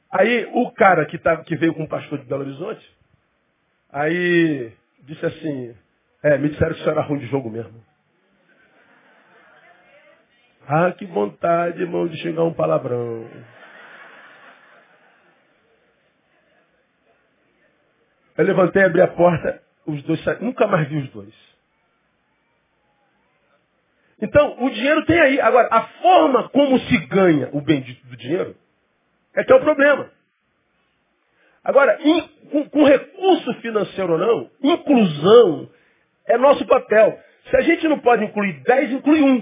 Aí 0.10 0.50
o 0.54 0.72
cara 0.72 1.06
que, 1.06 1.18
tá, 1.18 1.38
que 1.44 1.56
veio 1.56 1.74
com 1.74 1.84
o 1.84 1.90
pastor 1.90 2.20
de 2.20 2.26
Belo 2.26 2.42
Horizonte, 2.42 2.98
aí 3.90 4.74
disse 5.04 5.26
assim, 5.26 5.76
é, 6.24 6.38
me 6.38 6.50
disseram 6.50 6.74
que 6.74 6.80
isso 6.80 6.90
era 6.90 7.02
ruim 7.02 7.20
de 7.20 7.28
jogo 7.28 7.50
mesmo. 7.50 7.84
Ah, 10.68 10.92
que 10.92 11.06
vontade, 11.06 11.82
irmão, 11.82 12.08
de 12.08 12.18
xingar 12.18 12.44
um 12.44 12.54
palavrão. 12.54 13.30
Eu 18.38 18.46
levantei, 18.46 18.84
abri 18.84 19.02
a 19.02 19.08
porta, 19.08 19.62
os 19.86 20.02
dois 20.04 20.24
saíram. 20.24 20.46
Nunca 20.46 20.68
mais 20.68 20.88
vi 20.88 20.98
os 20.98 21.10
dois. 21.10 21.52
Então, 24.22 24.64
o 24.64 24.70
dinheiro 24.70 25.04
tem 25.06 25.20
aí. 25.20 25.42
Agora, 25.42 25.68
a 25.72 25.82
forma 26.02 26.50
como 26.50 26.80
se 26.80 26.98
ganha 27.08 27.50
o 27.54 27.62
bendito 27.62 28.06
do 28.08 28.16
dinheiro 28.16 28.56
é 29.36 29.44
que 29.44 29.52
é 29.52 29.56
o 29.56 29.62
problema. 29.62 30.10
Agora, 31.64 31.98
in, 32.02 32.22
com, 32.50 32.70
com 32.70 32.84
recurso 32.84 33.54
financeiro 33.56 34.14
ou 34.14 34.20
não, 34.20 34.52
inclusão 34.62 35.70
é 36.28 36.38
nosso 36.38 36.66
papel. 36.66 37.20
Se 37.50 37.58
a 37.58 37.62
gente 37.62 37.88
não 37.88 38.00
pode 38.00 38.24
incluir 38.24 38.62
10, 38.64 38.92
inclui 38.92 39.22
um. 39.22 39.42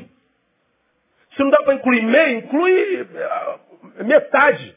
Se 1.36 1.40
não 1.44 1.50
dá 1.50 1.58
para 1.64 1.76
incluir 1.76 2.02
meio, 2.02 2.40
inclui 2.40 3.02
uh, 3.04 4.04
metade. 4.04 4.76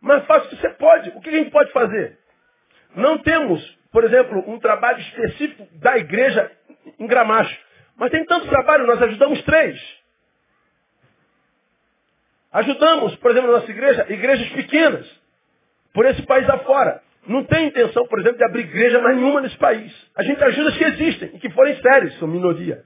Mas 0.00 0.24
faça 0.26 0.46
o 0.46 0.48
que 0.50 0.56
você 0.56 0.70
pode. 0.70 1.10
O 1.10 1.20
que 1.20 1.28
a 1.30 1.32
gente 1.32 1.50
pode 1.50 1.72
fazer? 1.72 2.18
Não 2.94 3.18
temos, 3.18 3.62
por 3.90 4.04
exemplo, 4.04 4.44
um 4.46 4.58
trabalho 4.58 5.00
específico 5.00 5.66
da 5.78 5.96
igreja 5.96 6.50
em 6.98 7.06
Gramacho. 7.06 7.56
Mas 7.96 8.10
tem 8.10 8.24
tanto 8.24 8.48
trabalho, 8.48 8.86
nós 8.86 9.00
ajudamos 9.00 9.42
três. 9.42 9.80
Ajudamos, 12.52 13.16
por 13.16 13.30
exemplo, 13.30 13.50
na 13.50 13.58
nossa 13.58 13.70
igreja, 13.70 14.06
igrejas 14.08 14.48
pequenas, 14.50 15.06
por 15.96 16.04
esse 16.04 16.20
país 16.26 16.46
afora. 16.50 17.00
Não 17.26 17.42
tem 17.44 17.68
intenção, 17.68 18.06
por 18.06 18.20
exemplo, 18.20 18.36
de 18.36 18.44
abrir 18.44 18.64
igreja 18.64 19.00
mais 19.00 19.16
nenhuma 19.16 19.40
nesse 19.40 19.56
país. 19.56 19.90
A 20.14 20.22
gente 20.22 20.44
ajuda 20.44 20.68
as 20.68 20.76
que 20.76 20.84
existem 20.84 21.30
e 21.32 21.38
que 21.38 21.50
forem 21.50 21.74
sérias, 21.80 22.18
são 22.18 22.28
minoria. 22.28 22.82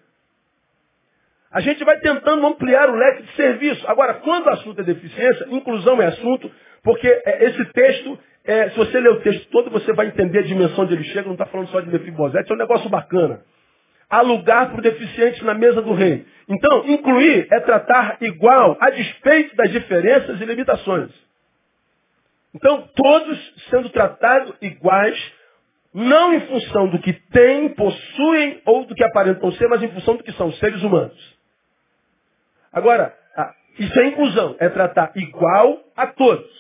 A 1.51 1.61
gente 1.61 1.83
vai 1.83 1.99
tentando 1.99 2.47
ampliar 2.47 2.89
o 2.89 2.95
leque 2.95 3.25
de 3.25 3.33
serviço. 3.33 3.85
Agora, 3.89 4.15
quando 4.15 4.47
o 4.47 4.51
assunto 4.51 4.81
é 4.81 4.85
deficiência, 4.85 5.49
inclusão 5.51 6.01
é 6.01 6.07
assunto, 6.07 6.49
porque 6.85 7.09
é, 7.09 7.47
esse 7.47 7.65
texto 7.73 8.17
é, 8.45 8.71
se 8.71 8.77
você 8.77 9.01
ler 9.01 9.11
o 9.11 9.21
texto 9.23 9.51
todo, 9.51 9.71
você 9.71 9.93
vai 9.93 10.07
entender 10.07 10.39
a 10.39 10.43
dimensão 10.43 10.85
onde 10.85 10.95
ele 10.95 11.05
chega, 11.05 11.27
não 11.27 11.33
está 11.33 11.47
falando 11.47 11.69
só 11.69 11.81
de 11.81 11.91
Mefibosete, 11.91 12.51
é 12.51 12.55
um 12.55 12.59
negócio 12.59 12.89
bacana. 12.89 13.43
Há 14.09 14.21
lugar 14.23 14.71
para 14.71 14.79
o 14.79 14.83
deficiente 14.83 15.45
na 15.45 15.55
mesa 15.55 15.83
do 15.83 15.93
rei. 15.93 16.25
Então, 16.49 16.85
incluir 16.87 17.49
é 17.51 17.59
tratar 17.59 18.19
igual, 18.21 18.77
a 18.81 18.91
despeito 18.91 19.57
das 19.57 19.71
diferenças 19.73 20.41
e 20.41 20.45
limitações. 20.45 21.30
Então, 22.55 22.89
todos 22.95 23.55
sendo 23.71 23.91
tratados 23.91 24.55
iguais, 24.61 25.33
não 25.95 26.35
em 26.35 26.41
função 26.41 26.89
do 26.89 26.99
que 27.01 27.13
têm, 27.13 27.71
possuem 27.75 28.61
ou 28.65 28.85
do 28.85 28.95
que 28.95 29.05
aparentam 29.05 29.53
ser, 29.53 29.69
mas 29.69 29.83
em 29.83 29.91
função 29.93 30.17
do 30.17 30.25
que 30.25 30.33
são 30.33 30.53
seres 30.55 30.83
humanos. 30.83 31.39
Agora, 32.73 33.15
isso 33.79 33.99
é 33.99 34.07
inclusão, 34.09 34.57
é 34.59 34.69
tratar 34.69 35.13
igual 35.17 35.83
a 35.97 36.07
todos. 36.09 36.51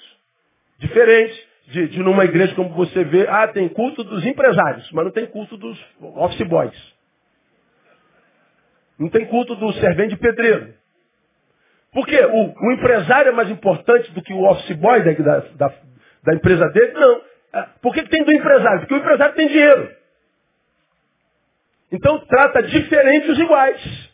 Diferente 0.78 1.48
de, 1.68 1.88
de 1.88 1.98
numa 2.00 2.24
igreja 2.24 2.54
como 2.54 2.70
você 2.70 3.04
vê, 3.04 3.26
ah, 3.28 3.48
tem 3.48 3.68
culto 3.68 4.02
dos 4.02 4.24
empresários, 4.24 4.90
mas 4.92 5.04
não 5.04 5.12
tem 5.12 5.26
culto 5.26 5.56
dos 5.56 5.78
office 6.00 6.46
boys. 6.48 6.94
Não 8.98 9.08
tem 9.08 9.26
culto 9.26 9.54
do 9.54 9.72
servente 9.74 10.10
de 10.10 10.16
pedreiro. 10.16 10.74
Por 11.92 12.06
quê? 12.06 12.20
O, 12.24 12.68
o 12.68 12.72
empresário 12.72 13.30
é 13.30 13.32
mais 13.32 13.50
importante 13.50 14.12
do 14.12 14.22
que 14.22 14.32
o 14.32 14.44
office 14.44 14.76
boy 14.76 15.02
da, 15.02 15.12
da, 15.12 15.40
da- 15.56 15.74
empresa 16.34 16.68
dele? 16.70 16.92
Não. 16.92 17.22
Ah, 17.52 17.68
Por 17.82 17.92
que, 17.94 18.02
tem 18.04 18.24
do 18.24 18.32
empresário? 18.32 18.80
Porque 18.80 18.94
o 18.94 18.98
empresário 18.98 19.34
tem 19.34 19.48
dinheiro. 19.48 19.96
Então 21.92 22.18
trata 22.26 22.62
diferente 22.62 23.30
os 23.30 23.38
iguais. 23.38 24.10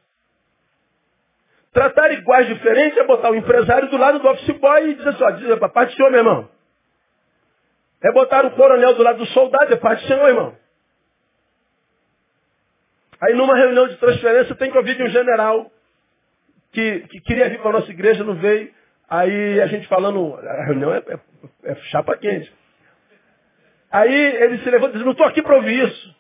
Tratar 1.73 2.11
iguais 2.13 2.47
diferentes 2.49 2.97
é 2.99 3.05
botar 3.05 3.31
o 3.31 3.37
empresário 3.37 3.91
do 3.91 3.99
lado 3.99 4.19
do 4.19 4.29
office 4.29 4.57
boy 4.59 4.91
e 4.91 4.95
dizer 4.95 5.11
assim, 5.11 5.25
ó, 5.25 5.31
dizer 5.33 5.59
para 5.59 5.69
parte 5.69 5.91
do 5.93 5.97
senhor, 5.97 6.11
meu 6.11 6.21
irmão. 6.21 6.49
É 8.03 8.13
botar 8.13 8.47
o 8.47 8.53
coronel 8.53 8.95
do 8.95 9.03
lado 9.03 9.19
do 9.19 9.27
soldado, 9.27 9.73
é 9.73 9.77
parte 9.77 10.03
do 10.03 10.09
senhor, 10.09 10.29
irmão. 10.29 10.57
Aí 13.21 13.35
numa 13.35 13.57
reunião 13.57 13.89
de 13.89 13.97
transferência 13.97 14.55
tem 14.55 14.71
que 14.71 14.79
ouvir 14.79 14.97
de 14.97 15.03
um 15.03 15.09
general 15.11 15.71
que, 16.77 17.01
que 17.09 17.21
queria 17.23 17.49
vir 17.49 17.59
para 17.61 17.71
a 17.71 17.81
nossa 17.81 17.91
igreja, 17.91 18.23
não 18.23 18.35
veio. 18.35 18.71
Aí 19.09 19.61
a 19.63 19.67
gente 19.67 19.89
falando, 19.89 20.37
a 20.37 20.65
reunião 20.67 20.93
é, 20.93 20.99
é- 20.99 21.71
é 21.71 21.75
chapa 21.91 22.15
quente. 22.19 22.53
Aí 23.91 24.15
ele 24.15 24.59
se 24.59 24.69
levanta 24.71 24.91
e 24.91 24.97
diz, 24.97 25.05
não 25.05 25.13
estou 25.13 25.27
aqui 25.27 25.41
para 25.41 25.57
ouvir 25.57 25.89
isso. 25.89 26.17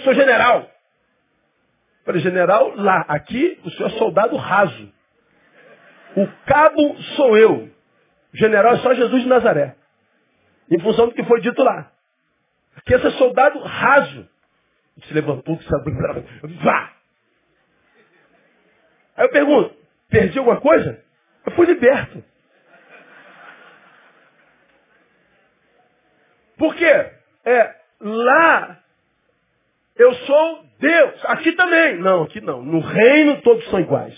Sou 0.00 0.12
general. 0.12 0.68
Falei, 2.04 2.20
general, 2.20 2.74
lá, 2.74 3.04
aqui 3.08 3.60
o 3.64 3.70
senhor 3.70 3.86
é 3.90 3.98
soldado 3.98 4.36
raso. 4.36 4.92
O 6.16 6.26
cabo 6.46 6.96
sou 7.14 7.38
eu. 7.38 7.70
O 8.34 8.36
general 8.36 8.74
é 8.74 8.78
só 8.78 8.92
Jesus 8.92 9.22
de 9.22 9.28
Nazaré. 9.28 9.76
Em 10.68 10.80
função 10.80 11.06
do 11.06 11.14
que 11.14 11.22
foi 11.24 11.40
dito 11.40 11.62
lá. 11.62 11.92
Aqui 12.76 12.92
esse 12.94 13.06
é 13.06 13.10
soldado 13.12 13.60
raso. 13.60 14.28
Ele 14.96 15.06
se 15.06 15.14
levantou, 15.14 15.60
se 15.60 15.74
abriu, 15.74 15.96
vá! 16.64 16.95
Aí 19.16 19.24
eu 19.24 19.30
pergunto, 19.30 19.74
perdi 20.08 20.38
alguma 20.38 20.60
coisa? 20.60 21.02
Eu 21.44 21.52
fui 21.52 21.66
liberto. 21.66 22.22
Por 26.58 26.74
quê? 26.74 27.10
É, 27.44 27.74
lá 28.00 28.80
eu 29.96 30.14
sou 30.14 30.64
Deus. 30.78 31.24
Aqui 31.24 31.52
também. 31.52 31.98
Não, 31.98 32.24
aqui 32.24 32.40
não. 32.40 32.62
No 32.62 32.80
reino 32.80 33.40
todos 33.42 33.64
são 33.70 33.80
iguais. 33.80 34.14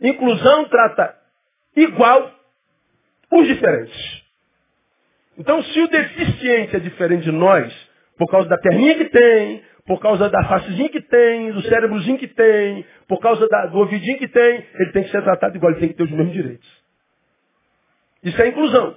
Inclusão 0.00 0.64
trata 0.66 1.16
igual 1.76 2.32
os 3.30 3.46
diferentes. 3.46 4.24
Então, 5.36 5.62
se 5.62 5.80
o 5.80 5.88
deficiente 5.88 6.76
é 6.76 6.80
diferente 6.80 7.24
de 7.24 7.32
nós, 7.32 7.72
por 8.16 8.28
causa 8.28 8.48
da 8.48 8.58
perninha 8.58 8.96
que 8.96 9.04
tem, 9.04 9.62
por 9.88 9.98
causa 10.00 10.28
da 10.28 10.44
facezinha 10.44 10.90
que 10.90 11.00
tem, 11.00 11.50
do 11.50 11.62
cérebrozinho 11.62 12.18
que 12.18 12.28
tem, 12.28 12.84
por 13.08 13.18
causa 13.20 13.48
da- 13.48 13.66
do 13.66 13.78
ouvidinho 13.78 14.18
que 14.18 14.28
tem, 14.28 14.66
ele 14.74 14.92
tem 14.92 15.02
que 15.02 15.10
ser 15.10 15.22
tratado 15.22 15.56
igual, 15.56 15.72
ele 15.72 15.80
tem 15.80 15.88
que 15.88 15.94
ter 15.94 16.02
os 16.02 16.10
mesmos 16.10 16.34
direitos. 16.34 16.68
Isso 18.22 18.40
é 18.42 18.48
inclusão. 18.48 18.96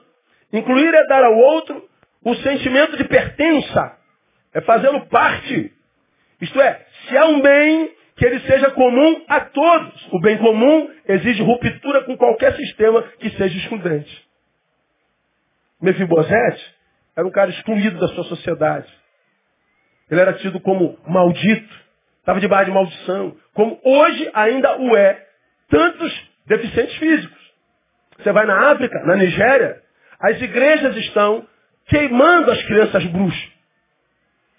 Incluir 0.51 0.93
é 0.93 1.07
dar 1.07 1.23
ao 1.23 1.37
outro 1.37 1.89
o 2.25 2.35
sentimento 2.35 2.97
de 2.97 3.05
pertença, 3.05 3.97
é 4.53 4.61
fazê-lo 4.61 5.05
parte. 5.07 5.73
Isto 6.41 6.59
é, 6.61 6.85
se 7.07 7.17
há 7.17 7.25
um 7.25 7.41
bem, 7.41 7.95
que 8.17 8.25
ele 8.25 8.41
seja 8.41 8.69
comum 8.71 9.23
a 9.29 9.39
todos. 9.39 10.07
O 10.11 10.19
bem 10.19 10.37
comum 10.39 10.91
exige 11.07 11.41
ruptura 11.41 12.03
com 12.03 12.17
qualquer 12.17 12.53
sistema 12.55 13.01
que 13.17 13.29
seja 13.31 13.57
excludente. 13.57 14.27
Mefibosete 15.81 16.75
era 17.15 17.25
um 17.25 17.31
cara 17.31 17.49
excluído 17.49 17.97
da 17.97 18.09
sua 18.09 18.25
sociedade. 18.25 19.00
Ele 20.11 20.19
era 20.21 20.33
tido 20.33 20.59
como 20.59 20.99
maldito, 21.07 21.73
estava 22.19 22.39
debaixo 22.41 22.65
de 22.65 22.71
maldição, 22.71 23.37
como 23.53 23.79
hoje 23.83 24.29
ainda 24.33 24.77
o 24.77 24.95
é 24.97 25.25
tantos 25.69 26.29
deficientes 26.45 26.95
físicos. 26.97 27.41
Você 28.17 28.31
vai 28.33 28.45
na 28.45 28.71
África, 28.71 28.99
na 29.05 29.15
Nigéria, 29.15 29.81
as 30.19 30.39
igrejas 30.41 30.97
estão 30.97 31.47
queimando 31.87 32.51
as 32.51 32.61
crianças 32.63 33.05
bruxas. 33.05 33.51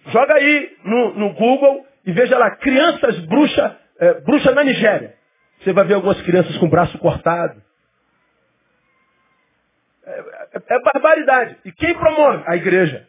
Joga 0.07 0.35
aí 0.35 0.77
no, 0.85 1.15
no 1.15 1.35
Google 1.35 1.87
e 2.07 2.13
veja 2.13 2.37
lá, 2.39 2.51
crianças 2.57 3.19
bruxa, 3.27 3.79
é, 4.01 4.15
bruxa 4.23 4.53
na 4.53 4.65
Nigéria. 4.65 5.15
Você 5.61 5.73
vai 5.73 5.85
ver 5.85 5.95
algumas 5.95 6.21
crianças 6.23 6.57
com 6.57 6.67
o 6.67 6.71
braço 6.71 6.99
cortado. 6.99 7.63
É, 10.05 10.11
é- 10.55 10.77
é 10.77 10.81
barbaridade. 10.81 11.57
E 11.65 11.71
quem 11.73 11.95
promove? 11.95 12.43
A 12.47 12.57
igreja. 12.57 13.07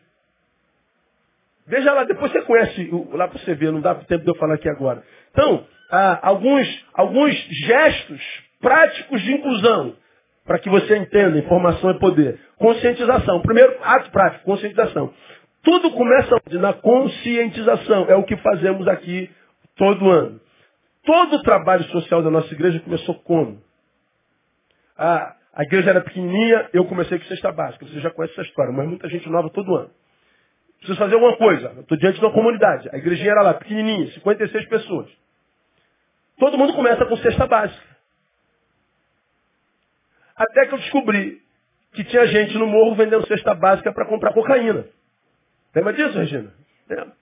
Veja 1.65 1.93
lá, 1.93 2.03
depois 2.03 2.31
você 2.31 2.41
conhece 2.41 2.89
lá 3.11 3.27
para 3.27 3.39
você 3.39 3.55
ver, 3.55 3.71
não 3.71 3.81
dá 3.81 3.95
tempo 3.95 4.23
de 4.23 4.29
eu 4.29 4.35
falar 4.35 4.55
aqui 4.55 4.69
agora. 4.69 5.03
Então, 5.31 5.65
ah, 5.91 6.19
alguns, 6.21 6.85
alguns 6.93 7.33
gestos 7.65 8.21
práticos 8.59 9.21
de 9.21 9.33
inclusão, 9.33 9.95
para 10.45 10.59
que 10.59 10.69
você 10.69 10.97
entenda, 10.97 11.37
informação 11.37 11.91
é 11.91 11.99
poder. 11.99 12.39
Conscientização. 12.57 13.41
Primeiro, 13.41 13.77
ato 13.81 14.11
prático, 14.11 14.43
conscientização. 14.43 15.13
Tudo 15.63 15.91
começa 15.91 16.35
na 16.51 16.73
conscientização. 16.73 18.05
É 18.09 18.15
o 18.15 18.23
que 18.23 18.35
fazemos 18.37 18.87
aqui 18.87 19.29
todo 19.77 20.09
ano. 20.09 20.41
Todo 21.05 21.35
o 21.37 21.41
trabalho 21.43 21.83
social 21.85 22.21
da 22.21 22.29
nossa 22.29 22.53
igreja 22.53 22.79
começou 22.81 23.15
como? 23.15 23.61
A, 24.97 25.35
a 25.53 25.63
igreja 25.63 25.89
era 25.89 26.01
pequenininha, 26.01 26.69
eu 26.73 26.85
comecei 26.85 27.17
com 27.17 27.25
cesta 27.25 27.51
básica. 27.51 27.85
Você 27.85 27.99
já 27.99 28.09
conhece 28.09 28.33
essa 28.33 28.47
história, 28.47 28.73
mas 28.73 28.87
muita 28.87 29.07
gente 29.09 29.29
nova 29.29 29.49
todo 29.49 29.75
ano. 29.75 29.89
Preciso 30.83 30.99
fazer 30.99 31.15
alguma 31.15 31.37
coisa. 31.37 31.79
Estou 31.79 31.97
diante 31.97 32.19
de 32.19 32.25
uma 32.25 32.33
comunidade. 32.33 32.89
A 32.91 32.97
igrejinha 32.97 33.31
era 33.31 33.41
lá, 33.41 33.53
pequenininha, 33.53 34.11
56 34.13 34.67
pessoas. 34.67 35.09
Todo 36.37 36.57
mundo 36.57 36.73
começa 36.73 37.05
com 37.05 37.15
cesta 37.17 37.47
básica. 37.47 37.97
Até 40.35 40.67
que 40.67 40.73
eu 40.73 40.79
descobri 40.79 41.41
que 41.93 42.03
tinha 42.03 42.27
gente 42.27 42.57
no 42.57 42.67
morro 42.67 42.95
vendendo 42.95 43.25
cesta 43.27 43.53
básica 43.55 43.93
para 43.93 44.07
comprar 44.07 44.33
cocaína. 44.33 44.85
Lembra 45.75 45.93
disso, 45.93 46.17
Regina? 46.17 46.53
Lembra? 46.89 47.13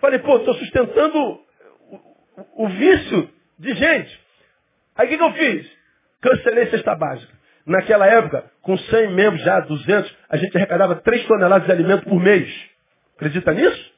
Falei, 0.00 0.18
pô, 0.18 0.36
estou 0.38 0.54
sustentando 0.54 1.18
o, 1.18 1.96
o- 1.96 2.64
o 2.66 2.68
vício 2.68 3.30
de 3.58 3.74
gente. 3.74 4.20
Aí 4.96 5.06
o 5.06 5.10
que, 5.10 5.16
que 5.18 5.24
eu 5.24 5.32
fiz? 5.32 5.72
Cancelei 6.20 6.66
cesta 6.70 6.94
básica. 6.94 7.35
Naquela 7.66 8.06
época, 8.06 8.44
com 8.62 8.78
100 8.78 9.12
membros 9.12 9.42
já, 9.42 9.58
200, 9.60 10.16
a 10.28 10.36
gente 10.36 10.56
arrecadava 10.56 10.94
3 10.96 11.26
toneladas 11.26 11.66
de 11.66 11.72
alimento 11.72 12.04
por 12.04 12.20
mês. 12.20 12.48
Acredita 13.16 13.52
nisso? 13.52 13.92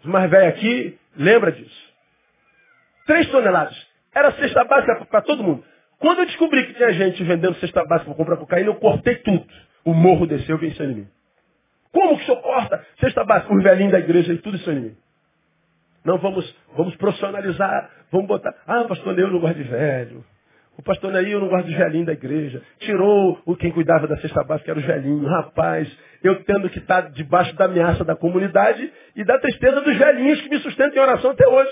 Os 0.00 0.06
mais 0.06 0.30
velhos 0.30 0.48
aqui, 0.48 0.98
lembra 1.16 1.50
disso. 1.52 1.92
3 3.06 3.30
toneladas. 3.30 3.88
Era 4.14 4.32
cesta 4.32 4.62
básica 4.64 5.06
para 5.06 5.22
todo 5.22 5.42
mundo. 5.42 5.64
Quando 5.98 6.20
eu 6.20 6.26
descobri 6.26 6.66
que 6.66 6.74
tinha 6.74 6.92
gente 6.92 7.22
vendendo 7.24 7.54
cesta 7.56 7.84
básica 7.84 8.10
para 8.10 8.14
comprar 8.14 8.36
cocaína, 8.36 8.68
eu 8.68 8.76
cortei 8.76 9.16
tudo. 9.16 9.46
O 9.84 9.94
morro 9.94 10.26
desceu 10.26 10.58
veio 10.58 10.74
em 10.82 10.94
mim. 10.94 11.08
Como 11.90 12.16
que 12.16 12.22
o 12.24 12.26
senhor 12.26 12.42
corta 12.42 12.86
cesta 13.00 13.24
básica? 13.24 13.54
Os 13.54 13.62
velhinhos 13.62 13.92
da 13.92 13.98
igreja 13.98 14.34
e 14.34 14.38
tudo 14.38 14.56
isso 14.56 14.70
em 14.70 14.80
mim. 14.80 14.96
Não, 16.04 16.18
vamos, 16.18 16.54
vamos 16.76 16.94
profissionalizar, 16.96 17.90
vamos 18.12 18.28
botar. 18.28 18.54
Ah, 18.66 18.84
pastor 18.84 19.18
eu 19.18 19.28
não 19.28 19.40
gosto 19.40 19.56
de 19.56 19.64
velho. 19.64 20.24
O 20.78 20.82
pastor 20.82 21.12
eu 21.26 21.40
não 21.40 21.48
gosto 21.48 21.66
de 21.66 21.74
velhinho 21.74 22.06
da 22.06 22.12
igreja. 22.12 22.62
Tirou 22.78 23.42
o 23.44 23.56
quem 23.56 23.72
cuidava 23.72 24.06
da 24.06 24.16
cesta 24.18 24.44
básica, 24.44 24.70
era 24.70 24.78
o 24.78 24.82
velhinho. 24.82 25.26
Rapaz, 25.26 25.92
eu 26.22 26.44
tendo 26.44 26.70
que 26.70 26.78
estar 26.78 27.10
debaixo 27.10 27.52
da 27.56 27.64
ameaça 27.64 28.04
da 28.04 28.14
comunidade 28.14 28.92
e 29.16 29.24
da 29.24 29.40
tristeza 29.40 29.80
dos 29.80 29.96
velhinhos 29.98 30.40
que 30.40 30.48
me 30.48 30.58
sustentam 30.60 30.96
em 30.96 31.00
oração 31.00 31.32
até 31.32 31.48
hoje. 31.48 31.70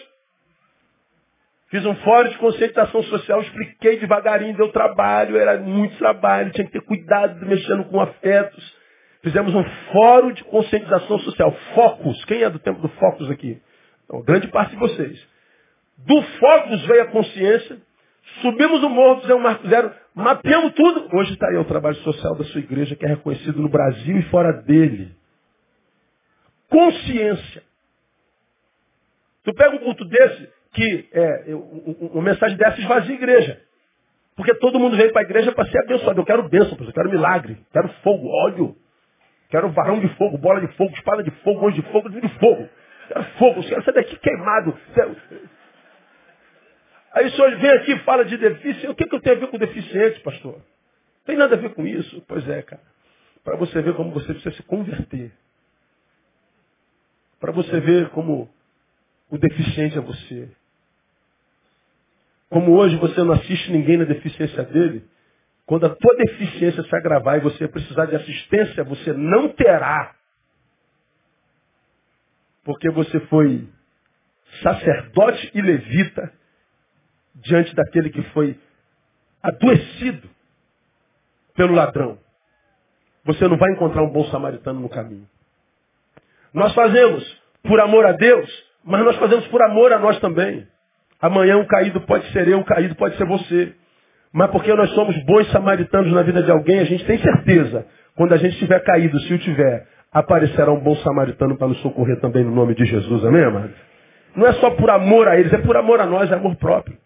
Fiz 1.69 1.87
um 1.87 1.95
fórum 1.97 2.31
de 2.31 2.39
conscientização 2.39 3.03
social, 3.05 3.41
expliquei 3.43 3.99
devagarinho, 3.99 4.57
deu 4.57 4.73
trabalho, 4.73 5.37
era 5.37 5.59
muito 5.59 5.97
trabalho, 5.99 6.51
tinha 6.51 6.67
que 6.67 6.73
ter 6.73 6.83
cuidado 6.83 7.47
mexendo 7.47 7.85
com 7.85 8.01
afetos. 8.01 8.77
Fizemos 9.23 9.55
um 9.55 9.65
fórum 9.93 10.33
de 10.33 10.43
conscientização 10.45 11.19
social, 11.21 11.53
Focus. 11.75 12.25
Quem 12.25 12.43
é 12.43 12.51
do 12.51 12.59
tempo 12.59 12.81
do 12.81 12.89
Focus 12.89 13.31
aqui? 13.31 13.61
Então, 14.05 14.23
grande 14.23 14.49
parte 14.49 14.71
de 14.71 14.77
vocês. 14.77 15.29
Do 15.99 16.23
Focus 16.23 16.87
veio 16.87 17.03
a 17.03 17.07
consciência, 17.07 17.79
subimos 18.43 18.83
o 18.83 18.89
morro, 18.89 19.21
fizemos 19.23 19.41
um 19.41 19.45
marco 19.45 19.69
zero, 19.69 19.93
mapeamos 20.15 20.73
tudo. 20.75 21.09
Hoje 21.17 21.33
está 21.35 21.49
aí 21.49 21.57
o 21.57 21.65
trabalho 21.65 21.97
social 21.97 22.35
da 22.37 22.45
sua 22.45 22.61
igreja, 22.61 22.97
que 22.97 23.05
é 23.05 23.09
reconhecido 23.09 23.61
no 23.61 23.69
Brasil 23.69 24.19
e 24.19 24.23
fora 24.25 24.53
dele. 24.63 25.15
Consciência. 26.71 27.63
Tu 29.45 29.55
pega 29.55 29.77
um 29.77 29.79
culto 29.79 30.05
desse, 30.07 30.49
que 30.75 31.09
é, 31.13 31.45
eu- 31.47 31.61
um- 31.61 31.97
um- 32.05 32.07
uma 32.15 32.23
mensagem 32.23 32.57
dessa 32.57 32.81
esvazia 32.81 33.13
a 33.15 33.19
igreja. 33.19 33.63
Porque 34.37 34.55
todo 34.57 34.79
mundo 34.79 34.97
veio 34.97 35.13
para 35.13 35.23
a 35.23 35.25
igreja 35.25 35.53
para 35.53 35.67
ser 35.71 35.79
abençoado. 35.79 36.21
Eu 36.21 36.25
quero 36.27 36.49
bênção, 36.49 36.77
eu 36.79 36.93
quero 36.93 37.11
milagre, 37.11 37.59
quero 37.73 37.89
fogo, 38.03 38.29
óleo. 38.47 38.77
Quero 39.51 39.71
varão 39.71 40.01
de 40.01 40.09
fogo, 40.17 40.39
bola 40.39 40.61
de 40.61 40.69
fogo, 40.77 40.93
espada 40.95 41.23
de 41.23 41.31
fogo, 41.43 41.67
hoje 41.67 41.81
de 41.81 41.93
fogo, 41.93 42.11
de 42.11 42.29
fogo. 42.41 42.69
Quero 43.09 43.25
fogo, 43.39 43.63
quero 43.69 43.85
sair 43.85 43.95
daqui 43.95 44.17
queimado. 44.19 44.77
Aí 47.17 47.29
o 47.29 47.31
senhor 47.31 47.57
vem 47.57 47.71
aqui 47.71 47.93
e 47.93 47.99
fala 48.01 48.27
de 48.27 48.37
deficiente. 48.37 48.89
O 48.89 48.95
que, 48.95 49.07
que 49.07 49.15
eu 49.15 49.21
tenho 49.23 49.37
a 49.37 49.41
ver 49.41 49.47
com 49.47 49.57
deficiente, 49.57 50.21
pastor? 50.21 50.61
Tem 51.25 51.35
nada 51.35 51.57
a 51.57 51.59
ver 51.59 51.73
com 51.73 51.87
isso. 51.87 52.23
Pois 52.29 52.47
é, 52.47 52.61
cara. 52.61 52.83
Para 53.43 53.57
você 53.57 53.81
ver 53.81 53.95
como 53.95 54.11
você 54.11 54.35
precisa 54.35 54.55
se 54.55 54.63
converter. 54.65 55.33
Para 57.41 57.53
você 57.53 57.81
ver 57.81 58.11
como 58.11 58.53
o 59.31 59.39
deficiente 59.39 59.97
é 59.97 60.01
você. 60.03 60.51
Como 62.51 62.77
hoje 62.77 62.97
você 62.97 63.23
não 63.23 63.33
assiste 63.33 63.73
ninguém 63.73 63.97
na 63.97 64.05
deficiência 64.05 64.63
dele, 64.65 65.03
quando 65.65 65.87
a 65.87 65.95
tua 65.97 66.17
deficiência 66.17 66.83
se 66.83 66.97
agravar 66.97 67.39
e 67.39 67.41
você 67.41 67.67
precisar 67.67 68.05
de 68.05 68.17
assistência, 68.17 68.85
você 68.85 69.15
não 69.15 69.49
terá. 69.49 70.15
Porque 72.63 72.91
você 72.91 73.21
foi 73.21 73.67
sacerdote 74.63 75.51
e 75.55 75.63
levita 75.63 76.31
diante 77.37 77.75
daquele 77.75 78.11
que 78.11 78.23
foi 78.31 78.59
adoecido 79.43 80.29
pelo 81.55 81.75
ladrão. 81.75 82.19
Você 83.25 83.47
não 83.49 83.57
vai 83.57 83.73
encontrar 83.73 84.03
um 84.03 84.11
bom 84.11 84.25
samaritano 84.27 84.81
no 84.81 84.89
caminho. 84.89 85.27
Nós 86.55 86.73
fazemos 86.75 87.43
por 87.63 87.81
amor 87.81 88.07
a 88.07 88.13
Deus, 88.13 88.49
mas 88.85 89.05
nós 89.05 89.17
fazemos 89.17 89.47
por 89.49 89.63
amor 89.63 89.93
a 89.93 89.99
nós 89.99 90.19
também. 90.21 90.67
Amanhã 91.21 91.57
um 91.57 91.67
caído 91.67 92.01
pode 92.03 92.31
ser 92.33 92.47
eu, 92.49 92.59
um 92.59 92.65
caído 92.65 92.95
pode 92.95 93.17
ser 93.17 93.27
você. 93.27 93.75
Mas 94.33 94.51
porque 94.51 94.73
nós 94.75 94.91
somos 94.91 95.17
bons 95.25 95.51
samaritanos 95.51 96.13
na 96.13 96.23
vida 96.23 96.43
de 96.43 96.51
alguém, 96.51 96.79
a 96.79 96.85
gente 96.85 97.05
tem 97.05 97.19
certeza. 97.19 97.87
Quando 98.15 98.33
a 98.33 98.37
gente 98.37 98.53
estiver 98.53 98.81
caído, 98.81 99.19
se 99.21 99.35
o 99.35 99.39
tiver, 99.39 99.87
aparecerá 100.13 100.73
um 100.73 100.81
bom 100.81 100.95
samaritano 100.97 101.57
para 101.57 101.69
nos 101.69 101.81
socorrer 101.81 102.21
também 102.21 102.45
no 102.45 102.55
nome 102.55 102.75
de 102.75 102.85
Jesus. 102.85 103.25
Amém, 103.25 103.45
amado? 103.45 103.73
Não 104.35 104.47
é 104.47 104.53
só 104.55 104.71
por 104.71 104.91
amor 104.91 105.29
a 105.29 105.39
eles, 105.39 105.53
é 105.53 105.59
por 105.59 105.77
amor 105.77 106.01
a 106.01 106.07
nós, 106.07 106.31
é 106.31 106.35
amor 106.35 106.57
próprio. 106.57 106.97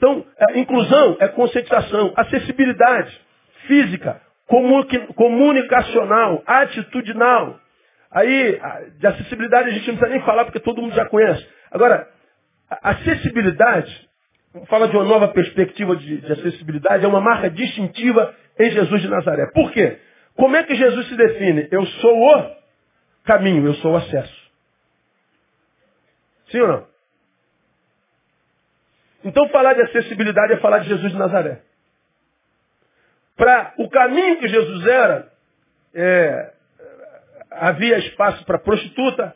Então, 0.00 0.24
é, 0.38 0.58
inclusão 0.58 1.18
é 1.20 1.28
conscientização, 1.28 2.14
acessibilidade 2.16 3.20
física, 3.66 4.18
comunicacional, 5.14 6.42
atitudinal. 6.46 7.60
Aí, 8.10 8.58
de 8.98 9.06
acessibilidade 9.06 9.68
a 9.68 9.72
gente 9.72 9.88
não 9.88 9.98
precisa 9.98 10.16
nem 10.16 10.24
falar 10.24 10.46
porque 10.46 10.58
todo 10.58 10.80
mundo 10.80 10.94
já 10.94 11.04
conhece. 11.04 11.46
Agora, 11.70 12.08
acessibilidade, 12.70 14.08
fala 14.68 14.88
de 14.88 14.96
uma 14.96 15.04
nova 15.04 15.28
perspectiva 15.28 15.94
de, 15.94 16.16
de 16.16 16.32
acessibilidade, 16.32 17.04
é 17.04 17.08
uma 17.08 17.20
marca 17.20 17.50
distintiva 17.50 18.34
em 18.58 18.70
Jesus 18.70 19.02
de 19.02 19.08
Nazaré. 19.08 19.50
Por 19.52 19.70
quê? 19.70 19.98
Como 20.34 20.56
é 20.56 20.62
que 20.62 20.74
Jesus 20.76 21.08
se 21.08 21.14
define? 21.14 21.68
Eu 21.70 21.84
sou 21.84 22.16
o 22.18 22.56
caminho, 23.26 23.66
eu 23.66 23.74
sou 23.74 23.92
o 23.92 23.96
acesso. 23.96 24.50
Sim 26.50 26.60
ou 26.60 26.68
não? 26.68 26.89
Então 29.24 29.48
falar 29.48 29.74
de 29.74 29.82
acessibilidade 29.82 30.54
é 30.54 30.56
falar 30.58 30.78
de 30.78 30.88
Jesus 30.88 31.12
de 31.12 31.18
Nazaré. 31.18 31.62
Para 33.36 33.74
o 33.78 33.88
caminho 33.88 34.38
que 34.38 34.48
Jesus 34.48 34.86
era, 34.86 35.32
é, 35.94 36.52
havia 37.50 37.98
espaço 37.98 38.44
para 38.44 38.58
prostituta, 38.58 39.34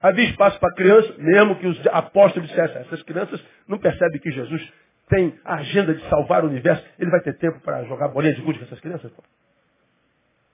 havia 0.00 0.28
espaço 0.30 0.58
para 0.58 0.74
criança, 0.74 1.14
mesmo 1.18 1.56
que 1.56 1.66
os 1.66 1.86
apóstolos 1.88 2.48
dissessem, 2.48 2.82
essas 2.82 3.02
crianças 3.02 3.42
não 3.68 3.78
percebem 3.78 4.20
que 4.20 4.30
Jesus 4.30 4.72
tem 5.08 5.38
a 5.44 5.56
agenda 5.56 5.94
de 5.94 6.08
salvar 6.08 6.44
o 6.44 6.48
universo, 6.48 6.84
ele 6.98 7.10
vai 7.10 7.20
ter 7.20 7.36
tempo 7.36 7.60
para 7.60 7.84
jogar 7.84 8.08
bolinha 8.08 8.34
de 8.34 8.40
gude 8.40 8.58
com 8.58 8.64
essas 8.64 8.80
crianças? 8.80 9.12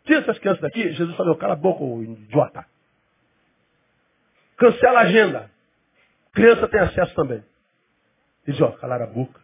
Tira 0.04 0.20
essas 0.20 0.38
crianças 0.38 0.62
daqui, 0.62 0.92
Jesus 0.92 1.16
falou, 1.16 1.36
cala 1.36 1.52
a 1.52 1.56
boca, 1.56 1.84
idiota. 2.02 2.64
Cancela 4.56 5.00
a 5.00 5.02
agenda. 5.02 5.50
Criança 6.32 6.68
tem 6.68 6.80
acesso 6.80 7.14
também. 7.14 7.44
Diz, 8.46 8.60
ó, 8.60 8.72
calar 8.72 9.02
a 9.02 9.06
boca. 9.06 9.40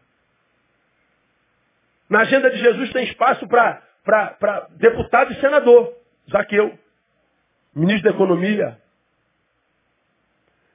Na 2.09 2.21
agenda 2.21 2.51
de 2.51 2.59
Jesus 2.59 2.93
tem 2.93 3.05
espaço 3.05 3.47
para 3.49 4.69
deputado 4.73 5.33
e 5.33 5.41
senador. 5.41 5.97
Zaqueu. 6.31 6.79
Ministro 7.75 8.11
da 8.11 8.15
Economia. 8.15 8.81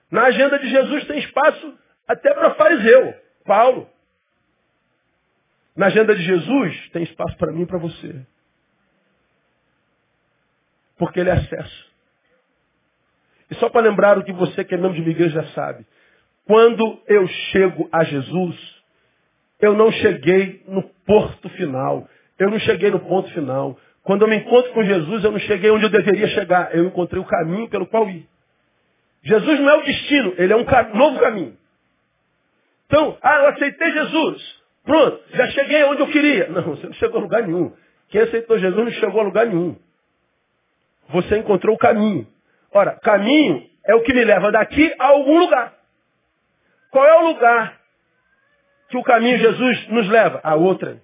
Na 0.09 0.23
agenda 0.25 0.57
de 0.57 0.67
Jesus 0.69 1.05
tem 1.05 1.19
espaço 1.19 1.77
até 2.07 2.33
para 2.33 2.55
fariseu. 2.55 3.13
Paulo. 3.45 3.89
Na 5.75 5.85
agenda 5.85 6.15
de 6.15 6.23
Jesus 6.23 6.89
tem 6.89 7.03
espaço 7.03 7.37
para 7.37 7.51
mim 7.51 7.61
e 7.61 7.67
para 7.67 7.77
você. 7.77 8.25
Porque 10.97 11.19
ele 11.19 11.29
é 11.29 11.33
acesso. 11.33 11.91
E 13.51 13.55
só 13.55 13.69
para 13.69 13.87
lembrar 13.87 14.17
o 14.17 14.23
que 14.23 14.33
você 14.33 14.65
que 14.65 14.73
é 14.73 14.77
membro 14.77 14.95
de 14.95 15.01
uma 15.01 15.11
igreja 15.11 15.43
sabe. 15.53 15.85
Quando 16.47 16.99
eu 17.07 17.27
chego 17.27 17.89
a 17.91 18.05
Jesus, 18.05 18.55
eu 19.59 19.73
não 19.73 19.91
cheguei 19.91 20.63
no 20.67 20.81
porto 21.05 21.49
final. 21.49 22.07
Eu 22.39 22.49
não 22.49 22.59
cheguei 22.59 22.89
no 22.89 23.01
ponto 23.01 23.29
final. 23.33 23.77
Quando 24.03 24.21
eu 24.21 24.27
me 24.29 24.37
encontro 24.37 24.71
com 24.71 24.83
Jesus, 24.83 25.23
eu 25.23 25.31
não 25.31 25.39
cheguei 25.39 25.69
onde 25.69 25.83
eu 25.83 25.89
deveria 25.89 26.27
chegar. 26.29 26.73
Eu 26.73 26.85
encontrei 26.85 27.21
o 27.21 27.25
caminho 27.25 27.67
pelo 27.69 27.85
qual 27.87 28.09
ir. 28.09 28.25
Jesus 29.23 29.59
não 29.59 29.69
é 29.69 29.75
o 29.75 29.83
destino, 29.83 30.33
ele 30.37 30.53
é 30.53 30.55
um 30.55 30.63
novo 30.97 31.19
caminho. 31.19 31.57
Então, 32.85 33.17
ah, 33.21 33.35
eu 33.39 33.47
aceitei 33.49 33.91
Jesus. 33.91 34.61
Pronto, 34.85 35.21
já 35.33 35.47
cheguei 35.47 35.83
onde 35.83 36.01
eu 36.01 36.07
queria. 36.07 36.47
Não, 36.49 36.63
você 36.63 36.85
não 36.85 36.93
chegou 36.93 37.19
a 37.19 37.23
lugar 37.23 37.45
nenhum. 37.45 37.73
Quem 38.07 38.21
aceitou 38.21 38.57
Jesus 38.57 38.85
não 38.85 38.91
chegou 38.91 39.19
a 39.19 39.23
lugar 39.25 39.45
nenhum. 39.45 39.75
Você 41.09 41.39
encontrou 41.39 41.75
o 41.75 41.77
caminho. 41.77 42.25
Ora, 42.71 42.97
caminho 43.01 43.67
é 43.85 43.93
o 43.95 44.01
que 44.03 44.13
me 44.13 44.23
leva 44.23 44.49
daqui 44.49 44.93
a 44.97 45.07
algum 45.07 45.39
lugar. 45.39 45.76
Qual 46.97 47.05
é 47.05 47.15
o 47.19 47.27
lugar 47.27 47.79
que 48.89 48.97
o 48.97 49.03
caminho 49.03 49.37
Jesus 49.37 49.87
nos 49.89 50.09
leva? 50.09 50.41
A 50.43 50.55
outra. 50.55 50.99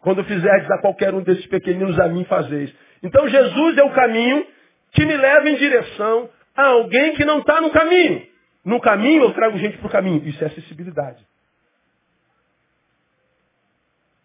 Quando 0.00 0.24
fizerdes 0.24 0.70
a 0.70 0.78
qualquer 0.78 1.12
um 1.12 1.22
desses 1.22 1.44
pequeninos 1.48 2.00
a 2.00 2.08
mim 2.08 2.24
fazeis. 2.24 2.74
Então 3.02 3.28
Jesus 3.28 3.76
é 3.76 3.82
o 3.82 3.92
caminho 3.92 4.46
que 4.90 5.04
me 5.04 5.14
leva 5.14 5.50
em 5.50 5.56
direção 5.56 6.30
a 6.56 6.68
alguém 6.68 7.14
que 7.14 7.26
não 7.26 7.40
está 7.40 7.60
no 7.60 7.70
caminho. 7.70 8.26
No 8.64 8.80
caminho 8.80 9.24
eu 9.24 9.34
trago 9.34 9.58
gente 9.58 9.76
para 9.76 9.86
o 9.86 9.90
caminho. 9.90 10.26
Isso 10.26 10.42
é 10.42 10.46
acessibilidade. 10.46 11.22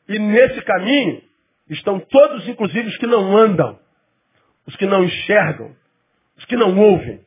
E 0.08 0.18
nesse 0.18 0.62
caminho 0.62 1.22
estão 1.70 2.00
todos, 2.00 2.48
inclusive, 2.48 2.88
os 2.88 2.98
que 2.98 3.08
não 3.08 3.36
andam, 3.36 3.78
os 4.66 4.74
que 4.78 4.86
não 4.86 5.04
enxergam, 5.04 5.76
os 6.38 6.46
que 6.46 6.56
não 6.56 6.80
ouvem. 6.80 7.20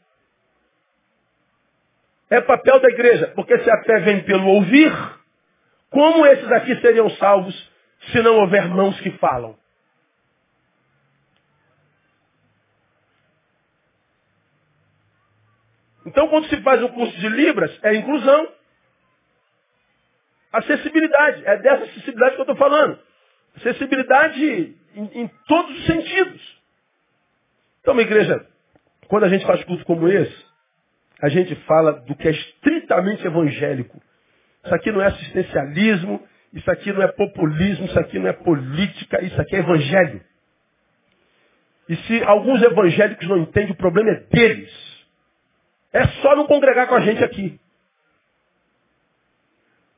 É 2.29 2.41
papel 2.41 2.81
da 2.81 2.89
igreja, 2.89 3.33
porque 3.35 3.59
se 3.59 3.70
a 3.70 3.83
fé 3.85 4.01
vem 4.01 4.24
pelo 4.24 4.47
ouvir, 4.49 4.93
como 5.91 6.27
esses 6.27 6.51
aqui 6.53 6.74
seriam 6.81 7.09
salvos 7.11 7.72
se 8.11 8.20
não 8.20 8.37
houver 8.39 8.68
mãos 8.68 9.01
que 9.01 9.11
falam? 9.12 9.57
Então, 16.07 16.29
quando 16.29 16.49
se 16.49 16.57
faz 16.62 16.81
um 16.83 16.89
curso 16.89 17.18
de 17.18 17.29
Libras, 17.29 17.77
é 17.83 17.95
inclusão. 17.97 18.49
Acessibilidade. 20.53 21.45
É 21.45 21.57
dessa 21.59 21.83
acessibilidade 21.83 22.35
que 22.37 22.41
eu 22.41 22.45
estou 22.45 22.57
falando. 22.57 22.99
Acessibilidade 23.57 24.77
em, 24.95 25.22
em, 25.22 25.31
todos 25.49 25.77
os 25.77 25.87
sentidos. 25.87 26.62
Então, 27.81 27.93
uma 27.93 28.03
igreja, 28.03 28.47
quando 29.09 29.24
a 29.24 29.29
gente 29.29 29.45
faz 29.45 29.64
culto 29.64 29.85
como 29.85 30.09
esse, 30.09 30.45
a 31.21 31.29
gente 31.29 31.55
fala 31.67 31.93
do 31.93 32.14
que 32.14 32.29
é 32.29 32.31
estritamente 32.31 33.27
evangélico. 33.27 34.01
Isso 34.64 34.75
aqui 34.75 34.93
não 34.93 35.01
é 35.01 35.07
assistencialismo, 35.07 36.23
isso 36.53 36.71
aqui 36.71 36.93
não 36.93 37.03
é 37.03 37.09
populismo, 37.09 37.87
isso 37.87 37.99
aqui 37.99 38.19
não 38.19 38.29
é 38.29 38.33
política, 38.33 39.25
isso 39.25 39.41
aqui 39.41 39.57
é 39.57 39.61
evangelho. 39.61 40.21
E 41.89 41.97
se 41.97 42.23
alguns 42.25 42.62
evangélicos 42.62 43.27
não 43.29 43.39
entendem, 43.39 43.73
o 43.73 43.77
problema 43.77 44.11
é 44.11 44.21
deles. 44.31 44.73
É 45.93 46.07
só 46.21 46.35
não 46.35 46.47
congregar 46.47 46.89
com 46.89 46.97
a 46.97 47.01
gente 47.01 47.23
aqui. 47.23 47.59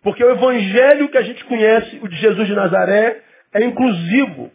Porque 0.02 0.22
o 0.22 0.30
evangelho 0.30 1.08
que 1.08 1.18
a 1.18 1.22
gente 1.22 1.44
conhece, 1.46 1.98
o 2.02 2.08
de 2.08 2.16
Jesus 2.16 2.46
de 2.46 2.54
Nazaré, 2.54 3.22
é 3.52 3.64
inclusivo. 3.64 4.52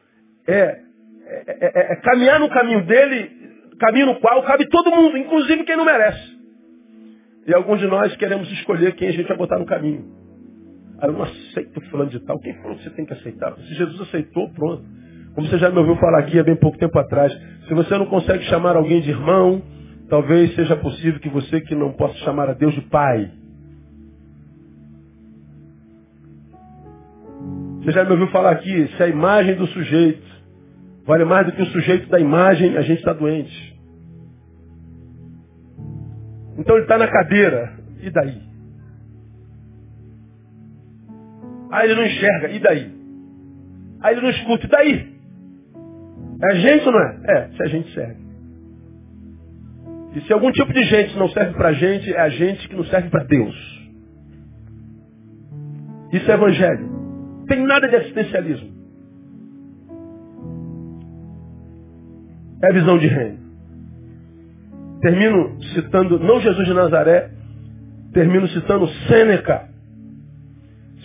É, 0.47 0.80
é, 1.26 1.43
é, 1.47 1.93
é 1.93 1.95
caminhar 1.97 2.39
no 2.39 2.49
caminho 2.49 2.86
dele, 2.86 3.32
caminho 3.80 4.05
no 4.07 4.20
qual 4.20 4.43
cabe 4.43 4.68
todo 4.70 4.91
mundo, 4.91 5.18
inclusive 5.18 5.64
quem 5.64 5.76
não 5.76 5.86
merece. 5.86 6.42
E 7.45 7.53
alguns 7.53 7.79
de 7.79 7.87
nós 7.87 8.15
queremos 8.15 8.49
escolher 8.51 8.95
quem 8.95 9.09
a 9.09 9.11
gente 9.11 9.27
vai 9.27 9.37
botar 9.37 9.59
no 9.59 9.65
caminho. 9.65 10.05
Ah, 10.99 11.07
eu 11.07 11.13
não 11.13 11.23
aceito 11.23 11.81
fulano 11.89 12.09
de 12.09 12.19
tal. 12.21 12.39
Quem 12.39 12.53
falou 12.61 12.77
que 12.77 12.83
você 12.83 12.89
tem 12.91 13.05
que 13.05 13.13
aceitar? 13.13 13.53
Se 13.55 13.73
Jesus 13.75 14.01
aceitou, 14.01 14.49
pronto. 14.51 14.83
Como 15.35 15.47
você 15.47 15.57
já 15.57 15.69
me 15.69 15.77
ouviu 15.77 15.95
falar 15.97 16.19
aqui 16.19 16.39
há 16.39 16.43
bem 16.43 16.55
pouco 16.55 16.77
tempo 16.77 16.97
atrás, 16.97 17.33
se 17.67 17.73
você 17.73 17.97
não 17.97 18.05
consegue 18.05 18.43
chamar 18.45 18.75
alguém 18.75 19.01
de 19.01 19.09
irmão, 19.09 19.61
talvez 20.09 20.53
seja 20.55 20.75
possível 20.75 21.19
que 21.19 21.29
você 21.29 21.59
que 21.59 21.75
não 21.75 21.91
possa 21.93 22.15
chamar 22.19 22.49
a 22.49 22.53
Deus 22.53 22.73
de 22.73 22.81
pai. 22.81 23.31
Você 27.81 27.91
já 27.91 28.05
me 28.05 28.11
ouviu 28.11 28.27
falar 28.27 28.51
aqui, 28.51 28.87
se 28.95 29.03
a 29.03 29.07
imagem 29.07 29.55
do 29.55 29.67
sujeito 29.67 30.23
vale 31.05 31.25
mais 31.25 31.47
do 31.47 31.51
que 31.51 31.61
o 31.61 31.65
sujeito 31.65 32.07
da 32.07 32.19
imagem, 32.19 32.77
a 32.77 32.81
gente 32.81 32.99
está 32.99 33.11
doente. 33.11 33.72
Então 36.57 36.75
ele 36.75 36.83
está 36.83 36.97
na 36.97 37.07
cadeira. 37.07 37.73
E 38.01 38.09
daí? 38.09 38.41
Ah, 41.71 41.85
ele 41.85 41.95
não 41.95 42.05
enxerga, 42.05 42.49
e 42.49 42.59
daí? 42.59 42.91
Ah, 44.01 44.11
ele 44.11 44.21
não 44.21 44.29
escuta, 44.29 44.65
e 44.65 44.69
daí? 44.69 45.13
É 46.43 46.55
gente 46.55 46.85
ou 46.85 46.91
não 46.91 46.99
é? 46.99 47.21
É, 47.25 47.47
se 47.49 47.63
a 47.63 47.67
gente 47.67 47.93
serve. 47.93 48.23
E 50.15 50.21
se 50.21 50.33
algum 50.33 50.51
tipo 50.51 50.71
de 50.71 50.83
gente 50.83 51.17
não 51.17 51.29
serve 51.29 51.53
para 51.53 51.69
a 51.69 51.73
gente, 51.73 52.13
é 52.13 52.19
a 52.19 52.29
gente 52.29 52.67
que 52.67 52.75
não 52.75 52.85
serve 52.85 53.09
para 53.09 53.23
Deus. 53.23 53.55
Isso 56.11 56.29
é 56.29 56.33
evangelho. 56.35 57.45
Tem 57.47 57.65
nada 57.65 57.87
de 57.87 57.95
assistencialismo. 57.95 58.71
É 62.61 62.73
visão 62.73 62.99
de 62.99 63.07
reino. 63.07 63.42
Termino 65.03 65.61
citando, 65.73 66.17
não 66.17 66.39
Jesus 66.39 66.65
de 66.65 66.73
Nazaré, 66.73 67.29
termino 68.13 68.47
citando 68.47 68.87
Sêneca. 69.09 69.67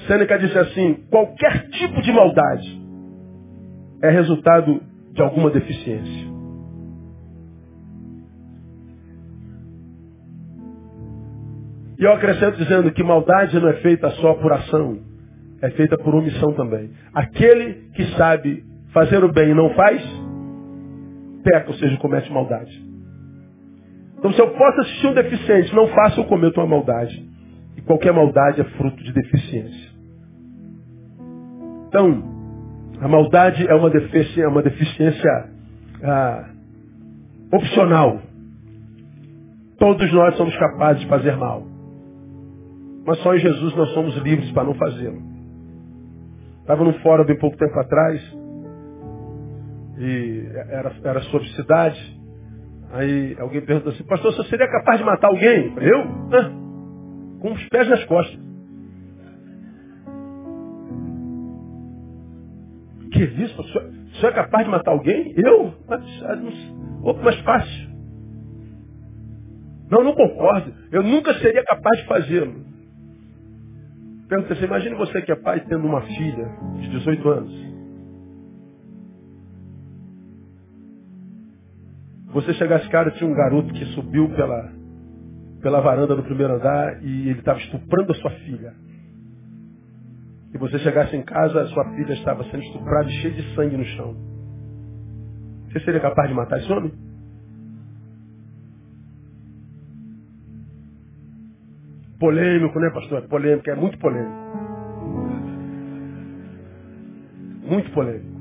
Sêneca 0.07 0.39
disse 0.39 0.57
assim, 0.57 0.95
qualquer 1.11 1.69
tipo 1.71 2.01
de 2.01 2.13
maldade 2.13 2.81
é 4.01 4.09
resultado 4.11 4.81
de 5.13 5.21
alguma 5.21 5.51
deficiência. 5.51 6.29
E 11.99 12.05
eu 12.05 12.13
acrescento 12.13 12.57
dizendo 12.57 12.93
que 12.93 13.03
maldade 13.03 13.59
não 13.59 13.69
é 13.69 13.75
feita 13.83 14.09
só 14.11 14.35
por 14.35 14.53
ação, 14.53 15.01
é 15.61 15.71
feita 15.71 15.99
por 15.99 16.15
omissão 16.15 16.53
também. 16.53 16.93
Aquele 17.13 17.91
que 17.97 18.05
sabe 18.17 18.65
fazer 18.93 19.25
o 19.25 19.33
bem 19.33 19.51
e 19.51 19.55
não 19.55 19.71
faz, 19.71 20.01
peca, 21.43 21.67
ou 21.67 21.75
seja, 21.75 21.97
comete 21.97 22.33
maldade. 22.33 22.88
Então 24.19 24.33
se 24.33 24.41
eu 24.41 24.51
posso 24.51 24.81
assistir 24.81 25.07
um 25.07 25.15
deficiente, 25.15 25.75
não 25.75 25.89
faço, 25.89 26.21
eu 26.21 26.25
cometo 26.25 26.59
uma 26.59 26.67
maldade. 26.67 27.29
E 27.77 27.83
qualquer 27.83 28.13
maldade 28.13 28.61
é 28.61 28.65
fruto 28.65 29.03
de 29.03 29.13
deficiência. 29.13 29.89
Então, 31.89 32.23
a 33.01 33.09
maldade 33.09 33.67
é 33.67 33.75
uma 33.75 33.89
deficiência, 33.89 34.43
é 34.43 34.49
uma 34.49 34.63
deficiência 34.63 35.51
ah, 36.03 36.51
opcional. 37.53 38.21
Todos 39.79 40.13
nós 40.13 40.37
somos 40.37 40.57
capazes 40.57 41.03
de 41.03 41.09
fazer 41.09 41.37
mal. 41.37 41.63
Mas 43.07 43.19
só 43.21 43.35
em 43.35 43.39
Jesus 43.39 43.75
nós 43.77 43.89
somos 43.95 44.17
livres 44.19 44.51
para 44.51 44.65
não 44.65 44.75
fazê-lo. 44.75 45.23
Estava 46.61 46.85
num 46.85 46.93
fórum 46.95 47.25
bem 47.25 47.39
pouco 47.39 47.57
tempo 47.57 47.79
atrás, 47.79 48.21
e 49.97 50.47
era, 50.69 50.95
era 51.03 51.21
sobre 51.23 51.49
cidade. 51.51 52.18
Aí 52.93 53.37
alguém 53.39 53.61
perguntou 53.61 53.93
assim, 53.93 54.05
pastor, 54.05 54.35
você 54.35 54.49
seria 54.49 54.69
capaz 54.69 54.99
de 54.99 55.05
matar 55.05 55.29
alguém? 55.29 55.75
Eu? 55.79 56.05
Com 57.41 57.53
os 57.53 57.69
pés 57.69 57.89
nas 57.89 58.05
costas. 58.05 58.41
Que 63.13 63.25
isso? 63.25 63.63
Senhor 64.21 64.31
é 64.31 64.33
capaz 64.33 64.65
de 64.65 64.71
matar 64.71 64.91
alguém? 64.93 65.35
Eu? 65.37 65.75
Mas, 65.89 66.03
mais 67.23 67.39
fácil. 67.41 67.89
Não, 69.91 70.05
não 70.05 70.15
concordo. 70.15 70.73
Eu 70.93 71.03
nunca 71.03 71.33
seria 71.35 71.65
capaz 71.65 71.99
de 72.01 72.07
fazê-lo. 72.07 72.65
Pergunta 74.29 74.53
assim, 74.53 74.65
imagine 74.65 74.95
você 74.95 75.23
que 75.23 75.33
é 75.33 75.37
pai 75.37 75.61
tendo 75.61 75.87
uma 75.87 76.03
filha 76.03 76.49
de 76.81 76.89
18 76.91 77.29
anos. 77.29 77.68
Você 82.33 82.53
chegasse, 82.55 82.89
cara, 82.89 83.11
tinha 83.13 83.29
um 83.29 83.35
garoto 83.35 83.73
que 83.73 83.85
subiu 83.87 84.29
pela, 84.31 84.73
pela 85.63 85.81
varanda 85.81 86.15
do 86.15 86.23
primeiro 86.23 86.55
andar 86.55 87.03
e 87.03 87.31
ele 87.31 87.39
estava 87.39 87.59
estuprando 87.59 88.13
a 88.13 88.15
sua 88.17 88.31
filha. 88.31 88.75
E 90.53 90.59
você 90.59 90.79
chegasse 90.79 91.17
em 91.17 91.23
casa, 91.23 91.63
a 91.63 91.67
sua 91.69 91.85
filha 91.95 92.13
estava 92.13 92.45
sendo 92.45 92.63
estuprada 92.63 93.09
e 93.09 93.13
cheia 93.21 93.35
de 93.35 93.55
sangue 93.55 93.77
no 93.77 93.85
chão. 93.85 94.17
Você 95.69 95.81
seria 95.81 96.01
capaz 96.01 96.29
de 96.29 96.35
matar 96.35 96.59
esse 96.59 96.73
homem? 96.73 96.93
Polêmico, 102.19 102.81
né, 102.81 102.91
pastor? 102.91 103.19
É 103.19 103.27
polêmico, 103.27 103.71
é 103.71 103.75
muito 103.75 103.99
polêmico. 103.99 104.49
Muito 107.65 107.91
polêmico. 107.93 108.38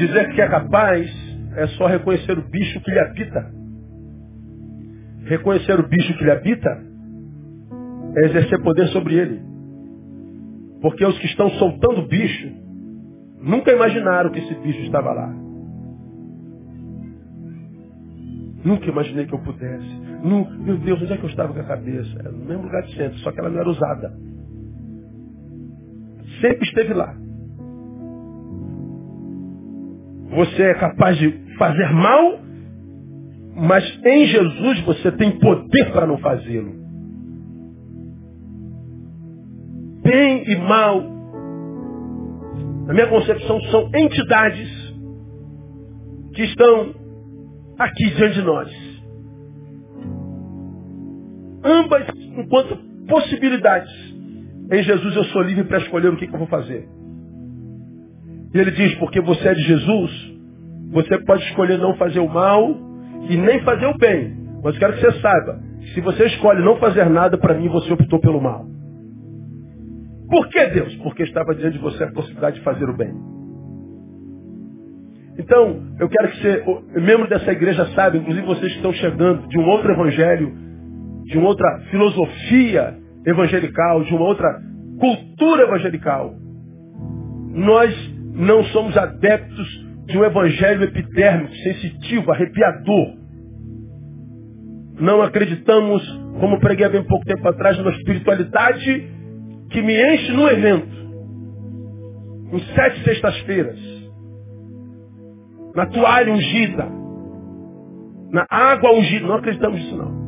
Dizer 0.00 0.34
que 0.34 0.40
é 0.40 0.48
capaz 0.48 1.06
é 1.56 1.66
só 1.68 1.86
reconhecer 1.86 2.38
o 2.38 2.48
bicho 2.48 2.80
que 2.80 2.90
lhe 2.90 2.98
habita. 2.98 3.52
Reconhecer 5.24 5.78
o 5.78 5.86
bicho 5.86 6.16
que 6.16 6.24
lhe 6.24 6.30
habita 6.30 6.70
é 8.16 8.26
exercer 8.26 8.62
poder 8.62 8.88
sobre 8.88 9.14
ele. 9.14 9.42
Porque 10.80 11.04
os 11.04 11.18
que 11.18 11.26
estão 11.26 11.50
soltando 11.50 12.00
o 12.00 12.08
bicho 12.08 12.60
Nunca 13.42 13.72
imaginaram 13.72 14.30
que 14.30 14.38
esse 14.38 14.54
bicho 14.56 14.80
estava 14.80 15.12
lá. 15.12 15.34
Nunca 18.62 18.86
imaginei 18.86 19.26
que 19.26 19.34
eu 19.34 19.38
pudesse. 19.38 19.88
meu 20.22 20.76
Deus, 20.78 21.02
onde 21.02 21.12
é 21.12 21.16
que 21.16 21.24
eu 21.24 21.30
estava 21.30 21.52
com 21.54 21.60
a 21.60 21.64
cabeça? 21.64 22.18
Era 22.18 22.30
no 22.30 22.44
mesmo 22.44 22.64
lugar 22.64 22.82
de 22.82 22.94
sempre, 22.94 23.18
só 23.20 23.32
que 23.32 23.40
ela 23.40 23.48
não 23.48 23.60
era 23.60 23.68
usada. 23.68 24.12
Sempre 26.42 26.68
esteve 26.68 26.92
lá. 26.92 27.16
Você 30.30 30.62
é 30.62 30.74
capaz 30.74 31.16
de 31.18 31.30
fazer 31.58 31.90
mal, 31.92 32.38
mas 33.56 33.84
em 34.04 34.26
Jesus 34.26 34.80
você 34.82 35.12
tem 35.12 35.38
poder 35.38 35.92
para 35.92 36.06
não 36.06 36.18
fazê-lo. 36.18 36.78
Bem 40.02 40.44
e 40.50 40.56
mal 40.56 41.20
na 42.90 42.94
minha 42.94 43.06
concepção, 43.06 43.60
são 43.70 43.88
entidades 43.94 44.68
que 46.34 46.42
estão 46.42 46.92
aqui 47.78 48.10
diante 48.16 48.34
de 48.34 48.42
nós. 48.42 48.68
Ambas 51.62 52.08
enquanto 52.36 52.76
possibilidades. 53.06 53.92
Em 54.72 54.82
Jesus 54.82 55.14
eu 55.14 55.22
sou 55.26 55.42
livre 55.42 55.62
para 55.62 55.78
escolher 55.78 56.08
o 56.08 56.16
que, 56.16 56.26
que 56.26 56.34
eu 56.34 56.38
vou 56.40 56.48
fazer. 56.48 56.88
E 58.52 58.58
ele 58.58 58.70
diz, 58.72 58.94
porque 58.96 59.20
você 59.20 59.48
é 59.48 59.54
de 59.54 59.62
Jesus, 59.62 60.10
você 60.90 61.18
pode 61.24 61.42
escolher 61.44 61.78
não 61.78 61.94
fazer 61.96 62.20
o 62.20 62.28
mal 62.28 62.76
e 63.28 63.36
nem 63.36 63.60
fazer 63.60 63.86
o 63.86 63.96
bem. 63.96 64.36
Mas 64.62 64.76
quero 64.78 64.94
que 64.94 65.00
você 65.00 65.20
saiba, 65.20 65.60
se 65.94 66.00
você 66.00 66.26
escolhe 66.26 66.62
não 66.62 66.76
fazer 66.76 67.08
nada, 67.08 67.38
para 67.38 67.54
mim 67.54 67.68
você 67.68 67.92
optou 67.92 68.20
pelo 68.20 68.40
mal. 68.40 68.66
Por 70.28 70.48
que 70.48 70.66
Deus? 70.66 70.94
Porque 70.96 71.22
estava 71.22 71.54
diante 71.54 71.74
de 71.74 71.82
você 71.82 72.04
a 72.04 72.12
possibilidade 72.12 72.56
de 72.56 72.62
fazer 72.62 72.88
o 72.88 72.96
bem. 72.96 73.12
Então, 75.38 75.82
eu 75.98 76.08
quero 76.08 76.30
que 76.32 76.42
você, 76.42 77.00
membro 77.00 77.28
dessa 77.28 77.50
igreja, 77.50 77.86
saiba, 77.94 78.16
inclusive 78.16 78.46
vocês 78.46 78.72
que 78.72 78.78
estão 78.78 78.92
chegando 78.92 79.48
de 79.48 79.58
um 79.58 79.66
outro 79.68 79.90
evangelho, 79.90 80.52
de 81.24 81.38
uma 81.38 81.48
outra 81.48 81.80
filosofia 81.90 82.96
evangelical, 83.26 84.02
de 84.04 84.14
uma 84.14 84.24
outra 84.24 84.60
cultura 84.98 85.62
evangelical. 85.62 86.34
Nós 87.52 88.19
não 88.40 88.64
somos 88.64 88.96
adeptos 88.96 89.68
de 90.06 90.16
um 90.18 90.24
evangelho 90.24 90.84
epidérmico, 90.84 91.54
sensitivo, 91.56 92.32
arrepiador. 92.32 93.14
Não 94.98 95.20
acreditamos, 95.20 96.02
como 96.40 96.58
preguei 96.58 96.86
há 96.86 96.88
bem 96.88 97.04
pouco 97.04 97.24
tempo 97.26 97.46
atrás, 97.46 97.76
numa 97.78 97.90
espiritualidade 97.90 99.08
que 99.70 99.82
me 99.82 99.94
enche 100.14 100.32
no 100.32 100.48
evento. 100.48 101.00
Em 102.52 102.58
sete 102.74 103.04
sextas-feiras. 103.04 103.78
Na 105.76 105.86
toalha 105.86 106.32
ungida. 106.32 106.88
Na 108.32 108.46
água 108.50 108.92
ungida. 108.92 109.26
Não 109.26 109.34
acreditamos 109.34 109.78
nisso 109.78 109.96
não. 109.96 110.20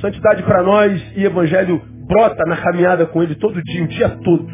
Santidade 0.00 0.42
para 0.44 0.62
nós 0.62 1.12
e 1.16 1.24
evangelho 1.24 1.82
brota 2.06 2.44
na 2.46 2.56
caminhada 2.56 3.06
com 3.06 3.22
ele 3.22 3.34
todo 3.34 3.62
dia, 3.62 3.84
o 3.84 3.88
dia 3.88 4.08
todo. 4.10 4.46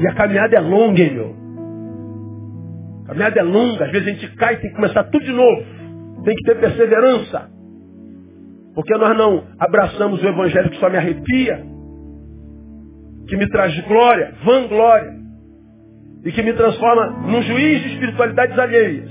E 0.00 0.08
a 0.08 0.14
caminhada 0.14 0.56
é 0.56 0.60
longa, 0.60 1.00
hein, 1.00 1.14
meu? 1.14 1.45
A 3.06 3.08
caminhada 3.08 3.40
é 3.40 3.42
longa, 3.42 3.84
às 3.84 3.92
vezes 3.92 4.08
a 4.08 4.10
gente 4.10 4.36
cai 4.36 4.54
e 4.54 4.56
tem 4.58 4.70
que 4.70 4.76
começar 4.76 5.04
tudo 5.04 5.24
de 5.24 5.32
novo. 5.32 5.62
Tem 6.24 6.34
que 6.34 6.44
ter 6.44 6.58
perseverança. 6.58 7.50
Porque 8.74 8.92
nós 8.98 9.16
não 9.16 9.44
abraçamos 9.58 10.22
o 10.22 10.26
evangelho 10.26 10.70
que 10.70 10.78
só 10.78 10.90
me 10.90 10.98
arrepia, 10.98 11.64
que 13.28 13.36
me 13.36 13.48
traz 13.48 13.78
glória, 13.86 14.34
vanglória, 14.44 15.14
e 16.24 16.32
que 16.32 16.42
me 16.42 16.52
transforma 16.52 17.06
num 17.28 17.40
juiz 17.42 17.82
de 17.82 17.92
espiritualidades 17.94 18.58
alheias. 18.58 19.10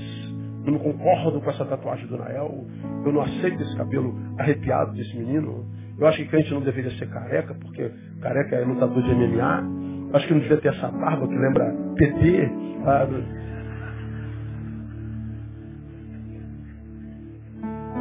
Eu 0.66 0.72
não 0.72 0.78
concordo 0.78 1.40
com 1.40 1.50
essa 1.50 1.64
tatuagem 1.64 2.06
do 2.06 2.18
Nael, 2.18 2.66
eu 3.04 3.12
não 3.12 3.22
aceito 3.22 3.62
esse 3.62 3.76
cabelo 3.76 4.14
arrepiado 4.38 4.92
desse 4.92 5.16
menino. 5.16 5.64
Eu 5.98 6.06
acho 6.06 6.18
que 6.18 6.28
crente 6.28 6.52
não 6.52 6.60
deveria 6.60 6.90
ser 6.92 7.08
careca, 7.08 7.54
porque 7.54 7.90
careca 8.20 8.56
é 8.56 8.64
lutador 8.64 9.02
de 9.02 9.14
MMA. 9.14 9.64
Eu 10.10 10.16
acho 10.16 10.26
que 10.26 10.34
não 10.34 10.40
devia 10.40 10.58
ter 10.58 10.68
essa 10.68 10.88
barba 10.88 11.26
que 11.26 11.34
lembra 11.34 11.74
PT. 11.96 12.50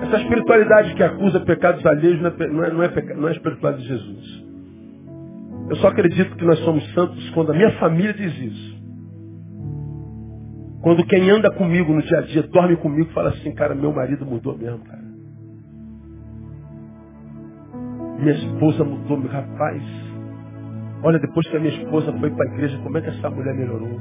Essa 0.01 0.17
espiritualidade 0.17 0.93
que 0.95 1.03
acusa 1.03 1.39
pecados 1.41 1.85
alheios 1.85 2.21
não 2.21 2.29
é, 2.29 2.47
não 2.47 2.63
é, 2.63 2.71
não 2.71 2.83
é, 2.83 3.13
não 3.15 3.27
é 3.27 3.31
espiritualidade 3.31 3.83
de 3.83 3.87
Jesus. 3.87 4.45
Eu 5.69 5.75
só 5.77 5.87
acredito 5.87 6.35
que 6.35 6.45
nós 6.45 6.59
somos 6.59 6.83
santos 6.93 7.29
quando 7.31 7.51
a 7.51 7.55
minha 7.55 7.71
família 7.79 8.13
diz 8.13 8.37
isso. 8.37 8.75
Quando 10.81 11.03
quem 11.07 11.27
anda 11.31 11.49
comigo 11.51 11.91
no 11.93 12.01
dia 12.03 12.19
a 12.19 12.21
dia, 12.21 12.43
dorme 12.43 12.75
comigo, 12.77 13.09
fala 13.11 13.29
assim, 13.29 13.51
cara, 13.55 13.73
meu 13.73 13.91
marido 13.91 14.23
mudou 14.23 14.55
mesmo, 14.55 14.79
cara. 14.85 15.03
Minha 18.19 18.33
esposa 18.33 18.83
mudou, 18.83 19.17
meu 19.17 19.31
rapaz. 19.31 19.81
Olha, 21.03 21.17
depois 21.19 21.47
que 21.47 21.57
a 21.57 21.59
minha 21.59 21.73
esposa 21.73 22.13
foi 22.13 22.29
para 22.29 22.49
a 22.49 22.53
igreja, 22.53 22.77
como 22.83 22.97
é 22.97 23.01
que 23.01 23.09
essa 23.09 23.29
mulher 23.29 23.55
melhorou? 23.55 23.99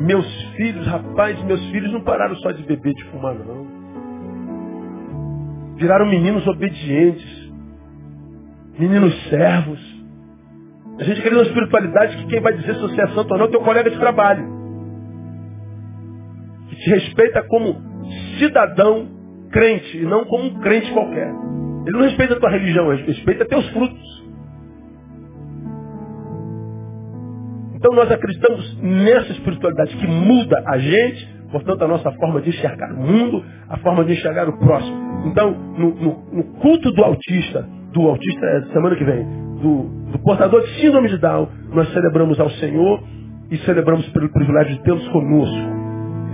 Meus 0.00 0.26
filhos, 0.56 0.86
rapaz, 0.86 1.42
meus 1.44 1.64
filhos 1.70 1.92
não 1.92 2.02
pararam 2.02 2.34
só 2.36 2.50
de 2.50 2.62
beber, 2.64 2.92
de 2.92 3.04
fumar, 3.04 3.34
não. 3.34 3.83
Viraram 5.76 6.06
meninos 6.06 6.46
obedientes, 6.46 7.52
meninos 8.78 9.28
servos. 9.28 9.94
A 10.98 11.04
gente 11.04 11.22
quer 11.22 11.32
uma 11.32 11.42
espiritualidade 11.42 12.16
que 12.16 12.26
quem 12.26 12.40
vai 12.40 12.52
dizer 12.54 12.74
se 12.74 12.80
você 12.80 13.00
é 13.00 13.08
santo 13.08 13.32
ou 13.32 13.38
não 13.38 13.46
é 13.46 13.50
teu 13.50 13.60
colega 13.60 13.90
de 13.90 13.98
trabalho. 13.98 14.46
Que 16.68 16.76
te 16.76 16.90
respeita 16.90 17.42
como 17.48 17.76
cidadão 18.38 19.08
crente 19.50 19.98
e 19.98 20.04
não 20.04 20.24
como 20.24 20.44
um 20.44 20.60
crente 20.60 20.92
qualquer. 20.92 21.28
Ele 21.86 21.92
não 21.92 22.02
respeita 22.02 22.34
a 22.34 22.40
tua 22.40 22.50
religião, 22.50 22.92
ele 22.92 23.02
respeita 23.02 23.44
teus 23.46 23.68
frutos. 23.70 24.24
Então 27.74 27.92
nós 27.94 28.10
acreditamos 28.10 28.78
nessa 28.80 29.32
espiritualidade 29.32 29.96
que 29.96 30.06
muda 30.06 30.62
a 30.66 30.78
gente, 30.78 31.28
portanto 31.54 31.84
a 31.84 31.88
nossa 31.88 32.12
forma 32.14 32.42
de 32.42 32.50
enxergar 32.50 32.92
o 32.92 32.98
mundo, 32.98 33.44
a 33.70 33.78
forma 33.78 34.04
de 34.04 34.14
enxergar 34.14 34.50
o 34.50 34.58
próximo. 34.58 34.96
Então, 35.28 35.52
no, 35.78 35.94
no- 35.94 36.24
no 36.32 36.44
culto 36.60 36.92
do 36.92 37.04
autista, 37.04 37.68
do 37.94 38.02
autista 38.08 38.46
é 38.46 38.62
semana 38.74 38.96
que 38.96 39.04
vem, 39.04 39.24
do, 39.62 40.12
do 40.12 40.20
portador 40.24 40.62
de 40.62 40.82
síndrome 40.82 41.08
de 41.10 41.18
Down, 41.20 41.48
nós 41.74 41.88
celebramos 41.94 42.40
ao 42.40 42.50
Senhor 42.50 43.02
e 43.52 43.58
celebramos 43.58 44.08
pelo 44.10 44.30
privilégio 44.32 44.76
de 44.78 44.82
tê-los 44.84 45.08
conosco. 45.10 45.72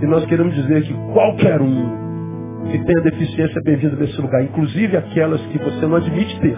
E 0.03 0.07
nós 0.07 0.25
queremos 0.25 0.55
dizer 0.55 0.83
que 0.83 0.95
qualquer 1.13 1.61
um 1.61 2.01
que 2.71 2.79
tenha 2.85 3.01
deficiência 3.03 3.59
é 3.59 3.63
bem-vindo 3.63 3.97
nesse 3.97 4.19
lugar, 4.21 4.43
inclusive 4.43 4.97
aquelas 4.97 5.41
que 5.47 5.59
você 5.59 5.87
não 5.87 5.97
admite 5.97 6.41
ter. 6.41 6.57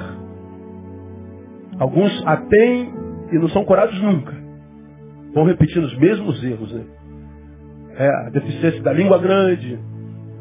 Alguns 1.80 2.28
a 2.28 2.38
têm 2.38 2.94
e 3.34 3.40
não 3.40 3.50
são 3.50 3.66
curados 3.66 4.02
nunca. 4.02 4.34
Vão 5.34 5.46
repetindo 5.46 5.86
os 5.86 5.98
mesmos 6.00 6.44
erros, 6.44 6.74
né? 6.74 6.86
É, 7.96 8.08
a 8.08 8.30
deficiência 8.30 8.82
da 8.82 8.94
língua 8.94 9.20
grande, 9.20 9.80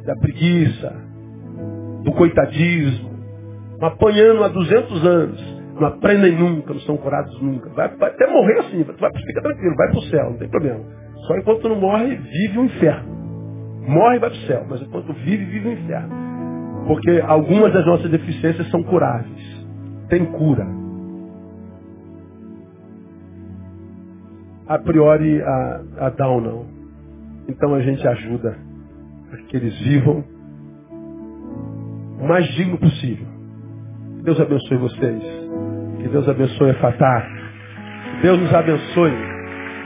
da 0.06 0.16
preguiça, 0.16 0.94
do 2.02 2.12
coitadismo, 2.12 3.10
apanhando 3.80 4.44
há 4.44 4.48
200 4.48 5.06
anos, 5.06 5.62
não 5.78 5.88
aprendem 5.88 6.36
nunca, 6.36 6.72
não 6.72 6.80
são 6.80 6.96
curados 6.96 7.40
nunca. 7.40 7.68
Vai, 7.70 7.88
vai 7.96 8.10
até 8.10 8.26
morrer 8.26 8.60
assim, 8.60 8.82
vai, 8.84 9.10
fica 9.26 9.42
tranquilo, 9.42 9.74
vai 9.76 9.88
para 9.90 9.98
o 9.98 10.02
céu, 10.02 10.30
não 10.30 10.38
tem 10.38 10.48
problema. 10.48 10.80
Só 11.26 11.36
enquanto 11.36 11.68
não 11.68 11.76
morre, 11.76 12.16
vive 12.16 12.58
o 12.58 12.64
inferno. 12.64 13.12
Morre 13.86 14.16
e 14.16 14.20
vai 14.20 14.30
para 14.30 14.38
o 14.38 14.46
céu, 14.46 14.66
mas 14.68 14.82
enquanto 14.82 15.12
vive, 15.12 15.44
vive 15.44 15.68
o 15.68 15.72
inferno. 15.72 16.22
Porque 16.86 17.22
algumas 17.26 17.72
das 17.72 17.86
nossas 17.86 18.10
deficiências 18.10 18.68
são 18.70 18.82
curáveis. 18.82 19.66
Tem 20.08 20.24
cura. 20.24 20.66
A 24.68 24.78
priori, 24.78 25.42
a, 25.42 25.80
a 25.98 26.10
Down 26.10 26.40
não. 26.40 26.81
Então 27.48 27.74
a 27.74 27.80
gente 27.80 28.06
ajuda 28.06 28.56
para 29.30 29.42
que 29.42 29.56
eles 29.56 29.78
vivam 29.80 30.24
o 32.20 32.26
mais 32.26 32.46
digno 32.54 32.78
possível. 32.78 33.26
Que 34.18 34.22
Deus 34.24 34.40
abençoe 34.40 34.76
vocês. 34.76 35.22
Que 36.02 36.08
Deus 36.08 36.28
abençoe 36.28 36.70
a 36.70 36.74
Fatah. 36.74 37.26
Que 38.16 38.22
Deus 38.22 38.38
nos 38.38 38.54
abençoe. 38.54 39.12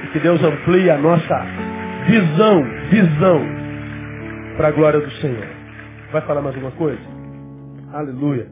E 0.05 0.07
que 0.13 0.21
Deus 0.21 0.43
amplie 0.43 0.91
a 0.91 0.99
nossa 0.99 1.45
visão, 2.07 2.63
visão 2.91 3.41
para 4.57 4.69
a 4.69 4.73
glória 4.73 5.01
do 5.01 5.11
Senhor. 5.13 5.47
Vai 6.13 6.23
falar 6.23 6.43
mais 6.43 6.55
alguma 6.55 6.73
coisa? 6.73 7.01
Aleluia. 7.93 8.49